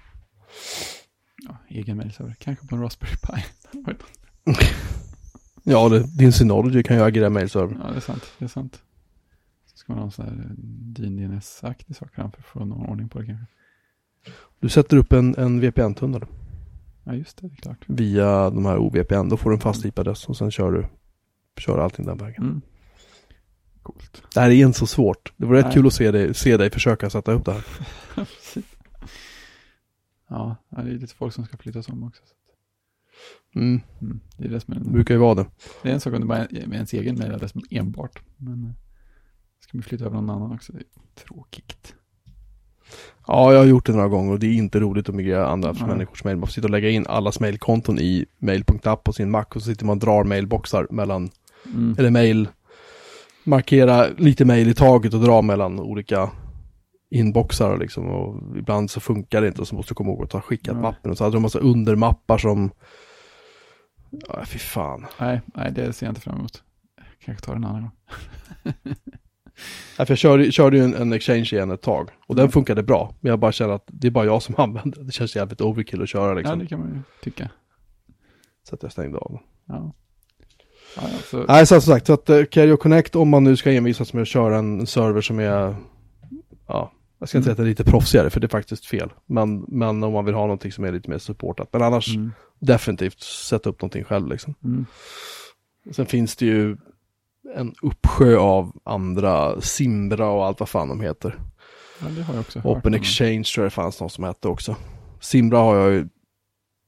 Ja, 1.49 1.57
egen 1.69 1.97
mailserver. 1.97 2.37
Kanske 2.39 2.67
på 2.67 2.75
en 2.77 2.83
Raspberry 2.83 3.17
Pi. 3.17 3.43
Ja, 5.65 5.89
det, 5.89 6.19
din 6.19 6.33
Synology 6.33 6.83
kan 6.83 6.97
ju 6.97 7.03
agera 7.03 7.31
mailserver. 7.31 7.77
ja, 7.85 7.91
det 7.91 7.97
är 7.97 8.01
sant. 8.01 8.33
Det 8.39 8.45
är 8.45 8.49
sant. 8.49 8.83
Så 9.67 9.77
ska 9.77 9.93
man 9.93 9.99
ha 9.99 10.07
en 10.07 10.13
sån 10.13 10.25
här 10.25 10.55
DNS-aktig 10.95 11.97
sak 11.97 12.15
framför 12.15 12.43
för 12.43 12.49
att 12.49 12.53
få 12.53 12.65
någon 12.65 12.87
ordning 12.87 13.09
på 13.09 13.19
det 13.19 13.27
kanske. 13.27 13.47
Du 14.61 14.69
sätter 14.69 14.97
upp 14.97 15.13
en, 15.13 15.35
en 15.39 15.61
VPN-tunnel 15.61 16.25
Ja, 17.05 17.15
just 17.15 17.37
det. 17.37 17.49
Det 17.49 17.55
är 17.55 17.57
klart. 17.57 17.85
via 17.87 18.51
de 18.51 18.67
här 18.67 18.79
OVPN. 18.79 19.29
Då 19.29 19.37
får 19.37 19.51
du 19.51 19.57
en 19.57 19.61
fast 19.61 19.85
IP-adress 19.85 20.27
och 20.27 20.37
sen 20.37 20.51
kör 20.51 20.73
du 20.73 20.87
kör 21.57 21.79
allting 21.79 22.07
den 22.07 22.19
vägen. 22.19 22.43
Mm. 22.43 22.61
Coolt. 23.83 24.23
Det 24.35 24.41
här 24.41 24.51
är 24.51 24.55
inte 24.55 24.79
så 24.79 24.87
svårt. 24.87 25.33
Det 25.37 25.47
var 25.47 25.55
rätt 25.55 25.65
Nej. 25.65 25.75
kul 25.75 25.87
att 25.87 25.93
se 25.93 26.11
dig, 26.11 26.35
se 26.35 26.57
dig 26.57 26.71
försöka 26.71 27.11
sätta 27.11 27.33
upp 27.33 27.45
det 27.45 27.53
här. 27.53 27.65
Ja, 30.33 30.57
det 30.71 30.81
är 30.81 30.85
lite 30.85 31.15
folk 31.15 31.35
som 31.35 31.45
ska 31.45 31.57
flyttas 31.57 31.89
om 31.89 32.03
också. 32.05 32.23
Mm, 33.55 33.81
Mm. 34.03 34.21
Det 34.39 34.45
är 34.45 34.49
det 34.49 34.61
som 34.61 34.75
är 34.75 34.79
det 34.79 34.91
brukar 34.91 35.15
ju 35.15 35.21
vara 35.21 35.35
det. 35.35 35.47
Det 35.83 35.89
är 35.91 35.93
en 35.95 36.01
sak 36.01 36.15
om 36.15 36.21
det 36.21 36.27
bara 36.27 36.39
är 36.39 36.67
med 36.67 36.75
ens 36.75 36.93
egen 36.93 37.19
mailadress 37.19 37.53
enbart. 37.71 38.23
Men 38.37 38.65
eh, 38.65 38.71
ska 39.61 39.77
man 39.79 39.83
flytta 39.83 40.05
över 40.05 40.17
någon 40.17 40.31
annan 40.31 40.53
också. 40.53 40.73
Det 40.73 40.79
är 40.79 41.25
tråkigt. 41.25 41.95
Ja, 43.27 43.53
jag 43.53 43.59
har 43.59 43.67
gjort 43.67 43.87
det 43.87 43.93
några 43.93 44.09
gånger 44.09 44.33
och 44.33 44.39
det 44.39 44.47
är 44.47 44.53
inte 44.53 44.81
roligt 44.81 45.09
att 45.09 45.15
migrera 45.15 45.47
andra 45.47 45.73
Nej. 45.73 45.87
människors 45.87 46.25
mail. 46.25 46.37
Man 46.37 46.47
får 46.47 46.53
sitta 46.53 46.67
och 46.67 46.71
lägga 46.71 46.91
in 46.91 47.07
allas 47.07 47.41
mailkonton 47.41 47.99
i 47.99 48.27
mail.app 48.39 49.05
på 49.05 49.13
sin 49.13 49.31
Mac 49.31 49.45
och 49.45 49.63
så 49.63 49.67
sitter 49.71 49.85
man 49.87 49.97
och 49.99 50.05
drar 50.05 50.25
mailboxar 50.25 50.87
mellan, 50.91 51.31
Mm. 51.67 51.95
eller 51.99 52.11
mail, 52.11 52.49
markera 53.45 54.07
lite 54.17 54.45
mail 54.45 54.69
i 54.69 54.75
taget 54.75 55.15
och 55.15 55.21
dra 55.21 55.43
mellan 55.43 55.81
olika 55.81 56.31
inboxar 57.13 57.79
liksom. 57.79 58.09
Och 58.09 58.59
ibland 58.59 58.91
så 58.91 59.01
funkar 59.01 59.41
det 59.41 59.49
inte 59.49 59.61
och 59.61 59.69
så 59.69 59.75
måste 59.75 59.91
du 59.91 59.95
komma 59.95 60.11
ihåg 60.11 60.23
att 60.23 60.31
ta 60.31 60.41
skickat 60.41 60.75
Nej. 60.75 60.83
mappen. 60.83 61.11
Och 61.11 61.19
så 61.19 61.25
hade 61.25 61.37
de 61.37 61.43
massa 61.43 61.59
undermappar 61.59 62.39
som, 62.39 62.71
ja 64.11 64.45
fy 64.47 64.59
fan. 64.59 65.07
Nej, 65.21 65.41
nej, 65.55 65.73
det 65.73 65.93
ser 65.93 66.07
jag 66.07 66.11
inte 66.11 66.21
fram 66.21 66.39
emot. 66.39 66.63
Kanske 67.25 67.47
tar 67.47 67.57
en 67.57 67.65
annan 67.65 67.83
gång. 67.83 67.93
Ja, 69.99 70.07
för 70.07 70.13
jag 70.13 70.19
körde, 70.19 70.53
körde 70.53 70.77
ju 70.77 70.85
en, 70.85 70.95
en 70.95 71.13
exchange 71.13 71.49
igen 71.53 71.71
ett 71.71 71.83
tag 71.83 72.11
och 72.27 72.37
den 72.37 72.51
funkade 72.51 72.83
bra. 72.83 73.15
Men 73.21 73.31
jag 73.31 73.39
bara 73.39 73.53
känner 73.53 73.75
att 73.75 73.85
det 73.87 74.07
är 74.07 74.11
bara 74.11 74.25
jag 74.25 74.43
som 74.43 74.55
använder 74.59 74.99
det. 74.99 75.05
Det 75.05 75.13
känns 75.13 75.37
jävligt 75.37 75.61
overkill 75.61 76.03
att 76.03 76.09
köra 76.09 76.29
Ja, 76.29 76.35
liksom. 76.35 76.59
det 76.59 76.67
kan 76.67 76.81
man 76.81 76.89
ju 76.89 77.03
tycka. 77.23 77.51
Så 78.69 78.75
att 78.75 78.83
jag 78.83 78.93
stängde 78.93 79.19
av. 79.19 79.39
Ja. 79.67 79.95
Ja, 80.97 81.03
ja, 81.03 81.19
så, 81.25 81.45
Nej, 81.49 81.67
så 81.67 81.81
som 81.81 81.95
sagt, 81.95 82.07
så 82.07 82.13
att 82.13 82.31
uh, 82.31 82.45
Carrier 82.45 82.77
Connect, 82.77 83.17
om 83.17 83.29
man 83.29 83.45
nu 83.45 83.57
ska 83.57 83.73
envisas 83.73 84.13
med 84.13 84.23
att 84.23 84.29
köra 84.29 84.59
en 84.59 84.87
server 84.87 85.21
som 85.21 85.39
är, 85.39 85.77
ja, 86.67 86.93
jag 87.23 87.29
ska 87.29 87.39
inte 87.39 87.45
säga 87.45 87.53
att 87.53 87.57
det 87.57 87.63
är 87.63 87.67
lite 87.67 87.85
proffsigare, 87.85 88.31
för 88.31 88.41
det 88.41 88.47
är 88.47 88.49
faktiskt 88.49 88.87
fel. 88.87 89.13
Men, 89.27 89.65
men 89.69 90.03
om 90.05 90.13
man 90.13 90.25
vill 90.25 90.35
ha 90.35 90.43
någonting 90.43 90.73
som 90.73 90.85
är 90.85 90.93
lite 90.93 91.11
mer 91.11 91.19
supportat. 91.19 91.69
Men 91.73 91.83
annars, 91.83 92.15
mm, 92.17 92.33
definitivt 92.59 93.21
sätta 93.21 93.71
upp 93.71 93.83
någonting 93.83 94.05
själv 94.05 94.29
liksom. 94.29 94.55
mm, 94.65 94.87
Sen 95.91 96.07
finns 96.07 96.37
det 96.37 96.47
ju 96.47 96.77
en 97.55 97.75
uppsjö 97.83 98.37
av 98.39 98.73
andra, 98.85 99.61
Simbra 99.61 100.29
och 100.31 100.47
allt 100.47 100.61
vad 100.61 100.69
fan 100.69 100.89
de 100.89 101.01
heter. 101.01 101.39
ja, 102.01 102.07
det 102.17 102.23
har 102.23 102.35
jag 102.35 102.41
också 102.41 102.59
hört. 102.59 102.77
Open 102.79 102.95
om. 102.95 103.01
Exchange 103.01 103.45
tror 103.45 103.65
jag 103.65 103.71
det 103.71 103.75
fanns 103.75 104.01
någon 104.01 104.11
som 104.11 104.25
hette 104.25 104.49
också. 104.49 104.77
Simbra 105.21 105.59
har 105.59 105.77
jag 105.77 105.93
ju 105.93 106.09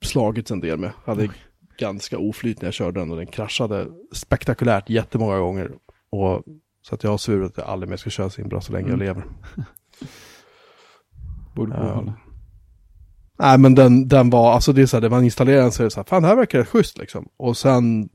slagits 0.05 0.51
en 0.51 0.61
del 0.61 0.79
med. 0.79 0.90
Hade 1.05 1.23
Oj. 1.23 1.31
ganska 1.79 2.18
oflyt 2.18 2.61
när 2.61 2.66
jag 2.66 2.75
körde 2.75 3.01
den 3.01 3.11
och 3.11 3.16
den 3.16 3.27
kraschade 3.27 3.87
spektakulärt 4.12 4.90
jättemånga 4.90 5.38
gånger. 5.38 5.70
Och, 6.11 6.42
så 6.83 6.94
att 6.94 7.03
jag 7.05 7.11
har 7.11 7.18
svurit 7.18 7.51
att 7.51 7.57
jag 7.59 7.66
aldrig 7.66 7.90
mer 7.90 7.97
ska 7.97 8.11
köra 8.11 8.31
Simbra 8.31 8.61
så 8.61 8.73
länge 8.73 8.88
Mm. 8.88 9.01
jag 9.01 9.07
lever. 9.07 9.25
Borde 11.55 11.75
Ja. 11.77 11.83
behålla. 11.83 12.14
Nej 13.38 13.59
men 13.59 13.75
den, 13.75 14.09
den 14.09 14.31
var, 14.31 14.53
alltså 14.53 14.73
det 14.73 14.83
är 14.83 14.87
så 14.87 14.97
här, 14.97 15.01
det 15.01 15.11
man 15.11 15.25
installerar 15.25 15.62
den 15.62 15.73
så 15.73 15.83
är 15.83 15.85
det 15.85 15.90
så 15.90 16.01
här, 16.01 16.05
fan 16.05 16.23
det 16.23 16.29
här 16.29 16.37
verkar 16.37 16.59
rätt 16.59 16.69
schysst 16.69 16.99
liksom. 16.99 17.29
Och 17.37 17.57
sen 17.57 18.09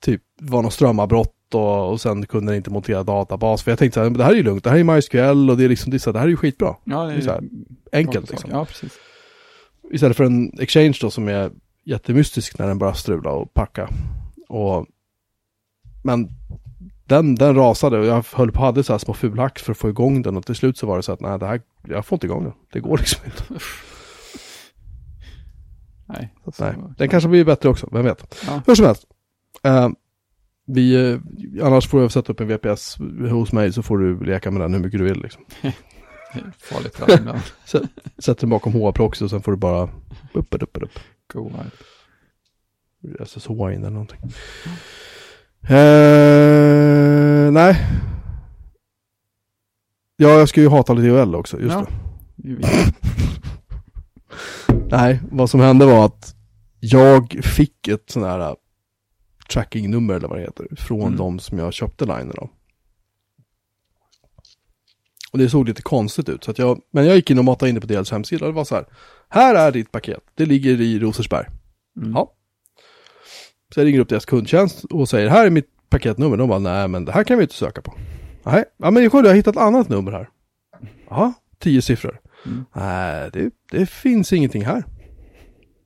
typ 0.00 0.22
var 0.40 0.62
något 0.62 0.72
strömavbrott 0.72 1.54
och, 1.54 1.90
och 1.90 2.00
sen 2.00 2.26
kunde 2.26 2.52
den 2.52 2.56
inte 2.56 2.70
montera 2.70 3.02
databas. 3.02 3.62
För 3.62 3.70
jag 3.70 3.78
tänkte 3.78 4.00
så 4.00 4.04
här, 4.04 4.10
det 4.10 4.24
här 4.24 4.30
är 4.30 4.36
ju 4.36 4.42
lugnt, 4.42 4.64
det 4.64 4.70
här 4.70 4.78
är 4.78 4.84
MySQL 4.84 5.50
och 5.50 5.56
det 5.56 5.64
är 5.64 5.68
liksom, 5.68 5.90
det, 5.90 5.96
är 5.96 5.98
så 5.98 6.10
här, 6.10 6.12
det 6.12 6.18
här 6.18 6.26
är 6.26 6.30
ju 6.30 6.36
skitbra. 6.36 6.76
Ja, 6.84 7.02
det 7.04 7.12
Det 7.12 7.16
är 7.16 7.20
så 7.20 7.30
här, 7.30 7.42
är 7.92 7.98
Enkelt 7.98 8.30
liksom. 8.30 8.50
Ja, 8.52 8.64
precis. 8.64 8.92
Istället 9.92 10.16
för 10.16 10.24
en 10.24 10.58
exchange 10.60 10.98
då 11.00 11.10
som 11.10 11.28
är 11.28 11.50
jättemystisk 11.84 12.58
när 12.58 12.66
den 12.66 12.78
bara 12.78 12.94
strular 12.94 13.30
och 13.30 13.54
packa. 13.54 13.88
Och, 14.48 14.86
men 16.04 16.28
den, 17.04 17.34
den 17.34 17.54
rasade 17.54 17.98
och 17.98 18.06
jag 18.06 18.24
höll 18.32 18.52
på 18.52 18.60
hade 18.60 18.84
så 18.84 18.92
här 18.92 18.98
små 18.98 19.14
fulhack 19.14 19.58
för 19.58 19.72
att 19.72 19.78
få 19.78 19.88
igång 19.88 20.22
den 20.22 20.36
och 20.36 20.46
till 20.46 20.54
slut 20.54 20.78
så 20.78 20.86
var 20.86 20.96
det 20.96 21.02
så 21.02 21.12
att 21.12 21.20
nej 21.20 21.38
det 21.38 21.46
här, 21.46 21.60
jag 21.88 22.06
får 22.06 22.16
inte 22.16 22.26
igång 22.26 22.44
den. 22.44 22.52
Det 22.72 22.80
går 22.80 22.98
liksom 22.98 23.24
inte. 23.24 23.44
Nej. 26.06 26.34
Så 26.52 26.64
nej. 26.64 26.74
Den 26.98 27.08
kanske 27.08 27.28
blir 27.28 27.44
bättre 27.44 27.68
också, 27.68 27.88
vem 27.92 28.04
vet. 28.04 28.44
Ja. 28.46 28.62
Hur 28.66 28.74
som 28.74 28.86
helst. 28.86 29.06
Eh, 29.62 29.88
vi, 30.66 31.12
eh, 31.12 31.18
annars 31.66 31.88
får 31.88 32.02
jag 32.02 32.12
sätta 32.12 32.32
upp 32.32 32.40
en 32.40 32.48
VPS 32.48 32.98
hos 33.30 33.52
mig 33.52 33.72
så 33.72 33.82
får 33.82 33.98
du 33.98 34.24
leka 34.24 34.50
med 34.50 34.60
den 34.60 34.74
hur 34.74 34.80
mycket 34.80 35.00
du 35.00 35.04
vill 35.04 35.22
liksom. 35.22 35.44
Farligt 36.58 37.00
ibland. 37.08 37.40
Sätt 38.18 38.38
den 38.38 38.50
bakom 38.50 38.72
HA-proxy 38.72 39.24
och 39.24 39.30
sen 39.30 39.42
får 39.42 39.52
du 39.52 39.58
bara 39.58 39.82
upp, 40.32 40.54
upp, 40.54 40.62
upp, 40.62 40.82
upp. 40.82 40.98
Go. 41.32 41.52
SSH 43.26 43.50
in 43.50 43.58
eller 43.60 43.90
någonting. 43.90 44.20
Eh, 45.68 47.52
nej. 47.52 47.86
Ja, 50.16 50.28
jag 50.28 50.48
ska 50.48 50.60
ju 50.60 50.68
hata 50.68 50.92
lite 50.92 51.06
IOL 51.06 51.34
också, 51.34 51.60
just 51.60 51.72
Ja. 51.74 51.86
det. 52.36 52.68
Nej, 54.90 55.20
vad 55.30 55.50
som 55.50 55.60
hände 55.60 55.86
var 55.86 56.06
att 56.06 56.34
jag 56.80 57.38
fick 57.44 57.88
ett 57.88 58.10
sån 58.10 58.22
här 58.22 58.40
äh, 58.40 58.54
trackingnummer 59.52 60.14
eller 60.14 60.28
vad 60.28 60.38
det 60.38 60.42
heter, 60.42 60.66
från 60.76 61.00
Mm. 61.02 61.16
de 61.16 61.38
som 61.38 61.58
jag 61.58 61.72
köpte 61.72 62.04
linen 62.04 62.32
av. 62.38 62.50
Och 65.32 65.38
det 65.38 65.48
såg 65.50 65.68
lite 65.68 65.82
konstigt 65.82 66.28
ut, 66.28 66.44
så 66.44 66.50
att 66.50 66.58
jag, 66.58 66.80
men 66.90 67.06
jag 67.06 67.16
gick 67.16 67.30
in 67.30 67.38
och 67.38 67.44
matade 67.44 67.68
in 67.68 67.74
det 67.74 67.80
på 67.80 67.86
deras 67.86 68.10
hemsida 68.10 68.44
och 68.46 68.52
det 68.52 68.56
var 68.56 68.64
så 68.64 68.74
här, 68.74 68.84
här 69.28 69.54
är 69.54 69.72
ditt 69.72 69.92
paket, 69.92 70.20
det 70.34 70.46
ligger 70.46 70.80
i 70.80 70.98
Rosersberg. 70.98 71.46
Mm. 71.96 72.12
Ja. 72.12 72.32
Så 73.74 73.80
jag 73.80 73.86
ringer 73.86 74.00
upp 74.00 74.08
deras 74.08 74.24
kundtjänst 74.24 74.84
och 74.84 75.08
säger, 75.08 75.28
här 75.28 75.46
är 75.46 75.50
mitt 75.50 75.68
paketnummer. 75.90 76.36
De 76.36 76.48
bara, 76.48 76.58
nej 76.58 76.88
men 76.88 77.04
det 77.04 77.12
här 77.12 77.24
kan 77.24 77.38
vi 77.38 77.42
inte 77.42 77.54
söka 77.54 77.82
på. 77.82 77.94
Nej, 78.42 78.64
ja 78.76 78.90
men 78.90 79.02
jag 79.02 79.10
har 79.10 79.34
hittat 79.34 79.56
ett 79.56 79.62
annat 79.62 79.88
nummer 79.88 80.12
här. 80.12 80.28
Ja, 81.10 81.32
tio 81.58 81.82
siffror. 81.82 82.20
Mm. 82.46 82.64
Nej, 82.74 83.30
det, 83.32 83.50
det 83.70 83.86
finns 83.86 84.32
ingenting 84.32 84.64
här. 84.64 84.84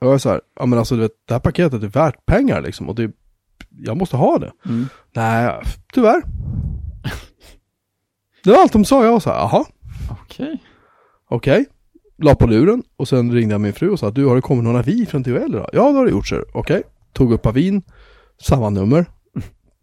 Och 0.00 0.06
jag 0.06 0.14
är 0.14 0.18
så 0.18 0.30
här, 0.30 0.40
ja 0.60 0.66
men 0.66 0.78
alltså 0.78 0.94
du 0.94 1.00
vet, 1.00 1.12
det 1.24 1.34
här 1.34 1.40
paketet 1.40 1.82
är 1.82 1.88
värt 1.88 2.26
pengar 2.26 2.60
liksom 2.62 2.88
och 2.88 2.94
det, 2.94 3.10
jag 3.70 3.96
måste 3.96 4.16
ha 4.16 4.38
det. 4.38 4.52
Mm. 4.66 4.86
Nej, 5.14 5.62
tyvärr. 5.92 6.22
Det 8.44 8.50
var 8.50 8.58
allt 8.58 8.72
de 8.72 8.84
sa, 8.84 9.04
jag 9.04 9.12
var 9.12 9.20
så 9.20 9.30
här, 9.30 9.36
jaha, 9.38 9.64
Okej. 10.10 10.62
okej. 11.28 11.66
La 12.18 12.34
på 12.34 12.46
luren 12.46 12.82
och 12.96 13.08
sen 13.08 13.32
ringde 13.32 13.54
jag 13.54 13.60
min 13.60 13.72
fru 13.72 13.90
och 13.90 13.98
sa, 13.98 14.10
du 14.10 14.26
har 14.26 14.36
det 14.36 14.42
kommit 14.42 14.64
någon 14.64 14.76
avi 14.76 15.06
från 15.06 15.24
THL 15.24 15.30
idag? 15.30 15.70
Ja, 15.72 15.90
det 15.92 15.98
har 15.98 16.04
det 16.04 16.10
gjort, 16.10 16.26
så 16.26 16.44
okej. 16.54 16.82
Tog 17.16 17.32
upp 17.32 17.46
avin, 17.46 17.82
samma 18.42 18.70
nummer, 18.70 19.06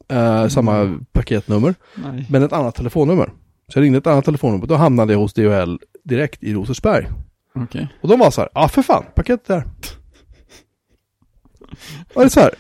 eh, 0.10 0.48
samma 0.48 1.00
paketnummer, 1.12 1.76
Nej. 1.96 2.26
men 2.30 2.44
ett 2.44 2.54
annat 2.54 2.76
telefonnummer. 2.76 3.26
Så 3.68 3.80
jag 3.80 3.84
ringde 3.84 3.98
ett 3.98 4.08
annat 4.08 4.26
telefonnummer, 4.26 4.68
då 4.68 4.76
hamnade 4.76 5.14
jag 5.14 5.20
hos 5.20 5.34
DHL 5.34 5.78
direkt 6.04 6.44
i 6.44 6.54
Rosersberg. 6.54 7.08
Okej. 7.56 7.88
Och 8.02 8.10
de 8.10 8.20
var 8.20 8.32
så 8.32 8.42
här, 8.42 8.50
ja 8.54 8.68
för 8.68 8.82
fan, 8.82 9.06
paketet 9.16 9.48
där. 9.48 9.64
Och 12.14 12.22
det 12.22 12.28
är 12.28 12.30
så 12.30 12.40
här, 12.40 12.52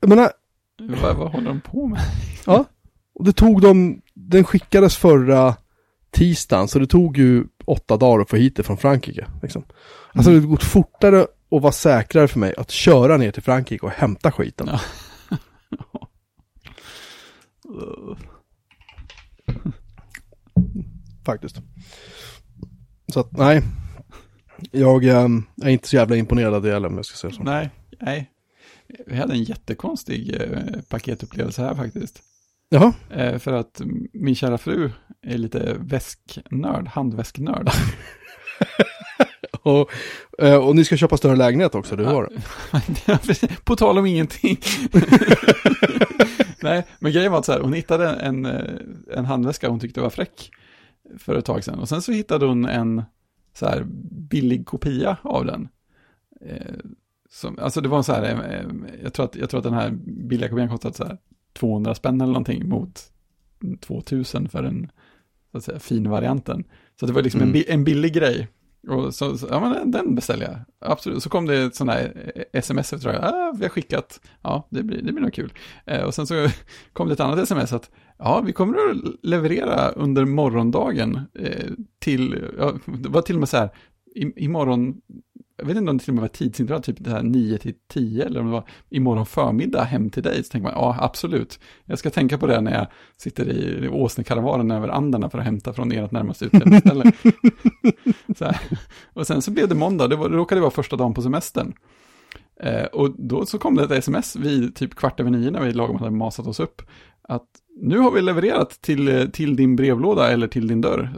jag 0.00 0.08
menar, 0.08 0.30
Vad, 1.02 1.16
vad 1.16 1.30
håller 1.32 1.48
de 1.48 1.60
på 1.60 1.86
med? 1.86 2.00
ja. 2.46 2.64
Och 3.14 3.24
det 3.24 3.32
tog 3.32 3.60
dem, 3.62 4.00
den 4.14 4.44
skickades 4.44 4.96
förra 4.96 5.54
tisdagen, 6.10 6.68
så 6.68 6.78
det 6.78 6.86
tog 6.86 7.18
ju 7.18 7.44
åtta 7.64 7.96
dagar 7.96 8.22
att 8.22 8.30
få 8.30 8.36
hit 8.36 8.56
det 8.56 8.62
från 8.62 8.76
Frankrike. 8.76 9.26
Liksom. 9.42 9.64
Alltså 10.12 10.30
det 10.30 10.36
hade 10.36 10.46
gått 10.48 10.64
fortare 10.64 11.26
och 11.48 11.62
var 11.62 11.72
säkrare 11.72 12.28
för 12.28 12.38
mig 12.38 12.54
att 12.56 12.70
köra 12.70 13.16
ner 13.16 13.30
till 13.30 13.42
Frankrike 13.42 13.86
och 13.86 13.92
hämta 13.92 14.32
skiten. 14.32 14.70
Ja. 14.70 14.80
Faktiskt. 21.24 21.56
Så 23.12 23.20
att, 23.20 23.32
nej. 23.32 23.62
Jag 24.70 25.04
ehm, 25.04 25.44
är 25.62 25.68
inte 25.68 25.88
så 25.88 25.96
jävla 25.96 26.16
imponerad 26.16 26.54
av 26.54 26.62
det 26.62 26.72
heller 26.72 26.88
om 26.88 26.96
jag 26.96 27.06
ska 27.06 27.16
säga 27.16 27.32
så. 27.32 27.42
Nej, 27.42 27.70
nej. 28.00 28.30
Vi 29.06 29.16
hade 29.16 29.32
en 29.32 29.42
jättekonstig 29.42 30.34
eh, 30.40 30.80
paketupplevelse 30.88 31.62
här 31.62 31.74
faktiskt. 31.74 32.22
Jaha, 32.68 32.92
Eh, 33.10 33.38
för 33.38 33.52
att 33.52 33.80
min 34.12 34.34
kära 34.34 34.58
fru 34.58 34.90
är 35.22 35.38
lite 35.38 35.76
väsknörd, 35.78 36.88
handväsknörd. 36.88 37.70
och, 39.66 39.90
eh, 40.38 40.56
och 40.56 40.76
ni 40.76 40.84
ska 40.84 40.96
köpa 40.96 41.16
större 41.16 41.36
lägenhet 41.36 41.74
också, 41.74 41.96
du 41.96 42.04
har 42.04 42.30
det. 42.30 43.58
På 43.64 43.76
tal 43.76 43.98
om 43.98 44.06
ingenting. 44.06 44.58
Nej, 46.62 46.86
men 46.98 47.12
grejen 47.12 47.32
var 47.32 47.38
att 47.38 47.44
så 47.44 47.52
här, 47.52 47.60
hon 47.60 47.72
hittade 47.72 48.08
en, 48.10 48.46
eh, 48.46 48.74
en 49.12 49.24
handväska 49.24 49.68
hon 49.68 49.80
tyckte 49.80 50.00
var 50.00 50.10
fräck 50.10 50.50
för 51.18 51.36
ett 51.36 51.44
tag 51.44 51.64
sedan. 51.64 51.78
Och 51.78 51.88
sen 51.88 52.02
så 52.02 52.12
hittade 52.12 52.46
hon 52.46 52.64
en 52.64 53.02
så 53.54 53.66
här 53.66 53.86
billig 54.30 54.66
kopia 54.66 55.16
av 55.22 55.46
den. 55.46 55.68
Eh, 56.40 56.74
som, 57.30 57.58
alltså 57.58 57.80
det 57.80 57.88
var 57.88 58.02
så 58.02 58.12
här, 58.12 58.22
eh, 58.24 58.64
jag, 59.02 59.12
tror 59.12 59.26
att, 59.26 59.36
jag 59.36 59.50
tror 59.50 59.58
att 59.58 59.64
den 59.64 59.74
här 59.74 59.90
billiga 60.28 60.48
kopian 60.48 60.68
kostade 60.68 60.94
så 60.94 61.04
här 61.04 61.18
200 61.58 61.94
spänn 61.94 62.20
eller 62.20 62.32
någonting 62.32 62.68
mot 62.68 63.00
2000 63.80 64.48
för 64.48 64.62
den 64.62 64.90
så 65.52 65.58
att 65.58 65.64
säga, 65.64 65.78
fin 65.78 66.10
varianten. 66.10 66.64
Så 67.00 67.06
det 67.06 67.12
var 67.12 67.22
liksom 67.22 67.40
Mm. 67.42 67.54
en, 67.56 67.62
en 67.68 67.84
billig 67.84 68.12
grej. 68.14 68.48
Och 68.88 69.14
så, 69.14 69.38
så, 69.38 69.46
ja 69.50 69.60
men 69.60 69.90
den 69.90 70.14
beställer 70.14 70.44
jag. 70.44 70.56
Absolut. 70.90 71.22
Så 71.22 71.30
kom 71.30 71.46
det 71.46 71.62
ett 71.62 71.74
sånt 71.74 71.90
här 71.90 72.32
eh, 72.34 72.42
sms 72.52 72.92
efter 72.92 73.12
det. 73.12 73.28
Ah, 73.28 73.52
vi 73.58 73.64
har 73.64 73.70
skickat. 73.70 74.20
Ja, 74.42 74.68
det 74.70 74.82
blir, 74.82 75.02
det 75.02 75.12
blir 75.12 75.22
nog 75.22 75.32
kul. 75.32 75.52
Eh, 75.86 76.02
och 76.02 76.14
sen 76.14 76.26
så 76.26 76.48
kom 76.92 77.08
det 77.08 77.12
ett 77.12 77.20
annat 77.20 77.38
sms 77.38 77.72
att 77.72 77.90
ja, 78.18 78.40
vi 78.40 78.52
kommer 78.52 78.74
att 78.74 78.96
leverera 79.22 79.88
under 79.88 80.24
morgondagen 80.24 81.20
eh, 81.38 81.70
till, 81.98 82.44
ja, 82.58 82.72
det 82.84 83.08
var 83.08 83.22
till 83.22 83.36
och 83.36 83.40
med 83.40 83.48
så 83.48 83.56
här, 83.56 83.70
i, 84.14 84.44
imorgon, 84.44 85.00
jag 85.56 85.66
vet 85.66 85.76
inte 85.76 85.90
om 85.90 85.96
det 85.98 86.04
till 86.04 86.10
och 86.10 86.14
med 86.14 86.22
var 86.22 86.28
tidsintervall, 86.28 86.82
typ 86.82 86.96
det 87.00 87.10
här 87.10 87.22
9 87.22 87.58
till 87.58 87.74
10 87.88 88.24
eller 88.24 88.40
om 88.40 88.46
det 88.46 88.52
var 88.52 88.64
imorgon 88.90 89.26
förmiddag 89.26 89.82
hem 89.84 90.10
till 90.10 90.22
dig. 90.22 90.44
Så 90.44 90.50
tänker 90.50 90.62
man, 90.68 90.72
ja 90.76 90.96
absolut, 91.00 91.60
jag 91.84 91.98
ska 91.98 92.10
tänka 92.10 92.38
på 92.38 92.46
det 92.46 92.60
när 92.60 92.74
jag 92.74 92.86
sitter 93.16 93.48
i 93.48 93.88
Åsnekaravanen 93.88 94.70
över 94.70 94.88
Anderna 94.88 95.30
för 95.30 95.38
att 95.38 95.44
hämta 95.44 95.72
från 95.72 95.92
ert 95.92 96.10
närmaste 96.10 96.44
utställningsställe. 96.44 97.12
Och 99.12 99.26
sen 99.26 99.42
så 99.42 99.50
blev 99.50 99.68
det 99.68 99.74
måndag, 99.74 100.08
det, 100.08 100.16
var, 100.16 100.28
det 100.28 100.36
råkade 100.36 100.60
vara 100.60 100.70
första 100.70 100.96
dagen 100.96 101.14
på 101.14 101.22
semestern. 101.22 101.72
Eh, 102.60 102.84
och 102.84 103.10
då 103.18 103.46
så 103.46 103.58
kom 103.58 103.74
det 103.76 103.84
ett 103.84 103.90
sms 103.90 104.36
vid 104.36 104.74
typ 104.74 104.94
kvart 104.94 105.20
över 105.20 105.30
nio 105.30 105.50
när 105.50 105.60
vi 105.60 105.72
lagom 105.72 105.96
hade 105.96 106.10
masat 106.10 106.46
oss 106.46 106.60
upp. 106.60 106.82
Att 107.28 107.46
nu 107.80 107.98
har 107.98 108.10
vi 108.10 108.22
levererat 108.22 108.70
till, 108.70 109.08
eh, 109.08 109.24
till 109.24 109.56
din 109.56 109.76
brevlåda 109.76 110.30
eller 110.30 110.48
till 110.48 110.68
din 110.68 110.80
dörr. 110.80 111.10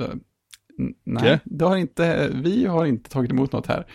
N- 0.79 0.95
Nej, 1.05 1.23
Okej. 1.23 1.41
det 1.45 1.65
har 1.65 1.77
inte, 1.77 2.31
vi 2.35 2.67
har 2.67 2.87
inte 2.87 3.11
tagit 3.11 3.31
emot 3.31 3.53
något 3.53 3.67
här. 3.67 3.87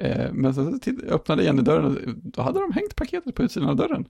Eh, 0.00 0.32
men 0.32 0.54
sen 0.54 0.80
så 0.84 0.90
öppnade 1.06 1.44
Jenny 1.44 1.62
dörren 1.62 1.84
och 1.84 2.14
då 2.22 2.42
hade 2.42 2.60
de 2.60 2.72
hängt 2.72 2.96
paketet 2.96 3.34
på 3.34 3.42
utsidan 3.42 3.68
av 3.68 3.76
dörren. 3.76 4.04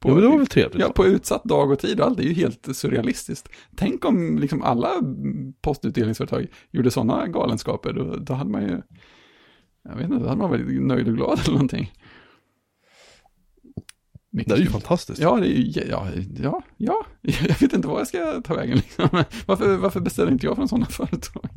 På, 0.00 0.08
Jo, 0.08 0.14
men 0.14 0.22
det 0.22 0.28
var 0.28 0.38
väl 0.38 0.46
trevligt. 0.46 0.80
Ja, 0.80 0.92
på 0.92 1.06
utsatt 1.06 1.44
dag 1.44 1.70
och 1.70 1.78
tid 1.78 2.00
och 2.00 2.06
allt. 2.06 2.16
Det 2.16 2.22
är 2.24 2.28
ju 2.28 2.34
helt 2.34 2.76
surrealistiskt. 2.76 3.48
Tänk 3.76 4.04
om 4.04 4.38
liksom 4.38 4.62
alla 4.62 4.90
postutdelningsföretag 5.60 6.46
gjorde 6.70 6.90
sådana 6.90 7.26
galenskaper. 7.26 7.92
Då, 7.92 8.16
då 8.16 8.32
hade 8.32 8.50
man 8.50 8.62
ju, 8.62 8.82
jag 9.82 9.96
vet 9.96 10.04
inte, 10.04 10.18
då 10.18 10.28
hade 10.28 10.40
man 10.40 10.50
varit 10.50 10.82
nöjd 10.82 11.08
och 11.08 11.14
glad 11.14 11.40
eller 11.44 11.52
någonting. 11.52 11.92
Mycket 14.30 14.48
Det 14.48 14.60
är 14.60 14.64
ju 14.64 14.70
fantastiskt. 14.70 15.20
Ja, 15.20 15.36
det 15.36 15.46
är 15.46 15.60
ju, 15.60 15.82
ja, 15.90 16.08
ja, 16.42 16.62
ja, 16.76 17.06
jag 17.20 17.60
vet 17.60 17.72
inte 17.72 17.88
vad 17.88 18.00
jag 18.00 18.08
ska 18.08 18.40
ta 18.44 18.54
vägen 18.54 18.76
liksom. 18.76 19.08
Varför, 19.46 19.76
varför 19.76 20.00
beställer 20.00 20.32
inte 20.32 20.46
jag 20.46 20.56
från 20.56 20.68
sådana 20.68 20.86
företag? 20.86 21.48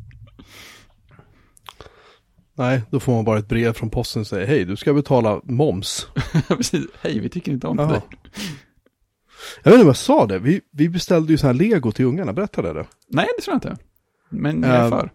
Nej, 2.58 2.82
då 2.90 3.00
får 3.00 3.12
man 3.14 3.24
bara 3.24 3.38
ett 3.38 3.48
brev 3.48 3.72
från 3.72 3.90
posten 3.90 4.20
och 4.20 4.26
säger 4.26 4.46
hej, 4.46 4.64
du 4.64 4.76
ska 4.76 4.94
betala 4.94 5.40
moms. 5.44 6.06
Precis, 6.48 6.84
hej, 7.00 7.18
vi 7.20 7.28
tycker 7.28 7.52
inte 7.52 7.66
om 7.66 7.76
dig. 7.76 7.86
Jag 9.62 9.70
vet 9.70 9.74
inte 9.74 9.80
om 9.80 9.86
jag 9.86 9.96
sa 9.96 10.26
det, 10.26 10.38
vi, 10.38 10.60
vi 10.72 10.88
beställde 10.88 11.32
ju 11.32 11.38
så 11.38 11.46
här 11.46 11.54
lego 11.54 11.92
till 11.92 12.04
ungarna, 12.04 12.32
berättade 12.32 12.68
jag 12.68 12.76
det? 12.76 12.86
Nej, 13.08 13.26
det 13.36 13.42
tror 13.42 13.52
jag 13.62 13.72
inte. 13.72 13.82
Men 14.28 14.62
jag 14.62 14.70
är 14.76 14.84
Ehm, 14.84 14.90
för. 14.90 15.10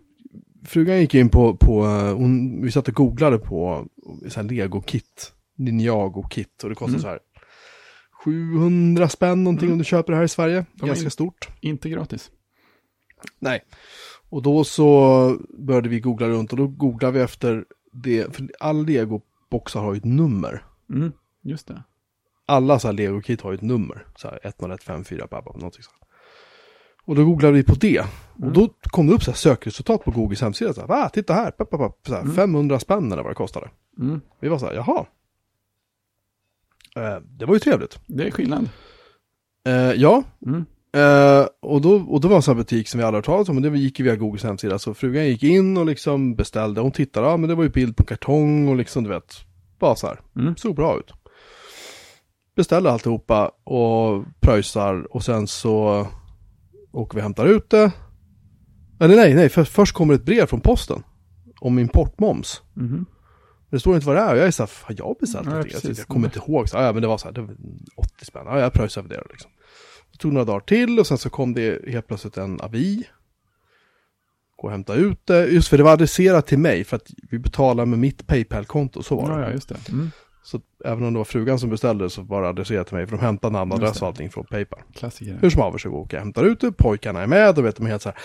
Frugan 0.66 1.00
gick 1.00 1.16
in 1.16 1.30
på, 1.30 1.56
på 1.58 1.86
eh, 1.86 2.16
hon, 2.16 2.62
vi 2.64 2.72
satt 2.72 2.88
och 2.88 2.94
googlade 2.94 3.38
på 3.38 3.88
så 4.30 4.42
här 4.42 4.48
lego-kit, 4.48 5.34
Ninjago-kit 5.58 6.64
och 6.64 6.70
det 6.70 6.76
kostar 6.76 6.90
Mm. 6.90 7.02
så 7.02 7.08
här 7.08 7.20
700 8.24 9.10
spänn 9.10 9.44
någonting 9.44 9.66
Mm. 9.68 9.74
om 9.74 9.78
du 9.80 9.84
köper 9.86 10.12
det 10.12 10.18
här 10.18 10.24
i 10.26 10.28
Sverige, 10.28 10.66
De 10.74 10.88
ganska 10.88 11.06
in- 11.06 11.12
stort. 11.12 11.50
Inte 11.62 11.90
gratis. 11.90 12.32
Nej. 13.40 13.62
Och 14.32 14.42
då 14.42 14.64
så 14.64 15.38
började 15.58 15.90
vi 15.90 16.00
googla 16.00 16.28
runt 16.28 16.52
och 16.52 16.58
då 16.58 16.68
googlade 16.68 17.14
vi 17.14 17.20
efter 17.24 17.66
det, 17.92 18.36
för 18.36 18.48
alla 18.60 18.82
legoboxar 18.82 19.82
har 19.82 19.94
ju 19.94 19.98
ett 19.98 20.06
nummer. 20.06 20.64
Mm, 20.90 21.12
just 21.42 21.68
det. 21.68 21.84
Alla 22.46 22.80
så 22.80 22.88
här 22.88 22.94
lego-kit 22.94 23.42
har 23.42 23.52
ju 23.52 23.56
ett 23.56 23.62
nummer. 23.62 24.06
Så 24.16 24.28
här 24.28 24.40
10154, 24.44 25.28
babba, 25.32 25.52
någonting 25.54 25.84
så. 25.84 25.92
Och 27.06 27.16
då 27.16 27.26
googlade 27.26 27.54
vi 27.54 27.64
på 27.64 27.76
det. 27.76 28.00
Och 28.34 28.42
Mm. 28.42 28.54
då 28.54 28.70
kom 28.82 29.08
det 29.08 29.14
upp 29.14 29.24
så 29.24 29.32
här 29.32 29.36
sökresultat 29.38 30.04
på 30.04 30.12
Googles 30.12 30.42
hemsida. 30.42 30.74
Så 30.74 30.82
här, 30.82 30.88
Va, 30.88 31.10
titta 31.10 31.34
här, 31.34 31.52
papp, 31.52 31.70
papp, 31.70 31.80
papp, 31.80 32.00
så 32.08 32.14
här, 32.14 32.22
Mm. 32.22 32.36
500 32.36 32.80
spänn 32.80 33.12
eller 33.12 33.24
vad 33.24 33.32
det 33.32 33.36
kostade. 33.36 33.70
Mm, 34.00 34.22
Vi 34.40 34.50
var 34.50 34.58
så 34.58 34.66
här, 34.66 34.74
jaha. 34.74 35.06
Eh, 36.96 37.20
det 37.24 37.46
var 37.46 37.54
ju 37.54 37.60
trevligt. 37.60 38.00
det 38.08 38.28
är 38.28 38.32
skillnad. 38.32 38.70
Eh, 39.66 39.74
ja, 39.74 40.24
Mm. 40.94 41.40
Eh, 41.42 41.48
och, 41.62 41.82
då, 41.82 41.96
och 41.96 42.22
då 42.22 42.28
var 42.28 42.36
det 42.36 42.38
en 42.38 42.42
sån 42.42 42.56
här 42.56 42.64
butik 42.64 42.88
som 42.88 42.98
vi 42.98 43.04
aldrig 43.04 43.18
hört 43.18 43.26
talas 43.26 43.50
om, 43.50 43.56
och 43.58 43.62
det 43.62 43.78
gick 43.80 44.00
ju 44.00 44.06
via 44.06 44.16
Googles 44.16 44.44
hemsida. 44.44 44.80
Så 44.80 44.94
frugan 44.94 45.26
gick 45.26 45.44
in 45.44 45.78
och 45.78 45.86
liksom 45.86 46.36
beställde, 46.36 46.82
hon 46.82 46.92
tittade, 46.92 47.28
ja 47.28 47.38
men 47.38 47.50
det 47.50 47.56
var 47.56 47.64
ju 47.64 47.70
bild 47.70 47.96
på 47.98 48.04
kartong 48.04 48.68
och 48.68 48.76
liksom 48.76 49.04
du 49.04 49.10
vet, 49.10 49.36
bara 49.80 49.96
så 49.96 50.08
här, 50.08 50.20
Mm. 50.36 50.56
såg 50.56 50.76
bra 50.76 51.00
ut. 51.00 51.12
Beställer 52.56 52.90
alltihopa 52.90 53.52
och 53.64 54.26
pröjsar 54.40 55.16
och 55.16 55.24
sen 55.24 55.48
så 55.48 56.08
åker 56.92 57.16
vi 57.16 57.20
och 57.22 57.24
hämtar 57.24 57.46
ut 57.46 57.70
det. 57.70 57.92
Eller 59.00 59.16
nej, 59.16 59.34
nej, 59.34 59.50
för, 59.50 59.64
först 59.64 59.94
kommer 59.96 60.14
ett 60.14 60.26
brev 60.26 60.46
från 60.46 60.62
posten 60.62 61.04
om 61.60 61.80
importmoms. 61.80 62.62
Mhm. 62.74 63.06
Det 63.72 63.80
står 63.80 63.96
inte 63.96 64.08
vad 64.08 64.16
det 64.16 64.22
är 64.22 64.32
och 64.34 64.38
jag 64.40 64.48
är 64.48 64.52
så 64.52 64.64
här, 64.64 64.72
har 64.84 64.96
jag 64.98 65.16
beställt 65.20 65.48
Ja, 65.48 65.64
jag 65.98 66.08
kommer 66.08 66.28
inte 66.28 66.40
ihåg, 66.40 66.70
så, 66.70 66.78
ja 66.78 66.94
men 66.94 67.02
det 67.02 67.08
var 67.08 67.18
så 67.18 67.28
här, 67.28 67.34
det 67.34 67.42
var 67.42 67.56
80 67.96 68.26
spänn, 68.26 68.44
ja 68.46 68.60
jag 68.60 68.74
pröjsade 68.74 69.08
för 69.08 69.16
det 69.16 69.24
liksom. 69.30 69.52
Tog 70.22 70.34
några 70.34 70.46
dagar 70.46 70.60
till 70.60 71.00
och 71.00 71.08
sen 71.08 71.18
så 71.18 71.30
kom 71.30 71.54
det 71.54 71.90
helt 71.90 72.08
plötsligt 72.08 72.38
en 72.38 72.62
avi. 72.62 73.08
Gå 74.58 74.68
och 74.68 74.72
hämta 74.72 74.96
ut 74.96 75.28
det, 75.28 75.48
just 75.48 75.68
för 75.68 75.78
det 75.78 75.84
var 75.84 75.92
adresserat 75.92 76.48
till 76.48 76.60
mig 76.60 76.84
för 76.84 76.96
att 76.96 77.08
vi 77.32 77.40
betalar 77.40 77.86
med 77.86 78.00
mitt 78.00 78.28
Paypal-konto, 78.28 79.04
så 79.04 79.16
var 79.16 79.38
det. 79.38 79.46
Ja, 79.46 79.52
just 79.52 79.70
det. 79.70 79.90
Mm. 79.90 80.12
Så 80.44 80.62
även 80.86 81.04
om 81.04 81.14
det 81.14 81.18
var 81.18 81.26
frugan 81.26 81.60
som 81.60 81.70
beställde 81.70 82.10
så 82.10 82.22
var 82.22 82.42
det 82.42 82.50
adresserat 82.50 82.88
till 82.88 82.96
mig 82.96 83.08
för 83.08 83.18
de 83.18 83.24
hämtade 83.24 83.54
namn, 83.54 83.72
adress 83.72 84.02
och 84.02 84.08
allting 84.08 84.30
från 84.30 84.46
Paypal. 84.46 84.80
Klassiker. 84.94 85.38
Hur 85.42 85.50
som 85.50 85.62
haver 85.62 85.78
så 85.78 85.88
jag 85.88 85.96
och 85.96 86.14
hämtar 86.14 86.44
ut 86.44 86.60
det, 86.60 86.72
pojkarna 86.72 87.22
är 87.22 87.28
med 87.28 87.58
och 87.58 87.66
vet 87.66 87.76
de 87.76 87.86
är 87.86 87.90
helt 87.90 88.02
så 88.02 88.10
här, 88.10 88.18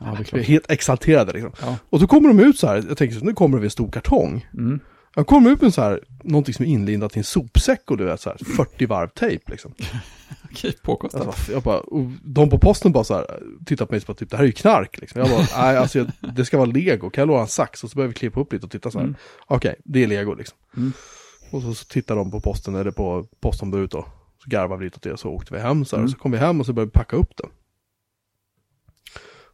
Ja, 0.00 0.16
det 0.30 0.38
är 0.38 0.42
helt 0.42 0.70
exalterade 0.70 1.32
liksom. 1.32 1.52
Ja. 1.62 1.76
Och 1.90 2.00
så 2.00 2.06
kommer 2.06 2.28
de 2.28 2.40
ut 2.40 2.58
så 2.58 2.66
här, 2.66 2.84
jag 2.88 2.98
tänker 2.98 3.16
så 3.16 3.24
nu 3.24 3.32
kommer 3.32 3.58
det 3.58 3.66
en 3.66 3.70
stor 3.70 3.90
kartong. 3.90 4.46
Mm. 4.54 4.80
Jag 5.14 5.26
kommer 5.26 5.50
ut 5.50 5.60
med 5.62 5.74
så 5.74 5.82
här, 5.82 6.00
någonting 6.24 6.54
som 6.54 6.64
är 6.64 6.68
inlindat 6.68 7.16
i 7.16 7.18
en 7.18 7.24
sopsäck 7.24 7.90
och 7.90 7.96
du 7.96 8.04
vet 8.04 8.20
så 8.20 8.30
här, 8.30 8.38
40 8.56 8.86
varv 8.86 9.08
tejp 9.08 9.50
liksom. 9.50 9.74
Okej, 10.50 10.76
påkostat. 10.82 11.26
Alltså, 11.26 11.52
jag 11.52 11.62
bara, 11.62 11.80
och 11.80 12.04
de 12.24 12.50
på 12.50 12.58
posten 12.58 12.92
bara 12.92 13.04
så 13.04 13.14
här, 13.14 13.42
tittar 13.66 13.86
på 13.86 13.92
mig 13.92 14.00
och 14.00 14.06
bara 14.06 14.14
typ, 14.14 14.30
det 14.30 14.36
här 14.36 14.44
är 14.44 14.46
ju 14.46 14.52
knark 14.52 14.98
liksom. 15.00 15.20
Jag 15.20 15.30
bara, 15.30 15.40
nej 15.66 15.76
alltså 15.76 15.98
jag, 15.98 16.10
det 16.36 16.44
ska 16.44 16.56
vara 16.58 16.66
lego, 16.70 17.10
kan 17.10 17.22
jag 17.22 17.28
låna 17.28 17.40
en 17.40 17.46
sax? 17.48 17.84
Och 17.84 17.90
så 17.90 17.96
börjar 17.96 18.08
vi 18.08 18.14
klippa 18.14 18.40
upp 18.40 18.52
lite 18.52 18.66
och 18.66 18.72
titta 18.72 18.90
så 18.90 18.98
här, 18.98 19.04
Mm. 19.04 19.16
okej, 19.46 19.76
det 19.84 20.02
är 20.02 20.06
lego 20.06 20.34
liksom. 20.34 20.58
Mm. 20.76 20.92
Och 21.50 21.62
så, 21.62 21.74
så 21.74 21.84
tittar 21.84 22.16
de 22.16 22.30
på 22.30 22.40
posten, 22.40 22.74
eller 22.74 22.90
på 22.90 23.26
postombudet 23.40 23.90
då. 23.90 24.06
Så 24.44 24.50
garvade 24.50 24.78
vi 24.78 24.84
lite 24.84 24.96
åt 24.96 25.02
det, 25.02 25.16
så 25.16 25.28
åkte 25.30 25.54
vi 25.54 25.60
hem 25.60 25.84
så 25.84 25.96
här, 25.96 26.00
Mm. 26.00 26.04
och 26.04 26.10
så 26.10 26.18
kom 26.18 26.30
vi 26.32 26.38
hem 26.38 26.60
och 26.60 26.66
så 26.66 26.72
började 26.72 26.88
vi 26.88 26.98
packa 26.98 27.16
upp 27.16 27.36
det. 27.36 27.48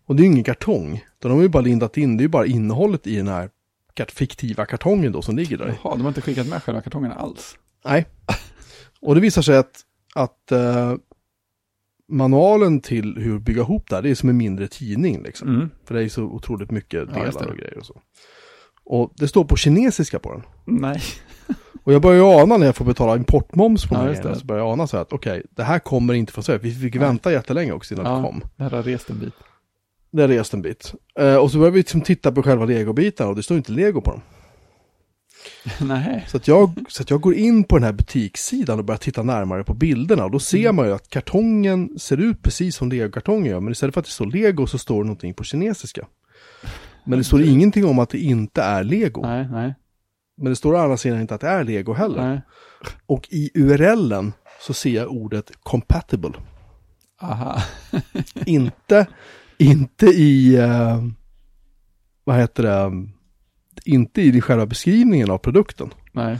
Och 0.06 0.16
det 0.16 0.20
är 0.22 0.24
ju 0.24 0.30
ingen 0.32 0.44
kartong, 0.44 1.04
utan 1.18 1.30
de 1.30 1.34
har 1.34 1.42
ju 1.42 1.48
bara 1.48 1.62
lindat 1.62 1.96
in, 1.96 2.16
det 2.16 2.20
är 2.20 2.24
ju 2.24 2.28
bara 2.28 2.46
innehållet 2.46 3.06
i 3.06 3.16
den 3.16 3.28
här 3.28 3.50
fiktiva 4.12 4.66
kartongen 4.66 5.12
då 5.12 5.22
som 5.22 5.36
ligger 5.36 5.58
där. 5.58 5.66
Jaha, 5.82 5.94
de 5.96 6.00
har 6.00 6.08
inte 6.08 6.20
skickat 6.20 6.46
med 6.46 6.62
själva 6.62 6.80
kartongerna 6.80 7.14
alls. 7.14 7.56
Nej. 7.84 8.06
Och 9.00 9.14
det 9.14 9.20
visar 9.20 9.42
sig 9.42 9.56
att, 9.56 9.80
att 10.14 10.52
eh, 10.52 10.94
manualen 12.08 12.80
till 12.80 13.16
hur 13.18 13.38
bygga 13.38 13.60
ihop 13.60 13.88
det 13.88 13.94
här, 13.94 14.02
det 14.02 14.10
är 14.10 14.14
som 14.14 14.28
en 14.28 14.36
mindre 14.36 14.68
tidning 14.68 15.22
liksom. 15.22 15.48
Mm. 15.48 15.70
För 15.84 15.94
det 15.94 16.02
är 16.04 16.08
så 16.08 16.22
otroligt 16.22 16.70
mycket 16.70 17.08
Ja, 17.14 17.24
delar 17.24 17.42
det. 17.42 17.50
och 17.50 17.56
grejer 17.56 17.78
och 17.78 17.86
så. 17.86 18.00
Och 18.84 19.12
det 19.16 19.28
står 19.28 19.44
på 19.44 19.56
kinesiska 19.56 20.18
på 20.18 20.32
den. 20.32 20.42
Nej. 20.64 21.02
Och 21.84 21.92
jag 21.92 22.02
börjar 22.02 22.16
ju 22.18 22.40
ana 22.42 22.56
när 22.56 22.66
jag 22.66 22.76
får 22.76 22.84
betala 22.84 23.16
importmoms 23.16 23.84
på 23.86 23.94
Ja, 23.94 23.98
de 24.00 24.28
här 24.28 24.34
så 24.34 24.46
börjar 24.46 24.64
jag 24.64 24.72
ana 24.72 24.86
så 24.86 24.96
här 24.96 25.02
att 25.02 25.12
okej, 25.12 25.42
det 25.50 25.62
här 25.62 25.78
kommer 25.78 26.14
inte 26.14 26.32
från 26.32 26.44
Sverige. 26.44 26.60
Vi 26.62 26.74
fick 26.74 26.94
Nej. 26.94 27.04
vänta 27.04 27.32
jättelänge 27.32 27.72
också 27.72 27.94
innan 27.94 28.06
Ja. 28.06 28.16
det 28.16 28.22
kom. 28.24 28.42
Det 28.56 28.62
här 28.62 28.70
har 28.70 28.82
rest 28.82 29.10
en 29.10 29.18
bit. 29.18 29.34
Det 30.16 30.28
rest 30.28 30.54
en 30.54 30.62
bit. 30.62 30.94
Eh, 31.18 31.36
och 31.36 31.50
så 31.50 31.58
börjar 31.58 31.70
vi 31.72 31.78
liksom 31.78 32.00
titta 32.00 32.32
på 32.32 32.42
själva 32.42 32.64
legobitarna 32.64 33.30
och 33.30 33.36
det 33.36 33.42
står 33.42 33.56
inte 33.56 33.72
lego 33.72 34.00
på 34.00 34.10
dem. 34.10 34.20
Nej. 35.88 36.24
Så 36.28 36.36
att, 36.36 36.48
jag, 36.48 36.70
så 36.88 37.02
att 37.02 37.10
jag 37.10 37.20
går 37.20 37.34
in 37.34 37.64
på 37.64 37.76
den 37.76 37.84
här 37.84 37.92
butikssidan 37.92 38.78
och 38.78 38.84
börjar 38.84 38.98
titta 38.98 39.22
närmare 39.22 39.64
på 39.64 39.74
bilderna. 39.74 40.24
Och 40.24 40.30
då 40.30 40.38
ser 40.38 40.58
Mm. 40.58 40.76
man 40.76 40.86
ju 40.86 40.92
att 40.94 41.08
kartongen 41.08 41.98
ser 41.98 42.16
ut 42.20 42.42
precis 42.42 42.76
som 42.76 42.88
legokartongen 42.88 43.50
gör. 43.50 43.60
Men 43.60 43.72
istället 43.72 43.94
för 43.94 44.00
att 44.00 44.04
det 44.06 44.12
står 44.12 44.26
lego 44.26 44.66
så 44.66 44.78
står 44.78 45.02
det 45.02 45.06
någonting 45.06 45.34
på 45.34 45.44
kinesiska. 45.44 46.06
Men 47.04 47.18
det 47.18 47.24
står 47.24 47.42
ingenting 47.42 47.84
om 47.86 47.98
att 47.98 48.10
det 48.10 48.18
inte 48.18 48.62
är 48.62 48.84
lego. 48.84 49.22
Nej, 49.22 49.48
nej, 49.50 49.74
Men 50.36 50.50
det 50.52 50.56
står 50.56 50.74
å 50.74 50.76
andra 50.78 50.96
sidan 50.96 51.20
inte 51.20 51.34
att 51.34 51.40
det 51.40 51.48
är 51.48 51.64
lego 51.64 51.92
heller. 51.92 52.28
nej. 52.28 52.40
Och 53.06 53.28
i 53.30 53.50
URLen 53.54 54.32
så 54.60 54.74
ser 54.74 54.90
jag 54.90 55.10
ordet 55.12 55.50
compatible. 55.62 56.32
Aha. 57.22 57.62
inte, 58.46 59.06
inte 59.64 60.06
i, 60.06 60.58
uh, 60.58 61.08
vad 62.24 62.36
heter 62.36 62.62
det, 62.62 62.92
inte 63.84 64.22
i 64.22 64.40
själva 64.40 64.66
beskrivningen 64.66 65.30
av 65.30 65.38
produkten. 65.38 65.90
Nej. 66.12 66.38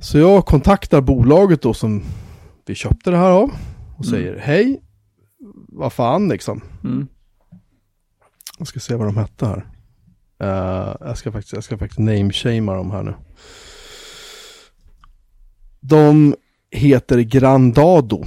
Så 0.00 0.18
jag 0.18 0.46
kontaktar 0.46 1.00
bolaget 1.00 1.62
då 1.62 1.74
som 1.74 2.02
vi 2.66 2.74
köpte 2.74 3.10
det 3.10 3.16
här 3.16 3.30
av 3.30 3.50
och 3.98 4.04
Mm. 4.06 4.10
säger 4.10 4.36
hej, 4.38 4.82
vad 5.68 5.92
fan 5.92 6.28
liksom. 6.28 6.60
Mm. 6.84 7.06
Jag 8.58 8.66
ska 8.68 8.80
se 8.80 8.94
vad 8.94 9.06
de 9.08 9.16
hette 9.16 9.46
här. 9.46 9.66
Eh, 10.40 10.96
jag 11.00 11.18
ska 11.18 11.32
faktiskt, 11.32 11.52
jag 11.52 11.64
ska 11.64 11.78
faktiskt 11.78 11.98
nameshamea 11.98 12.74
dem 12.74 12.90
här 12.90 13.02
nu. 13.02 13.14
De 15.80 16.34
heter 16.70 17.20
Grandado. 17.20 18.24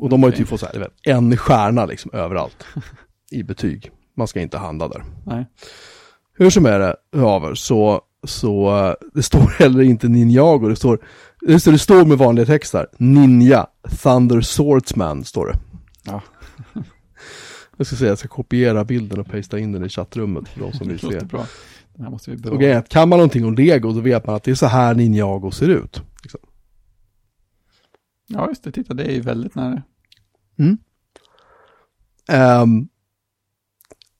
Och 0.00 0.08
de 0.08 0.22
har 0.22 0.30
ju 0.30 0.36
typ 0.36 0.48
fått 0.48 0.60
så 0.60 0.66
här, 0.66 0.78
vet, 0.78 0.92
en 1.02 1.36
stjärna 1.36 1.86
liksom 1.86 2.10
överallt 2.14 2.64
i 3.30 3.42
betyg. 3.42 3.90
Man 4.16 4.28
ska 4.28 4.40
inte 4.40 4.58
handla 4.58 4.88
där. 4.88 5.04
Nej. 5.26 5.46
Hur 6.32 6.50
som 6.50 6.66
är 6.66 6.78
det, 6.78 6.96
över, 7.12 7.54
så, 7.54 8.00
så 8.24 8.70
det 9.14 9.22
står 9.22 9.40
heller 9.58 9.80
inte 9.82 10.08
Ninjago, 10.08 10.68
det 10.68 10.76
står, 10.76 10.98
det 11.40 11.60
står, 11.60 11.72
det 11.72 11.78
står 11.78 12.04
med 12.04 12.18
vanliga 12.18 12.46
texter. 12.46 12.86
Ninja, 12.98 13.66
Thunder 14.02 14.40
Swordsman 14.40 15.24
står 15.24 15.46
det. 15.46 15.58
Ja. 16.04 16.22
Jag 17.76 17.86
ska 17.86 17.96
säga, 17.96 18.08
jag 18.08 18.18
ska 18.18 18.28
kopiera 18.28 18.84
bilden 18.84 19.20
och 19.20 19.26
pasta 19.26 19.58
in 19.58 19.72
den 19.72 19.84
i 19.84 19.88
chattrummet 19.88 20.48
för 20.48 20.60
de 20.60 20.72
som 20.72 20.88
vill 20.88 20.96
Det 20.98 21.20
se. 21.20 21.26
bra. 21.26 21.46
Den 21.94 22.04
här 22.04 22.10
måste 22.10 22.30
vi 22.30 22.48
Och 22.50 22.60
grejen 22.60 22.82
kan 22.82 23.08
man 23.08 23.18
någonting 23.18 23.44
om 23.44 23.54
Lego 23.54 23.92
då 23.92 24.00
vet 24.00 24.26
man 24.26 24.36
att 24.36 24.42
det 24.42 24.50
är 24.50 24.54
så 24.54 24.66
här 24.66 24.94
Ninjago 24.94 25.50
ser 25.50 25.68
ut. 25.68 26.02
Liksom. 26.22 26.40
Ja, 28.26 28.48
just 28.48 28.64
det. 28.64 28.72
Titta, 28.72 28.94
det 28.94 29.04
är 29.04 29.12
ju 29.12 29.20
väldigt 29.20 29.54
nära. 29.54 29.82
Ehm, 32.28 32.88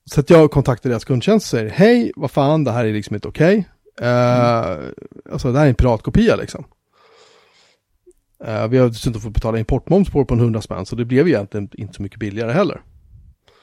så 0.05 0.19
att 0.19 0.29
jag 0.29 0.51
kontaktar 0.51 0.89
deras 0.89 1.05
kundtjänst 1.05 1.45
och 1.45 1.49
säger 1.49 1.69
hej, 1.69 2.11
vad 2.15 2.31
fan, 2.31 2.63
det 2.63 2.71
här 2.71 2.85
är 2.85 2.93
liksom 2.93 3.15
inte 3.15 3.27
okej. 3.27 3.69
Eh, 4.01 4.77
Alltså 5.31 5.51
det 5.51 5.57
här 5.59 5.65
är 5.65 5.69
en 5.69 5.75
piratkopia 5.75 6.35
liksom. 6.35 6.65
Eh, 8.43 8.67
vi 8.67 8.77
har 8.77 8.87
dessutom 8.87 9.21
fått 9.21 9.33
betala 9.33 9.59
importmoms 9.59 10.09
på 10.09 10.25
på 10.25 10.33
en 10.33 10.39
hundra 10.39 10.61
spänn, 10.61 10.85
så 10.85 10.95
det 10.95 11.05
blev 11.05 11.27
egentligen 11.27 11.69
inte 11.73 11.93
så 11.93 12.01
mycket 12.03 12.19
billigare 12.19 12.51
heller. 12.51 12.81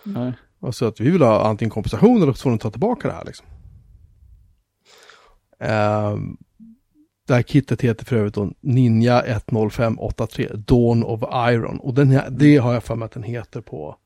Nej. 0.04 0.32
Och 0.60 0.74
så 0.74 0.86
att 0.86 1.00
vi 1.00 1.10
vill 1.10 1.22
ha 1.22 1.46
antingen 1.48 1.70
kompensation 1.70 2.22
eller 2.22 2.32
så 2.32 2.42
får 2.42 2.50
de 2.50 2.58
ta 2.58 2.70
tillbaka 2.70 3.08
det 3.08 3.14
här 3.14 3.24
liksom. 3.24 3.46
Ehm, 5.60 6.36
det 7.28 7.34
här 7.34 7.42
kittet 7.42 7.80
heter 7.80 8.04
för 8.04 8.16
övrigt 8.16 8.34
då 8.34 8.52
Ninja 8.60 9.22
10583 9.22 10.48
Dawn 10.54 11.04
of 11.04 11.22
Iron. 11.50 11.78
Och 11.78 11.94
den 11.94 12.10
här, 12.10 12.30
det 12.30 12.56
har 12.56 12.74
jag 12.74 12.84
för 12.84 12.94
mig 12.94 13.06
att 13.06 13.12
den 13.12 13.22
heter 13.22 13.60
på 13.60 13.96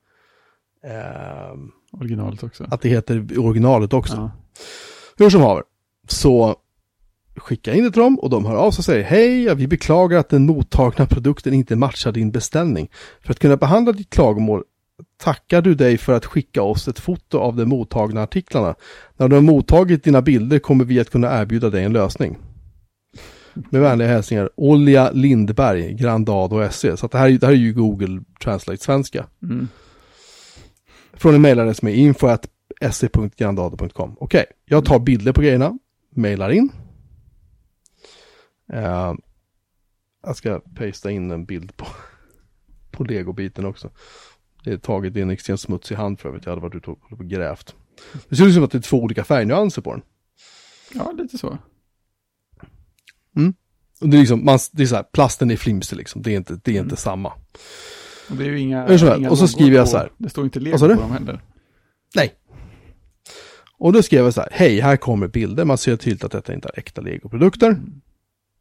ehm, 0.83 1.71
Originalet 1.91 2.43
också. 2.43 2.65
att 2.71 2.81
det 2.81 2.89
heter 2.89 3.39
originalet 3.39 3.93
också. 3.93 4.15
Ja. 4.15 4.31
Hur 5.17 5.29
som 5.29 5.41
haver, 5.41 5.63
så 6.07 6.55
skicka 7.35 7.73
in 7.73 7.83
det 7.83 7.91
till 7.91 8.01
dem 8.01 8.19
och 8.19 8.29
de 8.29 8.45
hör 8.45 8.55
av 8.55 8.71
sig 8.71 8.81
och 8.81 8.85
säger 8.85 9.03
hej, 9.03 9.55
vi 9.55 9.67
beklagar 9.67 10.19
att 10.19 10.29
den 10.29 10.45
mottagna 10.45 11.05
produkten 11.05 11.53
inte 11.53 11.75
matchar 11.75 12.11
din 12.11 12.31
beställning. 12.31 12.89
För 13.21 13.31
att 13.31 13.39
kunna 13.39 13.57
behandla 13.57 13.91
ditt 13.91 14.09
klagomål 14.09 14.63
tackar 15.17 15.61
du 15.61 15.75
dig 15.75 15.97
för 15.97 16.13
att 16.13 16.25
skicka 16.25 16.61
oss 16.61 16.87
ett 16.87 16.99
foto 16.99 17.39
av 17.39 17.55
de 17.55 17.65
mottagna 17.65 18.23
artiklarna. 18.23 18.75
När 19.17 19.27
du 19.27 19.35
har 19.35 19.41
mottagit 19.41 20.03
dina 20.03 20.21
bilder 20.21 20.59
kommer 20.59 20.85
vi 20.85 20.99
att 20.99 21.09
kunna 21.09 21.41
erbjuda 21.41 21.69
dig 21.69 21.83
en 21.83 21.93
lösning. 21.93 22.37
Med 23.53 23.81
vänliga 23.81 24.07
hälsningar, 24.07 24.49
Olja 24.55 25.11
Lindberg, 25.11 25.93
Grandado 25.93 26.69
SE. 26.71 26.97
Så 26.97 27.07
det, 27.07 27.17
här, 27.17 27.29
är- 27.29 27.37
det 27.37 27.45
här 27.45 27.53
är 27.53 27.57
ju 27.57 27.73
Google 27.73 28.23
Translate 28.43 28.83
svenska. 28.83 29.27
Mm. 29.43 29.67
Från 31.13 31.35
en 31.35 31.41
mejladress 31.41 31.81
med 31.81 31.95
info 31.95 32.37
se.grandado.com. 32.91 34.15
Okej, 34.19 34.45
jag 34.65 34.85
tar 34.85 34.99
bilder 34.99 35.33
på 35.33 35.41
grejerna, 35.41 35.77
mejlar 36.09 36.49
in. 36.49 36.69
Eh, 38.73 39.13
jag 40.25 40.35
ska 40.35 40.59
pasta 40.75 41.11
in 41.11 41.31
en 41.31 41.45
bild 41.45 41.77
på, 41.77 41.85
på 42.91 43.03
legobiten 43.03 43.65
också. 43.65 43.89
Det 44.63 44.71
är 44.71 44.77
taget 44.77 45.15
i 45.15 45.21
en 45.21 45.29
extremt 45.29 45.59
smutsig 45.61 45.95
hand 45.95 46.19
för 46.19 46.29
övrigt. 46.29 46.45
Jag 46.45 46.51
hade 46.51 46.61
varit 46.61 46.75
ute 46.75 46.89
och 46.91 47.19
grävt. 47.19 47.75
Det 48.29 48.35
ser 48.35 48.45
ut 48.47 48.53
som 48.53 48.63
att 48.63 48.71
det 48.71 48.77
är 48.77 48.81
två 48.81 48.97
olika 49.01 49.23
färgnyanser 49.23 49.81
på 49.81 49.91
den. 49.91 50.01
ja, 50.93 51.11
lite 51.11 51.37
så. 51.37 51.57
Och 54.01 54.09
det 54.09 54.17
är 54.17 54.19
liksom, 54.19 54.45
man, 54.45 54.59
det 54.71 54.83
är 54.83 54.87
så 54.87 54.95
här, 54.95 55.03
plasten 55.03 55.51
är 55.51 55.55
flimsig 55.57 55.97
liksom. 55.97 56.21
Det 56.21 56.31
är 56.31 56.37
inte, 56.37 56.59
det 56.63 56.77
är 56.77 56.81
inte 56.81 56.95
samma. 56.95 57.29
Och 58.29 58.35
det 58.37 58.43
är 58.43 58.49
ju 58.49 58.59
inga... 58.59 58.87
Som 58.87 59.07
helst, 59.07 59.17
inga 59.19 59.29
och 59.31 59.37
så 59.37 59.47
skriver 59.47 59.75
jag 59.77 59.85
på- 59.85 59.89
så 59.91 59.97
här. 59.97 60.11
Det 60.17 60.29
står 60.29 60.43
inte 60.45 60.59
lego 60.59 60.77
på 60.77 60.87
dem 60.87 61.11
heller. 61.11 61.41
Nej. 62.15 62.33
Och 63.77 63.93
då 63.93 64.03
skrev 64.03 64.23
jag 64.23 64.33
så 64.33 64.41
här, 64.41 64.49
hej, 64.51 64.79
här 64.79 64.97
kommer 64.97 65.27
bilder. 65.27 65.65
Man 65.65 65.77
ser 65.77 65.95
tydligt 65.97 66.23
att 66.23 66.31
detta 66.31 66.53
inte 66.53 66.69
är 66.73 66.79
äkta 66.79 67.01
legoprodukter. 67.01 67.81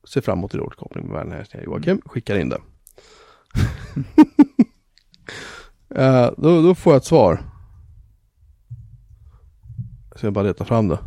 Ser 0.08 0.20
fram 0.20 0.38
emot 0.38 0.54
er 0.54 0.60
återkoppling 0.60 1.06
med 1.08 1.32
hälsningar 1.32 1.64
Joakim. 1.66 2.00
Skickar 2.04 2.38
in 2.38 2.48
det. 2.48 2.60
Eh, 5.94 6.30
då, 6.38 6.62
då 6.62 6.74
får 6.74 6.92
jag 6.92 6.98
ett 7.00 7.04
svar. 7.06 7.42
Så 10.16 10.26
jag 10.26 10.32
bara 10.32 10.44
leta 10.44 10.64
fram 10.64 10.88
det. 10.88 10.98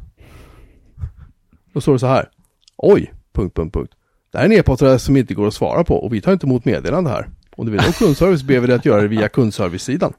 Då 1.73 1.81
står 1.81 1.93
det 1.93 1.99
så 1.99 2.07
här. 2.07 2.29
Oj, 2.77 3.13
punkt, 3.35 3.55
punkt, 3.55 3.73
punkt. 3.73 3.93
Det 4.31 4.37
här 4.37 4.45
är 4.45 4.49
en 4.49 4.59
e-postadress 4.59 5.03
som 5.03 5.17
inte 5.17 5.33
går 5.33 5.47
att 5.47 5.53
svara 5.53 5.83
på 5.83 5.95
och 5.95 6.13
vi 6.13 6.21
tar 6.21 6.33
inte 6.33 6.45
emot 6.45 6.65
meddelande 6.65 7.09
här. 7.09 7.29
Om 7.55 7.65
du 7.65 7.71
vill 7.71 7.81
ha 7.81 7.91
kundservice 7.91 8.43
ber 8.43 8.59
vi 8.59 8.67
dig 8.67 8.75
att 8.75 8.85
göra 8.85 9.01
det 9.01 9.07
via 9.07 9.29
kundservice-sidan. 9.29 10.13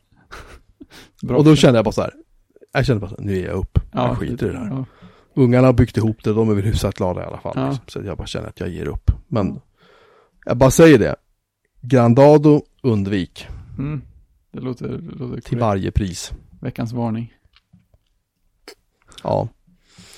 Och 1.28 1.44
då 1.44 1.56
kände 1.56 1.78
jag 1.78 1.84
bara 1.84 1.92
så 1.92 2.02
här. 2.02 2.12
Jag 2.72 2.86
kände 2.86 3.00
bara 3.00 3.10
så 3.10 3.16
här, 3.16 3.24
nu 3.24 3.38
är 3.38 3.44
jag 3.46 3.54
upp. 3.54 3.78
Ja, 3.92 4.08
jag 4.08 4.18
skiter 4.18 4.48
i 4.48 4.52
det 4.52 4.58
här. 4.58 4.66
Ja. 4.70 4.84
Ungarna 5.34 5.66
har 5.68 5.72
byggt 5.72 5.96
ihop 5.96 6.24
det, 6.24 6.32
de 6.32 6.50
är 6.50 6.54
väl 6.54 6.64
hyfsat 6.64 6.94
glada 6.94 7.22
i 7.22 7.24
alla 7.24 7.38
fall. 7.38 7.52
Ja. 7.56 7.68
Liksom. 7.68 7.84
Så 7.88 8.02
jag 8.08 8.16
bara 8.18 8.26
känner 8.26 8.48
att 8.48 8.60
jag 8.60 8.68
ger 8.68 8.88
upp. 8.88 9.10
Men 9.28 9.60
jag 10.44 10.56
bara 10.56 10.70
säger 10.70 10.98
det. 10.98 11.16
Grandado, 11.80 12.62
undvik. 12.82 13.46
Mm. 13.78 14.02
Det 14.52 14.60
låter, 14.60 14.88
det 14.88 14.94
låter 14.98 15.34
Till 15.34 15.42
korrekt. 15.42 15.52
varje 15.60 15.90
pris. 15.90 16.32
Veckans 16.60 16.92
varning. 16.92 17.32
Ja, 19.22 19.48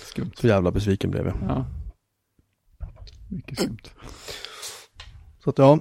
Skumt. 0.04 0.30
så 0.40 0.46
jävla 0.46 0.70
besviken 0.70 1.10
blev 1.10 1.26
jag. 1.26 1.36
Ja. 1.48 1.66
Mycket 3.28 3.58
skumt. 3.62 3.78
Så 5.44 5.50
att 5.50 5.58
ja, 5.58 5.78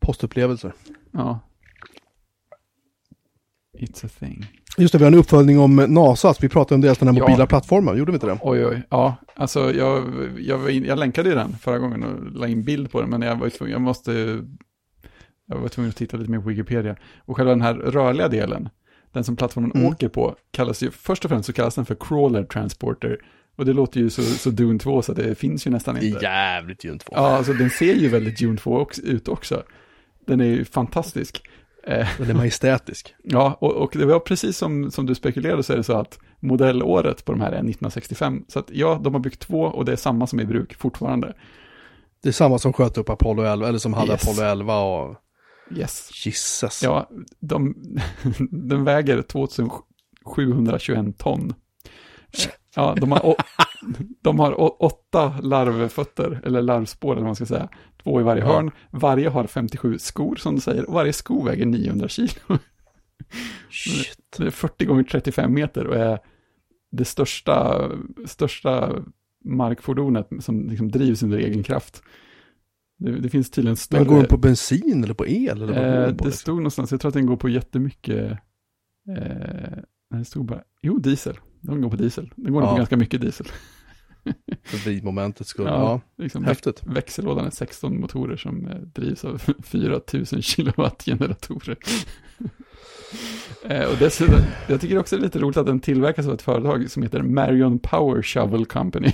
postupplevelser. 0.00 0.72
Ja. 1.12 1.40
It's 3.78 4.06
a 4.06 4.08
thing. 4.18 4.44
Just 4.78 4.92
det, 4.92 4.98
vi 4.98 5.04
har 5.04 5.12
en 5.12 5.18
uppföljning 5.18 5.58
om 5.58 5.76
NASAs. 5.76 6.42
Vi 6.42 6.48
pratade 6.48 6.74
om 6.74 6.80
deras 6.80 6.98
den 6.98 7.08
här 7.08 7.14
Ja. 7.16 7.28
mobila 7.28 7.46
plattformen, 7.46 7.98
gjorde 7.98 8.12
vi 8.12 8.16
inte 8.16 8.26
det? 8.26 8.38
Oj, 8.42 8.66
oj. 8.66 8.82
Ja, 8.90 9.16
alltså 9.34 9.72
jag, 9.74 10.04
jag, 10.38 10.70
in, 10.70 10.84
jag 10.84 10.98
länkade 10.98 11.28
ju 11.28 11.34
den 11.34 11.52
förra 11.52 11.78
gången 11.78 12.04
och 12.04 12.32
la 12.32 12.48
in 12.48 12.64
bild 12.64 12.90
på 12.90 13.00
den, 13.00 13.10
men 13.10 13.22
jag 13.22 13.36
var 13.36 13.46
ju 13.46 13.50
tvungen, 13.50 13.72
jag 13.72 13.80
måste, 13.80 14.12
jag 15.46 15.56
var 15.58 15.68
tvungen 15.68 15.88
att 15.90 15.96
titta 15.96 16.16
lite 16.16 16.30
mer 16.30 16.38
på 16.40 16.48
Wikipedia. 16.48 16.96
Och 17.18 17.36
själva 17.36 17.50
den 17.52 17.62
här 17.62 17.74
rörliga 17.74 18.28
delen, 18.28 18.68
den 19.12 19.24
som 19.24 19.36
plattformen 19.36 19.72
Mm. 19.72 19.86
åker 19.86 20.08
på, 20.08 20.36
kallas 20.50 20.82
ju, 20.82 20.90
först 20.90 21.24
och 21.24 21.28
främst 21.30 21.46
så 21.46 21.52
kallas 21.52 21.74
den 21.74 21.86
för 21.86 21.96
crawler 22.00 22.44
transporter. 22.44 23.18
Och 23.60 23.66
det 23.66 23.72
låter 23.72 24.00
ju 24.00 24.10
så, 24.10 24.22
så 24.22 24.50
Dune 24.50 24.78
2 24.78 25.02
så 25.02 25.12
det 25.12 25.34
finns 25.34 25.66
ju 25.66 25.70
nästan 25.70 25.96
inte. 26.02 26.24
jävligt 26.24 26.80
Dune 26.80 26.98
2. 26.98 27.12
Ja, 27.16 27.36
alltså 27.36 27.52
den 27.52 27.70
ser 27.70 27.94
ju 27.94 28.08
väldigt 28.08 28.38
Dune 28.38 28.56
2 28.58 28.78
också, 28.78 29.02
ut 29.02 29.28
också. 29.28 29.62
Den 30.26 30.40
är 30.40 30.44
ju 30.44 30.64
fantastisk. 30.64 31.42
Eh, 31.86 32.08
Den 32.18 32.30
är 32.30 32.34
majestätisk. 32.34 33.14
Ja, 33.22 33.56
och, 33.60 33.72
och 33.72 33.90
det 33.94 34.06
var 34.06 34.20
precis 34.20 34.56
som, 34.56 34.90
som 34.90 35.06
du 35.06 35.14
spekulerade 35.14 35.62
så 35.62 35.72
är 35.72 35.76
det 35.76 35.82
så 35.84 35.92
att 35.96 36.18
modellåret 36.40 37.24
på 37.24 37.32
de 37.32 37.40
här 37.40 37.48
är 37.48 37.54
1965. 37.54 38.44
Så 38.48 38.58
att 38.58 38.70
ja, 38.72 39.00
de 39.04 39.14
har 39.14 39.20
byggt 39.20 39.40
två 39.40 39.60
och 39.62 39.84
det 39.84 39.92
är 39.92 39.96
samma 39.96 40.26
som 40.26 40.38
är 40.38 40.42
i 40.42 40.46
bruk 40.46 40.74
fortfarande. 40.74 41.34
Det 42.22 42.28
är 42.28 42.32
samma 42.32 42.58
som 42.58 42.72
sköt 42.72 42.98
upp 42.98 43.08
Apollo 43.08 43.42
11, 43.42 43.68
eller 43.68 43.78
som 43.78 43.94
hade 43.94 44.12
Yes. 44.12 44.28
Apollo 44.28 44.48
11 44.48 44.78
och 44.80 45.16
Yes. 45.76 46.26
Jesus. 46.26 46.82
Ja, 46.82 47.10
de, 47.40 47.74
den 48.50 48.84
väger 48.84 49.22
2721 49.22 51.18
ton. 51.18 51.54
Ja, 52.74 52.94
de 53.00 53.12
har, 53.12 53.36
de 54.22 54.38
har 54.38 54.82
åtta 54.82 55.34
larvfötter, 55.42 56.40
eller 56.44 56.62
larvspår 56.62 57.12
eller 57.12 57.22
vad 57.22 57.28
man 57.28 57.36
ska 57.36 57.46
säga. 57.46 57.68
Två 58.02 58.20
i 58.20 58.24
varje 58.24 58.44
hörn. 58.44 58.70
Varje 58.90 59.28
har 59.28 59.46
57 59.46 59.98
skor 59.98 60.36
som 60.36 60.54
du 60.54 60.60
säger, 60.60 60.88
och 60.88 60.94
varje 60.94 61.12
sko 61.12 61.42
väger 61.42 61.66
900 61.66 62.08
kilo. 62.08 62.58
Shit. 63.70 64.18
Det 64.38 64.46
är 64.46 64.50
40 64.50 64.84
gånger 64.84 65.02
35 65.02 65.54
meter 65.54 65.86
och 65.86 65.96
är 65.96 66.18
det 66.90 67.04
största, 67.04 67.88
största 68.26 69.02
markfordonet 69.44 70.28
som 70.40 70.68
liksom 70.68 70.90
drivs 70.90 71.22
under 71.22 71.38
egen 71.38 71.62
kraft. 71.62 72.02
Det, 72.98 73.20
det 73.20 73.28
finns 73.28 73.50
tydligen 73.50 73.76
större... 73.76 74.00
Men 74.00 74.08
går 74.08 74.16
den 74.16 74.26
på 74.26 74.38
bensin 74.38 75.04
eller 75.04 75.14
på 75.14 75.26
el? 75.26 75.62
Eller 75.62 75.72
eh, 75.72 76.06
den 76.06 76.16
på, 76.16 76.24
det 76.24 76.30
liksom? 76.30 76.32
stod 76.32 76.56
någonstans, 76.56 76.90
jag 76.90 77.00
tror 77.00 77.08
att 77.08 77.14
den 77.14 77.26
går 77.26 77.36
på 77.36 77.48
jättemycket... 77.48 78.38
Eh, 79.08 79.78
det 80.10 80.24
stod 80.24 80.46
bara... 80.46 80.62
Jo, 80.82 80.98
diesel. 80.98 81.38
Den 81.60 81.80
går 81.82 81.90
på 81.90 81.96
diesel. 81.96 82.30
Den 82.36 82.52
går 82.52 82.62
Ja. 82.62 82.70
på 82.70 82.76
ganska 82.76 82.96
mycket 82.96 83.20
diesel. 83.20 83.46
För 84.64 84.76
vridmomentets 84.76 85.50
skull. 85.50 85.66
Ja, 85.66 85.72
Ja, 86.16 86.22
liksom 86.24 86.44
häftigt. 86.44 86.82
växellådan 86.84 87.46
är 87.46 87.50
16 87.50 88.00
motorer 88.00 88.36
som 88.36 88.66
eh, 88.66 88.76
drivs 88.76 89.24
av 89.24 89.38
4000 89.64 90.42
kilowatt 90.42 91.02
generatorer. 91.06 91.76
eh, 93.64 93.84
och 93.84 93.96
dessutom, 93.98 94.40
jag 94.68 94.80
tycker 94.80 94.98
också 94.98 95.16
det 95.16 95.20
är 95.22 95.24
lite 95.24 95.38
roligt 95.38 95.56
att 95.56 95.66
den 95.66 95.80
tillverkas 95.80 96.26
av 96.26 96.34
ett 96.34 96.42
företag 96.42 96.90
som 96.90 97.02
heter 97.02 97.22
Marion 97.22 97.78
Power 97.78 98.22
Shovel 98.22 98.66
Company. 98.66 99.12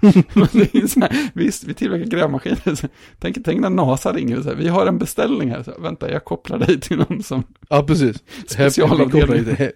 det 0.00 0.74
är 0.74 0.86
så 0.86 1.00
här, 1.00 1.30
visst, 1.34 1.64
vi 1.64 1.74
tillverkar 1.74 2.06
grävmaskiner. 2.06 2.90
Tänk, 3.18 3.36
tänk 3.44 3.60
när 3.60 3.70
NASA 3.70 4.12
ringer 4.12 4.38
och 4.38 4.44
säger, 4.44 4.56
vi 4.56 4.68
har 4.68 4.86
en 4.86 4.98
beställning 4.98 5.50
här. 5.50 5.62
Så, 5.62 5.72
vänta, 5.78 6.10
jag 6.10 6.24
kopplar 6.24 6.58
dig 6.58 6.80
till 6.80 6.96
någon 6.96 7.22
som, 7.22 7.42
Ja, 7.68 7.82
precis. 7.82 8.22
Specialavdelningen. 8.46 9.70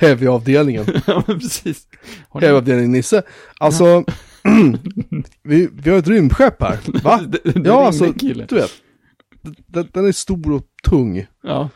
Heavy- 0.00 0.06
Heavy-avdelningen. 0.06 0.86
ja 1.06 1.22
precis. 1.26 1.86
Ni- 2.34 2.40
Heavy-avdelningen 2.40 2.92
Nisse. 2.92 3.22
Alltså, 3.60 4.04
vi, 5.42 5.68
vi 5.72 5.90
har 5.90 5.98
ett 5.98 6.08
rymdskepp 6.08 6.62
här. 6.62 6.78
Va? 7.02 7.20
Det- 7.28 7.40
det 7.44 7.50
ringde 7.50 7.68
Ja, 7.68 7.86
alltså, 7.86 8.12
kille. 8.12 8.46
du 8.48 8.54
vet. 8.54 8.70
Den, 9.66 9.88
den 9.92 10.06
är 10.06 10.12
stor 10.12 10.52
och 10.52 10.62
tung. 10.84 11.26
Ja, 11.42 11.68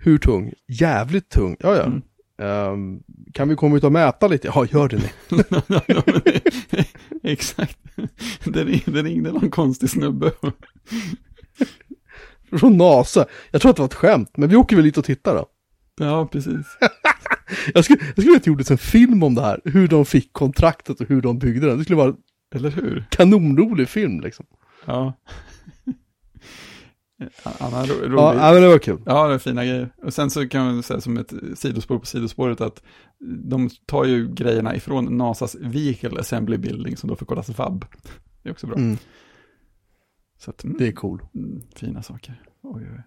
Hur 0.00 0.18
tung? 0.18 0.52
Jävligt 0.68 1.28
tung. 1.28 1.56
Ja, 1.60 1.76
ja. 1.76 1.82
Mm. 1.84 2.02
Ehm, 2.42 3.00
kan 3.32 3.48
vi 3.48 3.56
komma 3.56 3.76
ut 3.76 3.84
och 3.84 3.92
mäta 3.92 4.28
lite? 4.28 4.48
Ja, 4.54 4.66
gör 4.70 4.88
det 4.88 4.96
ni. 4.96 5.10
Det- 6.70 6.86
Exakt. 7.22 7.78
Det 8.44 8.64
det 8.86 9.02
ringde 9.02 9.32
någon 9.32 9.50
konstig 9.50 9.90
snubbe. 9.90 10.32
Från 12.58 12.76
NASA. 12.76 13.26
Jag 13.50 13.60
tror 13.60 13.70
att 13.70 13.76
det 13.76 13.82
var 13.82 13.86
ett 13.88 13.94
skämt, 13.94 14.30
men 14.36 14.48
vi 14.48 14.56
åker 14.56 14.76
väl 14.76 14.84
dit 14.84 14.98
och 14.98 15.04
tittar 15.04 15.34
då. 15.34 15.46
Ja, 16.00 16.28
precis. 16.32 16.66
Jag 17.74 17.84
skulle, 17.84 17.98
jag 18.00 18.10
skulle 18.12 18.24
vilja 18.26 18.36
att 18.36 18.44
det 18.44 18.50
gjordes 18.50 18.70
en 18.70 18.78
film 18.78 19.22
om 19.22 19.34
det 19.34 19.42
här. 19.42 19.60
Hur 19.64 19.88
de 19.88 20.04
fick 20.06 20.32
kontraktet 20.32 21.00
och 21.00 21.08
hur 21.08 21.22
de 21.22 21.38
byggde 21.38 21.66
den. 21.66 21.78
Det 21.78 21.84
skulle 21.84 21.96
vara 21.96 22.08
en 22.08 22.16
Eller 22.54 22.70
hur? 22.70 23.04
kanonrolig 23.10 23.88
film 23.88 24.20
liksom. 24.20 24.46
Ja. 24.86 25.12
Annan 27.42 27.86
ro, 27.86 27.94
rolig. 27.94 28.18
Ja, 28.18 28.34
Ja, 28.34 28.46
ja, 28.48 28.52
men 28.52 28.62
det 28.62 28.68
var 28.68 28.78
kul. 28.78 29.02
det 29.04 29.10
är 29.12 29.38
fina 29.38 29.64
grejer. 29.64 29.90
Och 30.02 30.14
sen 30.14 30.30
så 30.30 30.48
kan 30.48 30.64
man 30.66 30.82
säga 30.82 31.00
som 31.00 31.16
ett 31.16 31.32
sidospår 31.54 31.98
på 31.98 32.06
sidospåret 32.06 32.60
att 32.60 32.82
de 33.44 33.70
tar 33.86 34.04
ju 34.04 34.34
grejerna 34.34 34.76
ifrån 34.76 35.16
NASAs 35.18 35.54
Vehicle 35.60 36.20
Assembly 36.20 36.56
Building 36.56 36.96
som 36.96 37.08
då 37.10 37.16
förkortas 37.16 37.48
VAB. 37.58 37.84
Det 38.42 38.48
är 38.48 38.52
också 38.52 38.66
bra. 38.66 38.76
Mm, 38.76 38.96
Så 40.38 40.50
att, 40.50 40.64
mm, 40.64 40.76
det 40.78 40.88
är 40.88 40.92
cool. 40.92 41.22
mm, 41.34 41.62
fina 41.74 42.02
saker. 42.02 42.42
Oj, 42.62 42.82
oj. 42.92 43.02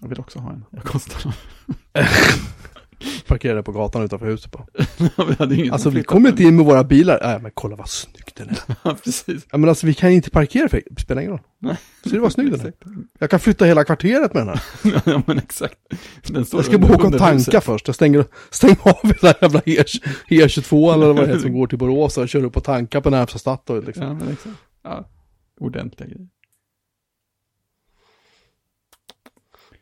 Jag 0.00 0.08
vill 0.08 0.20
också 0.20 0.38
ha 0.38 0.52
en. 0.52 0.64
Vad 0.70 0.84
kostar 0.84 1.32
de? 1.66 1.74
Parkerade 3.26 3.62
på 3.62 3.72
gatan 3.72 4.02
utanför 4.02 4.26
huset 4.26 4.52
på. 4.52 4.66
vi 5.28 5.34
hade 5.38 5.54
ingen 5.54 5.72
Alltså 5.72 5.90
vi 5.90 6.02
kommer 6.02 6.28
inte 6.30 6.42
in 6.42 6.56
med 6.56 6.64
våra 6.64 6.84
bilar. 6.84 7.18
Nej 7.22 7.38
men 7.42 7.50
kolla 7.54 7.76
vad 7.76 7.88
snygg 7.90 8.24
den 8.36 8.48
är. 8.48 8.58
Ja, 8.84 8.96
precis. 9.04 9.46
Ja 9.50 9.58
men 9.58 9.68
alltså 9.68 9.86
vi 9.86 9.94
kan 9.94 10.10
inte 10.10 10.30
parkera 10.30 10.68
för 10.68 10.82
det 10.90 11.00
spelar 11.00 11.22
ingen 11.22 11.32
roll. 11.32 11.40
Nej. 11.58 11.76
Ser 12.04 12.10
du 12.10 12.18
vad 12.18 12.32
snygg 12.32 12.50
den 12.52 12.60
är? 12.60 12.72
Jag 13.18 13.30
kan 13.30 13.40
flytta 13.40 13.64
hela 13.64 13.84
kvarteret 13.84 14.34
med 14.34 14.46
den 14.46 14.48
här. 14.48 14.62
ja, 15.12 15.22
men 15.26 15.38
exakt. 15.38 15.74
Den 16.26 16.44
står 16.44 16.58
Jag 16.58 16.64
ska 16.66 16.78
bara 16.78 16.94
åka 16.96 17.06
och 17.06 17.18
tanka 17.18 17.32
huset. 17.36 17.64
först. 17.64 17.86
Jag 17.88 17.94
stänger, 17.94 18.24
stänger 18.50 18.78
av 18.88 18.96
hela 19.04 19.34
jävla 19.42 19.60
E- 19.66 19.84
E22 20.28 20.94
eller 20.94 21.06
vad 21.06 21.16
det 21.16 21.26
heter 21.26 21.38
som 21.40 21.52
går 21.52 21.66
till 21.66 21.78
Borås 21.78 22.18
och 22.18 22.28
kör 22.28 22.44
upp 22.44 22.56
och 22.56 22.64
tankar 22.64 23.00
på 23.00 23.10
närmsta 23.10 23.38
Statoil 23.38 23.84
liksom. 23.84 24.04
Ja, 24.06 24.14
men 24.14 24.28
exakt. 24.32 24.56
Ja, 24.82 25.08
ordentliga 25.60 26.08
grejer. 26.08 26.28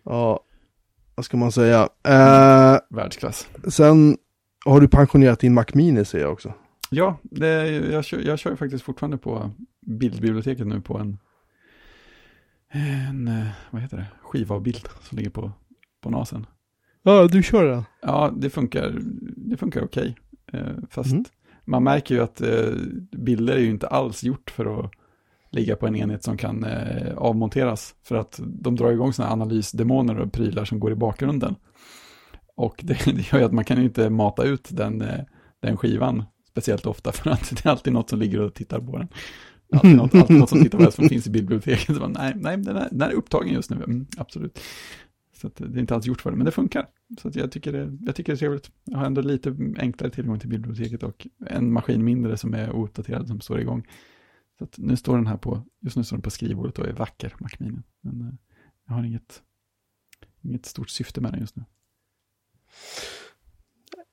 Ja, 0.04 0.40
vad 1.18 1.24
ska 1.24 1.36
man 1.36 1.52
säga? 1.52 1.88
Eh, 2.04 2.78
Världsklass. 2.90 3.48
sen 3.68 4.16
har 4.64 4.80
du 4.80 4.88
pensionerat 4.88 5.40
din 5.40 5.54
Mac 5.54 5.64
Mini 5.74 6.04
ser 6.04 6.18
jag 6.20 6.32
också. 6.32 6.52
Ja, 6.90 7.18
det, 7.22 7.66
jag, 7.70 8.04
kör, 8.04 8.20
jag 8.20 8.38
kör 8.38 8.56
faktiskt 8.56 8.84
fortfarande 8.84 9.18
på 9.18 9.50
bildbiblioteket 9.86 10.66
nu 10.66 10.80
på 10.80 10.98
en, 10.98 11.18
en 12.70 13.28
eh, 13.28 13.46
vad 13.70 13.82
heter 13.82 13.96
det, 13.96 14.06
skiva 14.22 14.54
av 14.54 14.62
bild 14.62 14.88
som 15.02 15.18
ligger 15.18 15.30
på, 15.30 15.52
på 16.02 16.10
nasen. 16.10 16.46
Ja, 17.02 17.28
du 17.28 17.42
kör 17.42 17.64
den. 17.64 17.82
Ja, 18.02 18.32
det 18.36 18.50
funkar, 18.50 18.98
det 19.36 19.56
funkar 19.56 19.84
okej. 19.84 20.16
Eh, 20.52 20.60
fast 20.90 21.12
Mm. 21.12 21.24
man 21.64 21.82
märker 21.84 22.14
ju 22.14 22.20
att 22.20 22.40
eh, 22.40 22.70
bilder 23.12 23.54
är 23.54 23.60
ju 23.60 23.70
inte 23.70 23.88
alls 23.88 24.22
gjort 24.24 24.50
för 24.50 24.80
att 24.84 24.90
ligga 25.50 25.76
på 25.76 25.86
en 25.86 25.96
enhet 25.96 26.24
som 26.24 26.36
kan 26.36 26.64
eh, 26.64 27.16
avmonteras. 27.16 27.94
För 28.04 28.16
att 28.16 28.40
de 28.44 28.76
drar 28.76 28.92
igång 28.92 29.12
sådana 29.12 29.32
analysdemoner 29.32 30.18
och 30.18 30.32
prylar 30.32 30.64
som 30.64 30.80
går 30.80 30.92
i 30.92 30.94
bakgrunden. 30.94 31.54
Och 32.56 32.80
det, 32.82 33.04
det 33.04 33.32
gör 33.32 33.38
ju 33.38 33.44
att 33.44 33.52
man 33.52 33.64
kan 33.64 33.78
ju 33.78 33.84
inte 33.84 34.10
mata 34.10 34.44
ut 34.44 34.68
den, 34.70 35.02
eh, 35.02 35.20
den 35.62 35.76
skivan 35.76 36.24
speciellt 36.50 36.86
ofta 36.86 37.12
för 37.12 37.30
att 37.30 37.50
det 37.50 37.66
är 37.66 37.70
alltid 37.70 37.92
något 37.92 38.10
som 38.10 38.18
ligger 38.18 38.40
och 38.40 38.54
tittar 38.54 38.80
på 38.80 38.98
den. 38.98 39.08
Alltid 39.72 39.96
något, 39.96 40.14
alltid 40.14 40.36
något 40.36 40.48
som 40.48 40.62
tittar 40.62 40.78
på 40.78 40.84
det 40.84 40.92
som 40.92 41.08
finns 41.08 41.26
i 41.26 41.30
biblioteket. 41.30 41.96
Så 41.96 42.00
man, 42.00 42.12
nej, 42.18 42.32
nej 42.36 42.56
den, 42.56 42.76
är, 42.76 42.88
den 42.90 43.10
är 43.10 43.14
upptagen 43.14 43.54
just 43.54 43.70
nu. 43.70 43.76
Mm, 43.76 44.06
absolut. 44.16 44.60
Så 45.40 45.46
att 45.46 45.56
det 45.56 45.64
är 45.64 45.78
inte 45.78 45.94
alls 45.94 46.06
gjort 46.06 46.20
för 46.20 46.30
det, 46.30 46.36
men 46.36 46.46
det 46.46 46.52
funkar. 46.52 46.86
Så 47.22 47.28
att 47.28 47.36
jag, 47.36 47.52
tycker 47.52 47.72
det, 47.72 47.98
jag 48.00 48.16
tycker 48.16 48.32
det 48.32 48.36
är 48.36 48.38
trevligt. 48.38 48.70
Jag 48.84 48.98
har 48.98 49.06
ändå 49.06 49.20
lite 49.20 49.56
enklare 49.78 50.10
tillgång 50.10 50.38
till 50.38 50.48
biblioteket 50.48 51.02
och 51.02 51.26
en 51.46 51.72
maskin 51.72 52.04
mindre 52.04 52.36
som 52.36 52.54
är 52.54 52.72
ouppdaterad 52.72 53.28
som 53.28 53.40
står 53.40 53.60
igång. 53.60 53.86
Så 54.58 54.66
nu 54.76 54.96
står 54.96 55.16
den 55.16 55.26
här 55.26 55.36
på, 55.36 55.62
just 55.80 55.96
nu 55.96 56.04
står 56.04 56.16
den 56.16 56.22
på 56.22 56.30
skrivbordet 56.30 56.78
och 56.78 56.86
är 56.86 56.92
vacker, 56.92 57.34
Mac 57.38 57.50
Mini. 57.58 57.78
Men 58.00 58.20
eh, 58.20 58.34
jag 58.86 58.94
har 58.94 59.04
inget, 59.04 59.42
inget 60.42 60.66
stort 60.66 60.90
syfte 60.90 61.20
med 61.20 61.32
den 61.32 61.40
just 61.40 61.56
nu. 61.56 61.64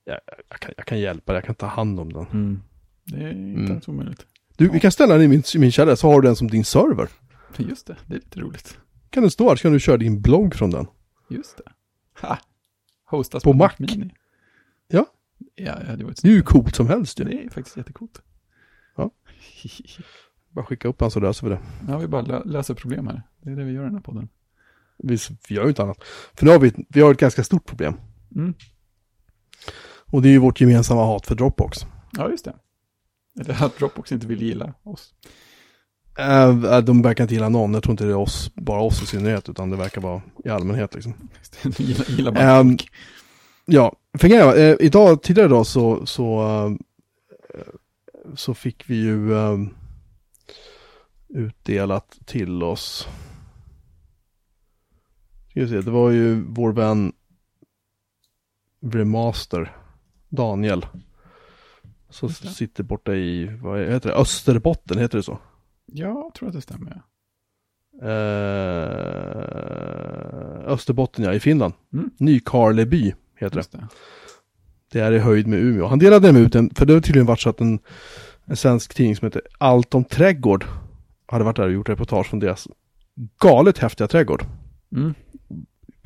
Jag, 0.04 0.20
jag, 0.50 0.60
kan, 0.60 0.74
jag 0.78 0.86
kan 0.86 1.00
hjälpa 1.00 1.32
dig, 1.34 1.38
jag 1.38 1.46
kan 1.46 1.56
ta 1.56 1.66
hand 1.66 2.00
om 2.00 2.14
den. 2.14 2.62
Det 3.06 3.18
är 3.24 3.30
inte 3.32 3.60
Mm. 3.62 3.72
alls 3.76 3.88
omöjligt. 3.88 4.26
Du, 4.58 4.70
vi 4.70 4.80
kan 4.80 4.91
ställa 4.91 5.14
den 5.14 5.24
i 5.24 5.28
min, 5.28 5.43
min 5.58 5.72
källare 5.72 5.98
så 5.98 6.08
har 6.12 6.22
du 6.22 6.28
den 6.28 6.36
som 6.36 6.48
din 6.48 6.66
server. 6.66 7.10
Just 7.58 7.88
det, 7.88 7.98
det 8.08 8.16
är 8.16 8.20
lite 8.20 8.39
roligt. 8.39 8.78
Kan 9.10 9.24
den 9.24 9.32
stå 9.32 9.50
här 9.50 9.56
så 9.56 9.62
kan 9.62 9.74
du 9.74 9.80
köra 9.80 9.98
din 9.98 10.22
blogg 10.22 10.56
från 10.56 10.70
den. 10.72 10.88
Just 11.30 11.58
det. 11.58 11.72
Ha! 12.28 12.39
Hostas 13.06 13.43
På 13.43 13.54
Mac? 13.54 13.72
Mini. 13.80 14.14
Ja. 14.88 15.06
Ja, 15.56 15.78
ja, 15.88 15.96
det 15.96 16.04
var 16.04 16.14
Det 16.22 16.28
är 16.28 16.32
ju 16.32 16.41
coolt 16.41 16.76
som 16.76 16.88
helst 16.88 17.20
ju. 17.20 17.24
Det 17.24 17.46
är 17.46 17.50
faktiskt 17.50 17.78
jättecoolt. 17.78 18.22
Ja. 18.96 19.12
Bara 20.56 20.66
skicka 20.66 20.88
upp 20.88 20.99
den 20.99 21.12
så 21.12 21.20
löser 21.20 21.47
vi 21.47 21.53
det. 21.53 21.60
Ja, 21.88 21.97
vi 21.97 22.08
bara 22.08 22.22
lö- 22.22 22.45
löser 22.45 22.74
problem 22.74 23.08
här. 23.08 23.24
Det 23.41 23.51
är 23.51 23.56
det 23.56 23.64
vi 23.64 23.72
gör 23.72 23.82
i 23.82 23.86
den 23.86 23.95
här 23.95 24.01
podden. 24.01 24.30
Vi, 24.97 25.18
vi 25.49 25.56
gör 25.56 25.64
ju 25.64 25.70
inte 25.70 25.84
annat. 25.84 26.03
För 26.34 26.45
nu 26.45 26.51
har 26.51 26.60
vi, 26.60 26.74
vi 26.89 27.01
har 27.01 27.12
ett 27.12 27.20
ganska 27.20 27.43
stort 27.43 27.66
problem. 27.66 27.93
Mm. 28.36 28.53
Och 30.12 30.22
det 30.22 30.30
är 30.30 30.32
ju 30.32 30.38
vårt 30.38 30.62
gemensamma 30.62 31.06
hat 31.06 31.28
för 31.28 31.36
Dropbox. 31.36 31.86
Ja, 32.12 32.30
just 32.30 32.45
det. 32.45 32.56
Eller 33.39 33.64
att 33.66 33.78
Dropbox 33.78 34.12
inte 34.12 34.28
vill 34.28 34.41
gilla 34.41 34.74
oss. 34.84 35.14
Äh, 36.18 36.80
de 36.80 37.01
verkar 37.01 37.24
inte 37.24 37.34
gilla 37.34 37.49
någon. 37.49 37.74
Jag 37.74 37.84
tror 37.84 37.91
inte 37.91 38.06
det 38.06 38.12
är 38.12 38.16
oss, 38.18 38.51
bara 38.56 38.82
oss 38.82 39.03
i 39.03 39.06
synnerhet, 39.06 39.49
utan 39.49 39.70
det 39.70 39.78
verkar 39.78 40.01
vara 40.01 40.22
i 40.45 40.49
allmänhet 40.49 40.93
liksom. 40.95 41.14
De 41.64 41.84
gillar, 41.84 42.06
gillar 42.06 42.32
bara 42.32 42.64
folk. 42.64 42.91
Ja, 43.66 43.95
grejen 44.14 44.47
är, 44.49 44.58
eh, 44.58 44.76
idag, 44.80 45.24
tidigare 45.24 45.47
idag 45.47 45.68
så, 45.68 46.06
så, 46.06 46.41
eh, 47.53 47.62
så 48.36 48.53
fick 48.53 48.89
vi 48.89 48.95
ju 48.95 49.34
eh, 49.34 49.58
utdelat 51.36 52.20
till 52.26 52.64
oss. 52.64 53.08
Ska 55.50 55.62
vi 55.62 55.68
se, 55.68 55.82
det 55.82 55.92
var 55.92 56.12
ju 56.12 56.44
vår 56.48 56.72
vän 56.72 57.14
Remaster, 58.82 59.78
Daniel. 60.30 60.86
Som 62.10 62.30
sitter 62.30 62.84
borta 62.84 63.16
i, 63.16 63.58
vad 63.62 63.80
heter 63.80 64.10
det, 64.10 64.16
Österbotten, 64.16 64.98
heter 64.98 65.18
det 65.18 65.24
så? 65.24 65.40
Ja, 65.86 66.08
jag 66.08 66.34
tror 66.34 66.50
att 66.50 66.56
det 66.56 66.62
stämmer. 66.62 67.02
Eh, 68.02 68.10
Österbotten 70.72 71.26
ja, 71.26 71.34
i 71.34 71.40
Finland. 71.40 71.74
Mm. 71.94 72.10
Nykarleby 72.18 73.14
heter 73.36 73.56
det. 73.56 73.72
Det. 73.72 73.88
Det 74.92 75.00
är 75.00 75.12
i 75.12 75.20
höjd 75.20 75.48
med 75.48 75.60
Umeå. 75.60 75.88
Han 75.88 76.00
delade 76.00 76.34
med 76.34 76.42
ut 76.42 76.56
en, 76.56 76.70
för 76.76 76.86
det 76.86 76.94
har 76.94 77.02
tydligen 77.02 77.26
varit 77.26 77.40
så 77.40 77.50
att 77.50 77.62
en, 77.62 77.80
en 78.46 78.56
svensk 78.56 78.94
tidning 78.94 79.16
som 79.16 79.26
heter 79.26 79.42
Allt 79.58 79.94
om 79.96 80.04
trädgård 80.04 80.66
hade 81.28 81.44
varit 81.44 81.56
där 81.56 81.66
och 81.66 81.74
gjort 81.74 81.90
reportage 81.90 82.28
från 82.28 82.40
deras 82.40 82.68
galet 83.40 83.78
häftiga 83.78 84.08
trädgård. 84.08 84.46
Mm. 84.96 85.14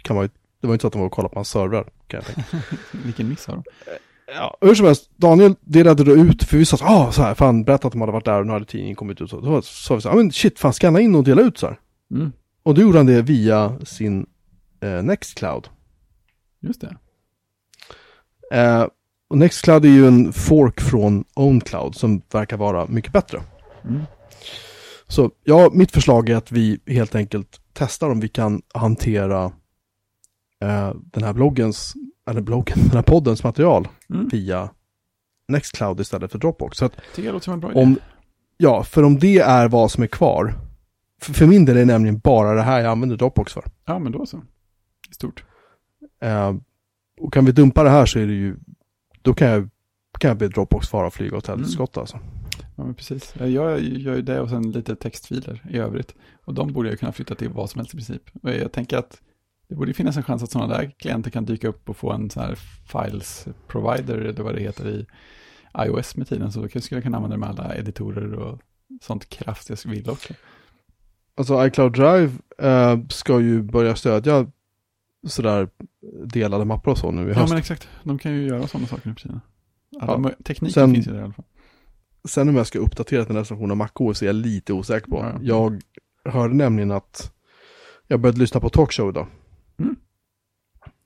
Kan 0.02 0.16
man, 0.16 0.30
det 0.62 0.68
var 0.68 0.74
inte 0.74 0.82
så 0.82 0.88
att 0.88 0.94
de 0.94 1.00
var 1.00 1.06
och 1.06 1.12
kollade 1.12 1.34
på 1.34 1.40
hans 1.40 1.50
servrar, 1.50 1.90
kan 2.08 2.18
jag 2.18 2.26
tänka. 2.26 2.66
Vilken 3.06 3.30
miss 3.30 3.48
har 3.48 3.56
de? 3.56 3.64
Ja, 4.36 4.58
hur 4.62 4.76
som 4.76 4.86
helst, 4.86 5.10
Daniel 5.16 5.56
delade 5.62 6.04
då 6.04 6.12
ut, 6.12 6.44
för 6.44 6.58
vi 6.58 6.66
sa 6.66 6.78
så, 6.78 6.86
ah, 6.86 7.12
så 7.12 7.22
här, 7.22 7.34
fan, 7.34 7.64
berätta 7.64 7.88
att 7.88 7.94
de 7.94 8.02
hade 8.02 8.14
varit 8.14 8.26
där 8.26 8.40
och 8.40 8.46
nu 8.46 8.54
hade 8.54 8.66
tidningen 8.66 8.96
kommit 8.96 9.22
ut. 9.22 9.30
Så, 9.30 9.40
då 9.40 9.62
sa 9.62 9.96
vi 9.96 10.02
så, 10.02 10.08
ja 10.08 10.16
men 10.16 10.32
shit, 10.32 10.60
fan, 10.60 10.74
scanna 10.74 11.00
in 11.00 11.16
och 11.16 11.24
dela 11.24 11.42
ut 11.42 11.58
så 11.58 11.68
här. 11.68 11.80
Mm. 12.12 12.32
Och 12.64 12.74
då 12.74 12.82
gjorde 12.82 12.98
han 12.98 13.06
det 13.06 13.22
via 13.22 13.80
sin 13.86 14.26
eh, 14.82 15.04
Nextcloud. 15.04 15.68
Just 16.60 16.82
det. 16.82 16.98
Eh, 18.52 18.88
och 19.30 19.38
Nextcloud 19.38 19.86
är 19.86 19.90
ju 19.90 20.08
en 20.08 20.34
fork 20.34 20.82
från 20.82 21.24
OwnCloud 21.36 21.96
som 21.96 22.22
verkar 22.32 22.58
vara 22.58 22.86
mycket 22.88 23.14
bättre. 23.14 23.42
Mm. 23.84 24.02
Så 25.10 25.32
ja, 25.44 25.70
mitt 25.74 25.92
förslag 25.92 26.30
är 26.30 26.36
att 26.36 26.52
vi 26.52 26.80
helt 26.88 27.16
enkelt 27.16 27.62
testar 27.74 28.10
om 28.10 28.20
vi 28.20 28.28
kan 28.28 28.62
hantera 28.74 29.44
eh, 30.62 30.94
den 31.04 31.24
här 31.24 31.34
bloggens, 31.34 31.94
eller 32.30 32.42
bloggen, 32.42 32.78
den 32.84 32.96
här 32.96 33.02
poddens 33.02 33.44
material 33.44 33.88
Mm. 34.14 34.28
via 34.28 34.70
Nextcloud 35.48 36.00
istället 36.00 36.32
för 36.32 36.40
Dropbox. 36.40 36.78
Så 36.78 36.86
att 36.86 36.94
jag 37.16 37.26
låter 37.26 37.40
som 37.44 37.54
en 37.54 37.60
bra 37.60 37.72
idé. 37.72 37.80
om, 37.82 37.98
ja, 38.58 38.84
för 38.84 39.04
om 39.04 39.20
det 39.20 39.38
är 39.40 39.68
vad 39.68 39.92
som 39.92 40.04
är 40.04 40.08
kvar, 40.08 40.54
för, 41.22 41.34
för 41.34 41.46
min 41.46 41.66
del 41.66 41.76
är 41.76 41.80
det 41.80 41.86
nämligen 41.86 42.20
bara 42.20 42.54
det 42.54 42.62
här 42.62 42.80
jag 42.80 42.92
använder 42.92 43.18
Dropbox 43.18 43.54
för. 43.54 43.64
Ja, 43.86 44.00
men 44.00 44.12
då 44.12 44.26
så. 44.26 44.38
I 45.10 45.14
stort. 45.14 45.44
Eh, 46.22 46.54
och 47.22 47.34
kan 47.34 47.46
vi 47.46 47.52
dumpa 47.52 47.84
det 47.84 47.90
här 47.90 48.06
så 48.06 48.20
är 48.20 48.28
det 48.28 48.34
ju, 48.34 48.56
då 49.22 49.34
kan 49.34 49.48
jag, 49.48 49.70
kan 50.20 50.28
jag 50.28 50.38
be 50.38 50.48
Dropbox 50.48 50.88
fara 50.90 51.08
och 51.08 51.14
flyga 51.14 51.38
åt 51.38 51.48
helskott 51.48 51.98
alltså. 51.98 52.20
Ja, 52.80 52.86
men 52.86 52.94
precis. 52.96 53.34
Jag 53.38 53.50
gör 53.50 53.78
ju 53.78 54.22
det 54.22 54.40
och 54.40 54.50
sen 54.50 54.72
lite 54.72 54.96
textfiler 54.96 55.66
i 55.70 55.78
övrigt. 55.78 56.16
Och 56.46 56.54
de 56.54 56.74
borde 56.74 56.90
jag 56.90 57.00
kunna 57.00 57.12
flytta 57.12 57.36
till 57.36 57.50
vad 57.50 57.70
som 57.70 57.80
helst 57.80 57.94
i 57.94 57.98
princip. 57.98 58.22
Och 58.44 58.50
jag 58.50 58.72
tänker 58.72 58.98
att 58.98 59.22
det 59.68 59.76
borde 59.76 59.94
finnas 59.94 60.18
en 60.18 60.24
chans 60.24 60.44
att 60.44 60.52
sådana 60.52 60.78
där 60.78 60.92
klienter 61.00 61.32
kan 61.32 61.46
dyka 61.46 61.68
upp 61.68 61.90
och 61.90 61.98
få 61.98 62.12
en 62.12 62.30
sån 62.30 62.44
här 62.44 62.56
files 62.92 63.48
provider 63.68 64.18
eller 64.18 64.44
vad 64.44 64.56
det 64.56 64.62
heter 64.62 64.90
i 64.90 65.06
iOS 65.86 66.16
med 66.16 66.28
tiden. 66.28 66.52
Så 66.52 66.62
då 66.62 66.68
skulle 66.68 66.84
jag 66.98 67.04
kunna 67.04 67.18
använda 67.18 67.36
det 67.36 67.40
med 67.40 67.50
alla 67.50 67.76
editorer 67.76 68.34
och 68.34 68.60
sånt 69.02 69.30
kraft 69.30 69.70
jag 69.70 69.78
vill 69.86 70.10
också. 70.10 70.34
Alltså 71.36 71.66
iCloud 71.68 71.94
Drive 71.94 72.32
eh, 72.58 73.00
ska 73.10 73.40
ju 73.40 73.62
börja 73.62 73.96
stödja 73.96 74.48
sådär 75.28 75.70
delade 76.26 76.66
mappar 76.66 76.92
och 76.92 76.98
så 76.98 77.12
nu 77.12 77.22
i 77.26 77.30
Ja, 77.34 77.40
höst. 77.40 77.50
men 77.50 77.60
exakt. 77.60 77.90
De 78.04 78.20
kan 78.20 78.32
ju 78.32 78.48
göra 78.48 78.68
sådana 78.68 78.88
saker 78.88 79.08
nu 79.08 79.14
på 79.14 79.20
tiden. 79.20 79.42
Alla 80.02 80.30
Ja. 80.30 80.44
Tekniken 80.44 80.74
Sen- 80.74 80.94
finns 80.94 81.08
ju 81.08 81.12
där 81.12 81.20
i 81.20 81.24
alla 81.24 81.34
fall. 81.34 81.46
Sen 82.28 82.50
om 82.50 82.56
jag 82.56 82.68
ska 82.68 82.80
uppdatera 82.80 83.26
till 83.26 83.36
nästa 83.36 83.56
version 83.56 83.72
av 83.72 83.78
MacOS 83.78 84.22
är 84.22 84.26
jag 84.26 84.36
lite 84.36 84.74
osäker 84.74 85.12
på. 85.12 85.18
Ja. 85.18 85.40
Jag 85.42 85.82
hörde 86.26 86.54
nämligen 86.54 86.92
att 86.92 87.32
jag 88.08 88.20
började 88.20 88.40
lyssna 88.40 88.60
på 88.60 88.70
talkshow 88.70 89.10
idag. 89.10 89.28
Mm. 89.80 89.96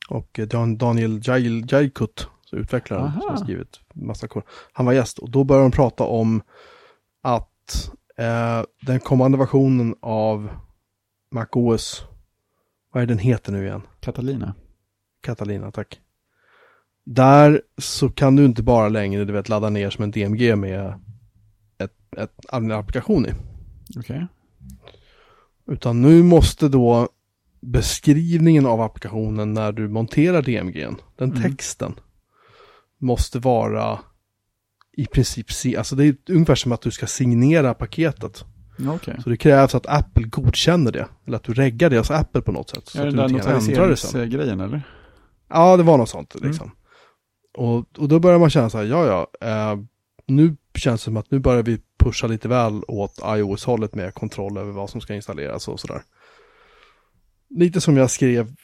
Och 0.10 0.40
eh, 0.40 0.48
Dan, 0.48 0.78
Daniel 0.78 1.20
Jail- 1.20 1.66
Jailkut, 1.72 2.28
utvecklaren 2.52 3.04
Aha. 3.04 3.22
som 3.22 3.30
har 3.30 3.38
skrivit 3.38 3.80
massa 3.94 4.28
kod. 4.28 4.44
Han 4.74 4.86
var 4.86 4.94
gäst 4.94 5.20
och 5.20 5.30
då 5.30 5.44
började 5.44 5.66
de 5.66 5.72
prata 5.72 6.04
om 6.04 6.42
att 7.22 7.92
eh, 8.18 8.64
den 8.82 9.00
kommande 9.00 9.38
versionen 9.38 9.96
av 10.02 10.50
MacOS, 11.32 12.06
vad 12.94 13.04
är 13.04 13.08
den 13.08 13.18
heter 13.18 13.52
nu 13.52 13.66
igen? 13.66 13.82
Catalina. 14.00 14.54
Catalina, 15.22 15.72
tack. 15.72 16.00
Där 17.06 17.62
så 17.78 18.10
kan 18.10 18.36
du 18.36 18.46
inte 18.46 18.64
bara 18.64 18.90
längre, 18.90 19.26
du 19.26 19.34
vet, 19.34 19.50
ladda 19.50 19.70
ner 19.70 19.90
som 19.90 20.04
en 20.04 20.12
DMG 20.12 20.56
med 20.56 20.94
ett, 21.78 22.18
ett, 22.18 22.32
en 22.52 22.72
applikation 22.72 23.26
i. 23.26 23.30
Okej. 23.98 24.28
Utan 25.68 26.02
nu 26.02 26.24
måste 26.24 26.68
då 26.70 27.10
beskrivningen 27.62 28.66
av 28.66 28.82
applikationen 28.82 29.54
när 29.54 29.72
du 29.72 29.88
monterar 29.90 30.42
DMGn, 30.42 30.96
den 31.16 31.30
Mm. 31.32 31.42
texten, 31.42 31.96
måste 32.98 33.40
vara 33.40 34.00
i 34.98 35.06
princip, 35.06 35.48
alltså 35.78 35.96
det 35.96 36.06
är 36.06 36.16
ungefär 36.30 36.56
som 36.56 36.72
att 36.72 36.82
du 36.82 36.92
ska 36.92 37.08
signera 37.08 37.74
paketet. 37.74 38.46
Okej. 38.88 39.16
Så 39.24 39.30
det 39.30 39.38
krävs 39.38 39.76
att 39.76 39.86
Apple 39.88 40.24
godkänner 40.24 40.92
det, 40.92 41.08
eller 41.26 41.38
att 41.38 41.44
du 41.44 41.54
reggar 41.54 41.90
det 41.90 41.98
hos 41.98 42.12
Apple 42.12 42.42
på 42.42 42.52
något 42.52 42.70
sätt. 42.70 42.88
Så 42.88 42.98
Är 42.98 43.08
att 43.08 43.16
det 43.16 43.22
du 43.22 43.28
den 43.28 43.38
där 43.38 43.54
notariseringsgrejen 43.54 44.60
eller? 44.62 44.82
Ja, 45.50 45.78
det 45.78 45.84
var 45.84 45.98
något 45.98 46.10
sånt 46.10 46.36
Mm. 46.36 46.54
Och, 47.54 47.86
och 47.98 48.08
då 48.08 48.20
börjar 48.20 48.40
man 48.40 48.50
känna 48.50 48.70
så 48.70 48.78
här, 48.78 48.86
ja 48.86 49.06
ja, 49.42 49.48
eh, 49.48 49.80
nu 50.28 50.56
känns 50.76 51.02
det 51.02 51.06
som 51.06 51.18
att 51.18 51.32
nu 51.32 51.40
börjar 51.40 51.64
vi 51.64 51.80
pusha 52.00 52.28
lite 52.28 52.48
väl 52.48 52.82
åt 52.88 53.20
iOS-hållet 53.26 53.96
med 53.96 54.14
kontroll 54.14 54.58
över 54.58 54.72
vad 54.72 54.90
som 54.90 55.02
ska 55.02 55.16
installeras 55.16 55.68
och 55.68 55.80
sådär. 55.80 56.02
Lite 57.50 57.82
som 57.82 57.98
jag 57.98 58.12
skrev 58.12 58.56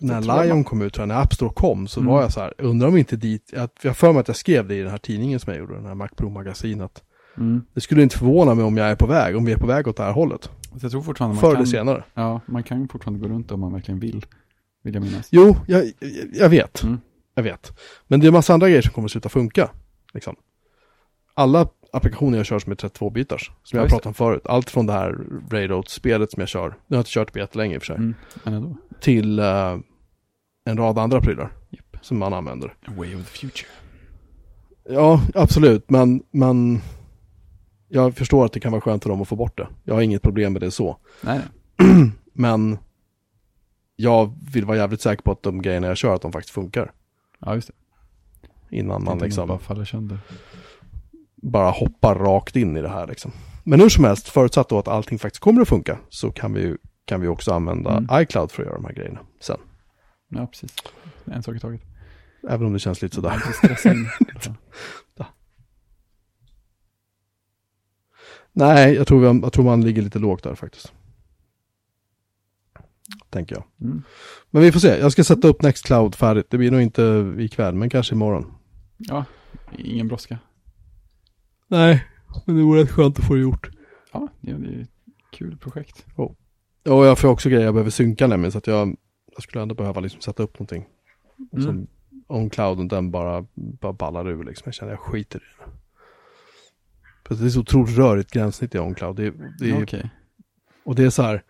när 0.00 0.20
Lion 0.20 0.48
man- 0.56 0.64
kom 0.64 0.82
ut, 0.82 0.92
tror 0.94 1.02
jag, 1.02 1.08
när 1.08 1.22
App 1.22 1.34
Store 1.34 1.52
kom, 1.54 1.88
så 1.88 2.00
Mm. 2.00 2.12
var 2.12 2.22
jag 2.22 2.32
så 2.32 2.40
här, 2.40 2.54
undrar 2.58 2.88
om 2.88 2.96
inte 2.96 3.16
dit, 3.16 3.50
jag 3.52 3.68
jag 3.82 3.96
för 3.96 4.12
mig 4.12 4.20
att 4.20 4.28
jag 4.28 4.36
skrev 4.36 4.68
det 4.68 4.74
i 4.74 4.80
den 4.82 4.90
här 4.90 4.98
tidningen 4.98 5.40
som 5.40 5.52
jag 5.52 5.60
gjorde, 5.60 5.74
den 5.74 5.86
här 5.86 5.94
Mac 5.94 6.08
Pro-magasinet. 6.16 7.02
Mm. 7.36 7.62
Det 7.74 7.80
skulle 7.80 8.02
inte 8.02 8.18
förvåna 8.18 8.54
mig 8.54 8.64
om 8.64 8.76
jag 8.76 8.90
är 8.90 8.96
på 8.96 9.06
väg, 9.06 9.36
om 9.36 9.44
vi 9.44 9.52
är 9.52 9.56
på 9.56 9.66
väg 9.66 9.88
åt 9.88 9.96
det 9.96 10.02
här 10.02 10.12
hållet. 10.12 10.50
Jag 10.82 10.90
tror 10.90 11.02
fortfarande 11.02 11.34
man 11.34 11.40
Förr 11.40 11.48
kan... 11.50 11.56
eller 11.56 11.66
senare. 11.70 12.04
Ja, 12.14 12.40
man 12.46 12.62
kan 12.62 12.88
fortfarande 12.88 13.28
gå 13.28 13.34
runt 13.34 13.50
om 13.52 13.60
man 13.60 13.72
verkligen 13.72 14.00
vill. 14.00 14.26
Vill 14.82 14.94
jag 14.94 15.02
minnas. 15.02 15.28
Jo, 15.30 15.56
jag, 15.66 15.84
jag- 15.84 15.92
jag 16.34 16.48
vet. 16.48 16.82
Mm. 16.82 17.00
Jag 17.40 17.52
vet. 17.52 17.72
Men 18.06 18.20
det 18.20 18.24
är 18.26 18.28
en 18.28 18.32
massa 18.34 18.54
andra 18.54 18.68
grejer 18.68 18.82
som 18.82 18.92
kommer 18.92 19.06
att 19.08 19.12
sluta 19.12 19.28
funka. 19.28 19.70
Liksom. 20.14 20.36
Alla 21.34 21.68
applikationer 21.92 22.36
jag 22.38 22.46
kör 22.46 22.58
som 22.58 22.72
är 22.72 22.76
32-bitars, 22.76 23.44
som 23.62 23.76
Ja, 23.76 23.78
jag 23.78 23.80
har 23.80 23.88
pratat 23.88 24.06
om 24.06 24.14
förut, 24.14 24.42
allt 24.44 24.70
från 24.70 24.86
det 24.86 24.92
här 24.92 25.18
Railroad-spelet 25.50 26.30
som 26.30 26.40
jag 26.40 26.48
kör, 26.48 26.68
nu 26.68 26.74
har 26.74 26.76
jag 26.88 27.00
inte 27.00 27.10
kört 27.10 27.32
på 27.32 27.38
jättelänge 27.38 27.74
i 27.74 27.78
och 27.78 27.82
för 27.82 27.86
sig, 27.86 27.96
Mm. 28.46 28.74
Till 29.00 29.38
eh, 29.38 29.78
en 30.64 30.76
rad 30.76 30.98
andra 30.98 31.20
prylar 31.20 31.52
Japp. 31.70 31.96
som 32.02 32.18
man 32.18 32.32
använder. 32.32 32.68
A 32.68 32.92
way 32.96 33.14
of 33.14 33.32
the 33.32 33.38
future. 33.38 33.68
Ja, 34.88 35.22
absolut, 35.34 35.90
men, 35.90 36.22
men 36.30 36.80
jag 37.88 38.16
förstår 38.16 38.44
att 38.44 38.52
det 38.52 38.60
kan 38.60 38.72
vara 38.72 38.80
skönt 38.80 39.02
för 39.02 39.10
dem 39.10 39.22
att 39.22 39.28
få 39.28 39.36
bort 39.36 39.56
det. 39.56 39.68
Jag 39.84 39.94
har 39.94 40.02
inget 40.02 40.22
problem 40.22 40.52
med 40.52 40.62
det 40.62 40.70
så. 40.70 40.96
Nej. 41.20 41.40
Men 42.32 42.78
jag 43.96 44.34
vill 44.52 44.64
vara 44.64 44.76
jävligt 44.76 45.00
säker 45.00 45.22
på 45.22 45.32
att 45.32 45.42
de 45.42 45.62
grejerna 45.62 45.86
jag 45.86 45.96
kör, 45.96 46.14
att 46.14 46.22
de 46.22 46.32
faktiskt 46.32 46.54
funkar. 46.54 46.92
Ja, 47.40 47.54
just 47.54 47.68
det. 47.68 47.74
Innan 48.76 49.04
man 49.04 49.18
liksom 49.18 49.48
bara 49.48 49.58
faller 49.58 49.84
sönder. 49.84 50.18
bara 51.42 51.70
hoppar 51.70 52.14
rakt 52.14 52.56
in 52.56 52.76
i 52.76 52.82
det 52.82 52.88
här 52.88 53.06
liksom. 53.06 53.32
Men 53.64 53.80
hur 53.80 53.88
som 53.88 54.04
helst, 54.04 54.28
förutsatt 54.28 54.68
då 54.68 54.78
att 54.78 54.88
allting 54.88 55.18
faktiskt 55.18 55.42
kommer 55.42 55.62
att 55.62 55.68
funka, 55.68 55.98
så 56.08 56.32
kan 56.32 56.52
vi, 56.52 56.60
ju- 56.60 56.78
kan 57.04 57.20
vi 57.20 57.28
också 57.28 57.52
använda 57.52 57.90
Mm. 57.96 58.22
iCloud 58.22 58.50
för 58.52 58.62
att 58.62 58.66
göra 58.66 58.76
de 58.76 58.84
här 58.84 58.92
grejerna 58.92 59.20
sen. 59.40 59.58
Ja, 60.28 60.46
precis. 60.46 60.74
En 61.24 61.42
sak 61.42 61.56
i 61.56 61.60
taget. 61.60 61.80
Även 62.48 62.66
om 62.66 62.72
det 62.72 62.78
känns 62.78 63.02
lite 63.02 63.14
sådär. 63.14 63.42
Ja. 65.16 65.26
Nej, 68.52 68.94
jag 68.94 69.06
tror, 69.06 69.20
vi, 69.32 69.40
jag 69.42 69.52
tror 69.52 69.64
man 69.64 69.80
ligger 69.84 70.02
lite 70.02 70.18
lågt 70.18 70.42
där 70.42 70.54
faktiskt. 70.54 70.92
Tänker 73.30 73.54
jag. 73.56 73.64
Mm. 73.80 74.02
Men 74.50 74.62
vi 74.62 74.72
får 74.72 74.80
se, 74.80 74.98
jag 74.98 75.12
ska 75.12 75.24
sätta 75.24 75.48
upp 75.48 75.62
Nextcloud 75.62 76.14
färdigt. 76.14 76.50
Det 76.50 76.58
blir 76.58 76.70
nog 76.70 76.80
inte 76.80 77.34
ikväll, 77.38 77.74
men 77.74 77.90
kanske 77.90 78.14
imorgon. 78.14 78.54
ja, 78.98 79.24
ingen 79.78 80.08
brådska. 80.08 80.38
Nej, 81.68 82.04
men 82.46 82.56
det 82.56 82.62
vore 82.62 82.82
rätt 82.82 82.90
skönt 82.90 83.18
att 83.18 83.24
få 83.24 83.34
det 83.34 83.40
gjort. 83.40 83.70
Ja, 84.12 84.28
det 84.40 84.50
är 84.50 84.80
ett 84.82 84.88
kul 85.30 85.56
projekt. 85.56 86.06
Och 86.16 86.36
jag 86.84 87.18
får 87.18 87.28
också 87.28 87.48
grejer 87.48 87.64
jag 87.64 87.74
behöver 87.74 87.90
synka 87.90 88.26
nämligen, 88.26 88.52
så 88.52 88.58
att 88.58 88.66
jag, 88.66 88.96
jag 89.34 89.42
skulle 89.42 89.62
ändå 89.62 89.74
behöva 89.74 90.00
liksom 90.00 90.20
sätta 90.20 90.42
upp 90.42 90.58
någonting. 90.58 90.86
Mm. 91.52 91.64
Som 91.64 91.86
om 92.26 92.50
clouden 92.50 92.88
den 92.88 93.10
bara, 93.10 93.46
bara 93.54 93.92
ballar 93.92 94.28
ur 94.28 94.44
liksom. 94.44 94.62
Jag 94.64 94.74
känner 94.74 94.92
jag 94.92 95.00
skiter 95.00 95.38
i 95.38 95.42
det. 95.58 95.70
För 97.28 97.34
det 97.34 97.44
är 97.44 97.50
så 97.50 97.60
otroligt 97.60 97.96
rörigt 97.96 98.30
gränssnitt 98.30 98.74
i 98.74 98.78
OnCloud. 98.78 99.16
Det, 99.16 99.34
det 99.58 99.70
är, 99.70 99.82
Okej. 99.82 100.10
Och 100.84 100.94
det 100.94 101.04
är 101.04 101.10
så 101.10 101.22
här. 101.22 101.42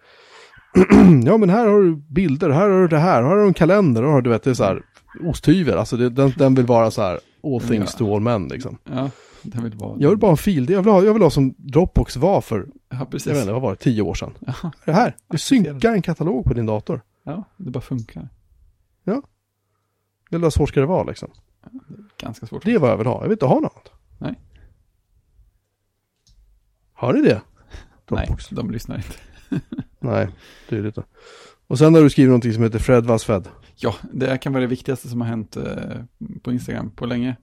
ja 1.24 1.36
men 1.36 1.50
här 1.50 1.66
har 1.68 1.80
du 1.80 1.96
bilder, 1.96 2.50
här 2.50 2.68
har 2.68 2.80
du 2.80 2.88
det 2.88 2.98
här, 2.98 3.22
här 3.22 3.28
har 3.28 3.36
du 3.36 3.46
en 3.46 3.54
kalender, 3.54 4.02
har 4.02 4.22
du 4.22 4.30
vet, 4.30 4.42
det 4.42 4.50
är 4.50 4.54
så 4.54 4.64
här 4.64 4.82
osthyvel. 5.24 5.78
Alltså 5.78 5.96
det, 5.96 6.08
den, 6.10 6.32
den 6.36 6.54
vill 6.54 6.66
vara 6.66 6.90
så 6.90 7.02
här 7.02 7.20
all 7.44 7.60
things 7.60 7.90
Ja. 7.92 7.98
to 7.98 8.14
all 8.14 8.20
men 8.20 8.48
liksom. 8.48 8.78
Ja, 8.84 9.10
det 9.42 9.60
vill 9.62 9.74
vara. 9.74 9.96
Jag 10.00 10.08
vill 10.08 10.18
bara 10.18 10.26
ha 10.26 10.30
en 10.32 10.36
fil, 10.36 10.70
jag 10.70 10.82
vill 10.82 10.92
ha, 10.92 11.02
jag 11.04 11.12
vill 11.12 11.22
ha 11.22 11.30
som 11.30 11.54
Dropbox 11.58 12.16
var 12.16 12.40
för, 12.40 12.66
Ja, 12.88 13.04
precis. 13.10 13.26
jag 13.26 13.34
vet 13.34 13.42
inte, 13.42 13.52
vad 13.52 13.62
var 13.62 13.70
det, 13.70 13.76
tio 13.76 14.02
år 14.02 14.14
sedan. 14.14 14.32
Ja, 14.46 14.54
Det 14.84 14.92
här, 14.92 15.16
du 15.28 15.38
synkar 15.38 15.92
en 15.92 16.02
katalog 16.02 16.44
på 16.44 16.54
din 16.54 16.66
dator. 16.66 17.00
ja, 17.24 17.44
det 17.56 17.70
bara 17.70 17.80
funkar. 17.80 18.28
Är 20.32 20.38
vad 20.38 20.52
svårt 20.52 20.68
ska 20.68 20.80
det 20.80 20.86
vara 20.86 21.04
liksom. 21.04 21.30
Ganska 22.18 22.46
svårt. 22.46 22.64
Det 22.64 22.72
är 22.74 22.78
vad 22.78 22.90
jag 22.90 22.96
vill 22.96 23.06
ha, 23.06 23.14
jag 23.16 23.22
vill 23.22 23.32
inte 23.32 23.46
ha 23.46 23.60
något. 23.60 23.92
Nej. 24.18 24.34
Har 26.92 27.12
ni 27.12 27.22
det? 27.22 27.40
Nej, 28.10 28.26
Dropbox? 28.26 28.48
de 28.48 28.70
lyssnar 28.70 28.96
inte. 28.96 29.64
Nej, 30.00 30.28
tydligt 30.68 30.96
inte. 30.96 31.08
Och 31.66 31.78
sen 31.78 31.94
har 31.94 32.02
du 32.02 32.10
skrivit 32.10 32.28
någonting 32.28 32.52
som 32.52 32.62
heter 32.62 32.78
Fred 32.78 33.04
was 33.06 33.24
fed. 33.24 33.48
Ja, 33.76 33.94
det 34.12 34.38
kan 34.38 34.52
vara 34.52 34.60
det 34.60 34.66
viktigaste 34.66 35.08
som 35.08 35.20
har 35.20 35.28
hänt 35.28 35.56
eh, 35.56 36.02
på 36.42 36.52
Instagram 36.52 36.90
på 36.90 37.06
länge. 37.06 37.36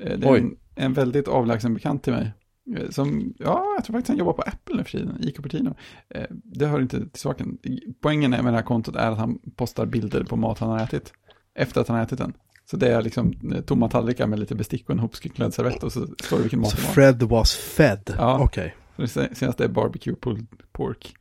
Eh, 0.00 0.18
det 0.18 0.26
är 0.28 0.36
en, 0.36 0.56
en 0.74 0.92
väldigt 0.92 1.28
avlägsen 1.28 1.74
bekant 1.74 2.02
till 2.02 2.12
mig. 2.12 2.32
eh, 2.76 2.90
Som, 2.90 3.34
ja, 3.38 3.64
jag 3.76 3.84
tror 3.84 3.94
faktiskt 3.94 4.08
han 4.08 4.18
jobbar 4.18 4.32
på 4.32 4.42
Apple 4.42 4.76
nu 4.76 4.84
för 4.84 4.90
tiden, 4.90 5.24
i 5.24 5.32
Cupertino. 5.32 5.74
Eh, 6.14 6.26
det 6.30 6.66
hör 6.66 6.80
inte 6.80 6.98
till 7.10 7.20
saken. 7.20 7.58
Poängen 8.02 8.30
med 8.30 8.44
det 8.44 8.50
här 8.50 8.62
kontot 8.62 8.96
är 8.96 9.10
att 9.10 9.18
han 9.18 9.38
postar 9.56 9.86
bilder 9.86 10.24
på 10.24 10.36
mat 10.36 10.58
han 10.58 10.70
har 10.70 10.78
ätit. 10.80 11.12
Efter 11.54 11.80
att 11.80 11.88
han 11.88 11.96
har 11.96 12.04
ätit 12.04 12.18
den. 12.18 12.32
Så 12.70 12.76
det 12.76 12.88
är 12.94 13.02
liksom 13.02 13.32
eh, 13.54 13.60
tomma 13.60 13.88
tallrikar 13.88 14.26
med 14.26 14.38
lite 14.38 14.54
bestick 14.54 14.84
och 14.88 14.90
en 14.94 14.98
hopskycklad 14.98 15.54
servett 15.54 15.82
och 15.82 15.92
så 15.92 16.06
står 16.24 16.36
det 16.36 16.42
vilken 16.42 16.60
mat 16.60 16.70
Så 16.70 16.76
det 16.76 16.82
var. 16.86 16.92
Fred 16.94 17.22
was 17.22 17.54
fed. 17.54 18.14
Ja. 18.18 18.38
Okej. 18.44 18.74
Så 18.96 19.02
det 19.02 19.08
se- 19.08 19.34
senaste 19.34 19.64
är 19.64 19.68
barbecue 19.68 20.14
pulled 20.14 20.46
pork. 20.72 21.14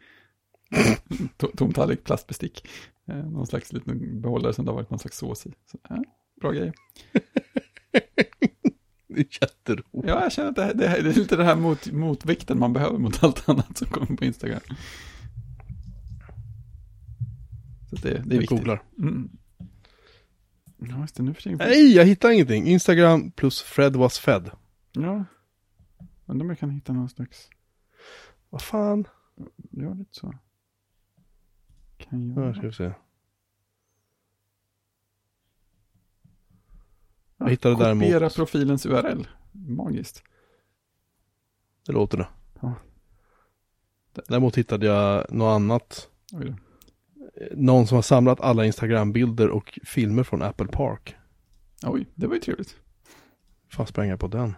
To- 1.38 1.56
Tom 1.58 1.74
tallrik, 1.74 2.04
plastbestick. 2.04 2.68
Eh, 3.08 3.16
någon 3.16 3.48
slags 3.48 3.74
liten 3.74 4.22
behållare 4.22 4.54
som 4.54 4.66
det 4.66 4.72
har 4.72 4.76
varit 4.76 4.90
någon 4.90 5.00
slags 5.00 5.18
sås 5.18 5.46
i. 5.46 5.54
Så, 5.72 5.78
ja, 5.90 6.04
bra 6.42 6.52
grejer. 6.52 6.74
Det 9.14 9.20
är 9.20 9.28
jätteroligt. 9.42 10.08
Ja, 10.10 10.22
jag 10.24 10.32
känner 10.32 10.50
att 10.50 10.56
det, 10.56 10.64
här- 10.64 10.74
det, 10.74 10.88
här- 10.88 11.02
det 11.02 11.10
är 11.10 11.14
lite 11.14 11.36
det 11.36 11.44
här 11.44 11.56
mot, 11.56 11.92
motvikten 11.92 12.60
man 12.60 12.74
behöver 12.74 12.98
mot 12.98 13.24
allt 13.24 13.50
annat 13.50 13.78
som 13.78 13.88
kommer 13.88 14.18
på 14.18 14.26
Instagram. 14.26 14.60
Så 17.90 17.96
det, 17.96 18.02
det 18.02 18.10
är 18.10 18.18
Jag 18.20 18.26
viktigt. 18.26 18.50
googlar. 18.50 18.84
Mm. 19.00 19.30
Ja, 20.78 21.02
just 21.02 21.16
det, 21.16 21.24
nu 21.24 21.34
för 21.34 21.42
tiden. 21.42 21.58
Nej, 21.58 21.96
jag 21.96 22.06
hittar 22.06 22.30
ingenting. 22.32 22.68
Instagram 22.68 23.32
plus 23.32 23.62
Fred 23.62 23.96
was 23.96 24.20
fed. 24.20 24.50
Ja. 24.92 25.26
Undrar 26.26 26.44
om 26.46 26.50
jag 26.50 26.60
kan 26.60 26.70
hitta 26.70 26.94
någon 26.94 27.10
slags, 27.10 27.50
Vad 28.50 28.62
fan? 28.62 29.08
gör 29.72 29.96
lite 29.96 30.14
så. 30.16 30.34
Kan 32.10 32.34
Ja, 32.36 32.46
jag? 32.46 32.56
ska 32.56 32.68
vi 32.68 32.74
se. 32.74 32.92
Jag 37.38 37.50
hittade 37.50 37.76
däremot- 37.76 38.04
Kopiera 38.04 38.30
profilens 38.30 38.86
URL. 38.86 39.28
Magiskt. 39.52 40.24
Det 41.86 41.92
låter 41.92 42.18
det. 42.18 42.28
Ja. 42.62 42.74
Däremot 44.28 44.58
hittade 44.58 44.86
jag 44.86 45.34
något 45.34 45.56
annat. 45.56 46.10
Oj. 46.34 46.56
Någon 47.52 47.88
som 47.88 47.96
har 47.96 48.02
samlat 48.02 48.42
alla 48.42 48.66
Instagram-bilder 48.66 49.50
och 49.50 49.80
filmer 49.84 50.24
från 50.24 50.42
Apple 50.42 50.68
Park. 50.68 51.16
Oj, 51.84 52.08
det 52.16 52.28
var 52.28 52.34
ju 52.36 52.42
trevligt. 52.42 52.76
Fan 53.70 53.88
spränga 53.88 54.18
på 54.18 54.28
den. 54.28 54.56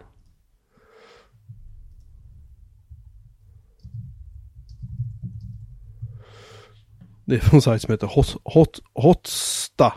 Det 7.24 7.34
är 7.34 7.38
från 7.38 7.58
en 7.58 7.62
sajt 7.62 7.82
som 7.82 7.92
heter 7.92 8.06
Hot, 8.06 8.36
Hot, 8.44 8.80
Hotsta. 8.94 9.92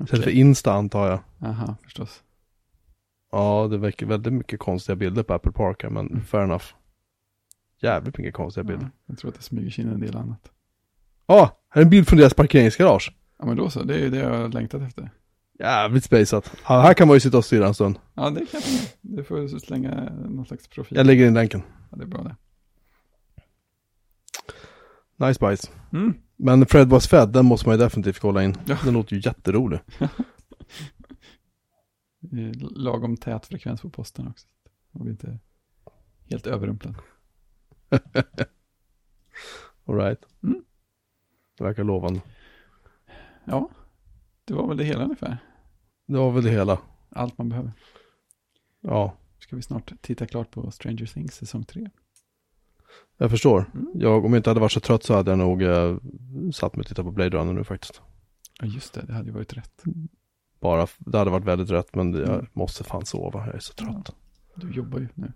Istället 0.00 0.24
för 0.24 0.30
Insta 0.30 0.72
antar 0.72 1.08
jag. 1.08 1.48
Aha, 1.50 1.76
förstås. 1.82 2.22
Ja, 3.32 3.68
det 3.70 3.78
väcker 3.78 4.06
väldigt 4.06 4.32
mycket 4.32 4.60
konstiga 4.60 4.96
bilder 4.96 5.22
på 5.22 5.34
Apple 5.34 5.52
Park 5.52 5.82
här, 5.82 5.90
men 5.90 6.24
fair 6.24 6.44
enough. 6.44 6.64
Jävligt 7.82 8.18
mycket 8.18 8.34
konstiga 8.34 8.64
bilder. 8.64 8.84
Ja, 8.84 9.00
jag 9.06 9.18
tror 9.18 9.30
att 9.30 9.36
det 9.36 9.42
smyger 9.42 9.70
sig 9.70 9.84
in 9.84 9.90
en 9.90 10.00
del 10.00 10.16
annat. 10.16 10.50
Ja, 11.26 11.34
ah, 11.34 11.50
här 11.68 11.80
är 11.80 11.84
en 11.84 11.90
bild 11.90 12.08
från 12.08 12.18
deras 12.18 12.34
parkeringsgarage. 12.34 13.12
Ja, 13.38 13.46
men 13.46 13.56
då 13.56 13.70
så. 13.70 13.82
Det 13.82 13.94
är 13.94 13.98
ju 13.98 14.10
det 14.10 14.18
jag 14.18 14.30
har 14.30 14.48
längtat 14.48 14.82
efter. 14.82 15.10
Jävligt 15.58 16.04
spejsat. 16.04 16.52
Ja, 16.68 16.80
här 16.80 16.94
kan 16.94 17.08
man 17.08 17.16
ju 17.16 17.20
sitta 17.20 17.38
och 17.38 17.44
styra 17.44 17.66
en 17.66 17.74
stund. 17.74 17.98
Ja, 18.14 18.30
det 18.30 18.46
kan 18.46 18.60
jag. 18.64 18.80
Du 19.00 19.24
får 19.24 19.58
slänga 19.58 20.10
någon 20.10 20.46
slags 20.46 20.68
profil. 20.68 20.98
Jag 20.98 21.06
lägger 21.06 21.26
in 21.26 21.34
länken. 21.34 21.62
Ja, 21.90 21.96
det 21.96 22.02
är 22.02 22.06
bra 22.06 22.22
det. 22.22 22.36
Nice 25.16 25.40
bites. 25.40 25.70
Mm. 25.92 26.14
Men 26.36 26.66
Fred 26.66 26.88
was 26.88 27.08
fed, 27.08 27.28
den 27.28 27.46
måste 27.46 27.68
man 27.68 27.78
ju 27.78 27.84
definitivt 27.84 28.18
kolla 28.18 28.44
in. 28.44 28.56
Ja. 28.66 28.78
Den 28.84 28.94
låter 28.94 29.16
ju 29.16 29.22
jätterolig. 29.24 29.80
Lagom 32.76 33.16
tät 33.16 33.46
frekvens 33.46 33.80
på 33.80 33.90
posten 33.90 34.28
också. 34.28 34.46
Man 34.90 35.02
blir 35.02 35.12
inte 35.12 35.38
helt 36.30 36.46
överrumplad. 36.46 36.94
Alright. 39.84 40.24
Mm. 40.42 40.64
Det 41.58 41.64
verkar 41.64 41.84
lovande. 41.84 42.20
Ja, 43.44 43.68
det 44.44 44.54
var 44.54 44.68
väl 44.68 44.76
det 44.76 44.84
hela 44.84 45.04
ungefär. 45.04 45.38
Det 46.06 46.16
var 46.16 46.32
väl 46.32 46.44
det 46.44 46.50
hela. 46.50 46.78
Allt 47.10 47.38
man 47.38 47.48
behöver. 47.48 47.72
Ja, 48.80 49.16
Ska 49.46 49.56
vi 49.56 49.62
snart 49.62 49.92
titta 50.00 50.26
klart 50.26 50.50
på 50.50 50.70
Stranger 50.70 51.06
Things 51.06 51.34
säsong 51.34 51.64
3. 51.64 51.90
Jag 53.18 53.30
förstår. 53.30 53.70
Mm. 53.74 53.86
Jag, 53.94 54.24
om 54.24 54.32
jag 54.32 54.38
inte 54.38 54.50
hade 54.50 54.60
varit 54.60 54.72
så 54.72 54.80
trött 54.80 55.02
så 55.02 55.14
hade 55.14 55.30
jag 55.30 55.38
nog 55.38 55.62
eh, 55.62 55.96
satt 56.52 56.76
mig 56.76 56.80
och 56.80 56.86
tittat 56.86 57.04
på 57.04 57.10
Blade 57.10 57.36
Runner 57.38 57.52
nu 57.52 57.64
faktiskt. 57.64 58.00
Ja, 58.60 58.66
just 58.66 58.94
det. 58.94 59.00
Det 59.06 59.12
hade 59.12 59.26
ju 59.26 59.32
varit 59.32 59.52
rätt. 59.56 59.82
Bara, 60.60 60.86
det 60.98 61.18
hade 61.18 61.30
varit 61.30 61.44
väldigt 61.44 61.70
rätt, 61.70 61.94
men 61.94 62.14
jag 62.14 62.28
Mm. 62.28 62.46
måste 62.52 62.84
fan 62.84 63.06
sova. 63.06 63.46
Jag 63.46 63.54
är 63.54 63.58
så 63.58 63.72
trött. 63.74 64.14
Du 64.54 64.70
jobbar 64.72 64.98
ju 64.98 65.08
nu. 65.14 65.32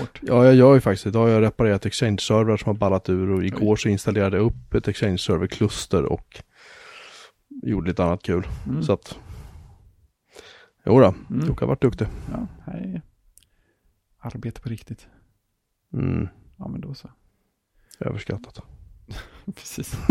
Hårt. 0.00 0.20
Ja, 0.22 0.44
jag 0.44 0.54
gör 0.54 0.74
ju 0.74 0.80
faktiskt. 0.80 1.06
Idag 1.06 1.20
har 1.20 1.28
jag 1.28 1.42
reparerat 1.42 1.86
Exchange-servrar 1.86 2.56
som 2.56 2.66
har 2.66 2.74
ballat 2.74 3.08
ur 3.08 3.30
och 3.30 3.44
igår 3.44 3.76
så 3.76 3.88
installerade 3.88 4.36
jag 4.36 4.46
upp 4.46 4.74
ett 4.74 4.88
Exchange-server-kluster 4.88 6.04
och 6.04 6.42
gjorde 7.62 7.88
lite 7.88 8.04
annat 8.04 8.22
kul. 8.22 8.46
Mm. 8.66 8.82
Så 8.82 8.92
att, 8.92 9.18
jo 10.86 11.00
då, 11.00 11.14
Mm. 11.30 11.46
Jocke 11.46 11.62
har 11.64 11.68
varit 11.68 11.82
duktig. 11.82 12.06
Ja, 12.32 12.46
hej. 12.72 13.02
Arbete 14.18 14.60
på 14.60 14.68
riktigt. 14.68 15.06
Mm, 15.92 16.28
Ja, 16.56 16.68
men 16.68 16.80
då 16.80 16.94
så. 16.94 17.10
överskattat. 18.00 18.60
Precis. 19.54 19.96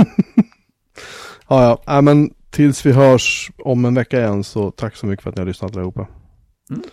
Ja, 1.48 1.64
ja, 1.64 1.84
Nej, 1.88 2.02
men 2.02 2.34
tills 2.50 2.86
vi 2.86 2.92
hörs 2.92 3.52
om 3.58 3.86
en 3.86 3.94
vecka 3.94 4.20
igen 4.20 4.44
så 4.44 4.72
tack 4.72 4.96
så 4.96 5.06
mycket 5.06 5.24
för 5.24 5.30
att 5.30 5.36
ni 5.36 5.40
har 5.42 5.48
lyssnat 5.48 5.76
allihopa. 5.76 6.08
Mm. 6.70 6.84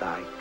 Like 0.01 0.40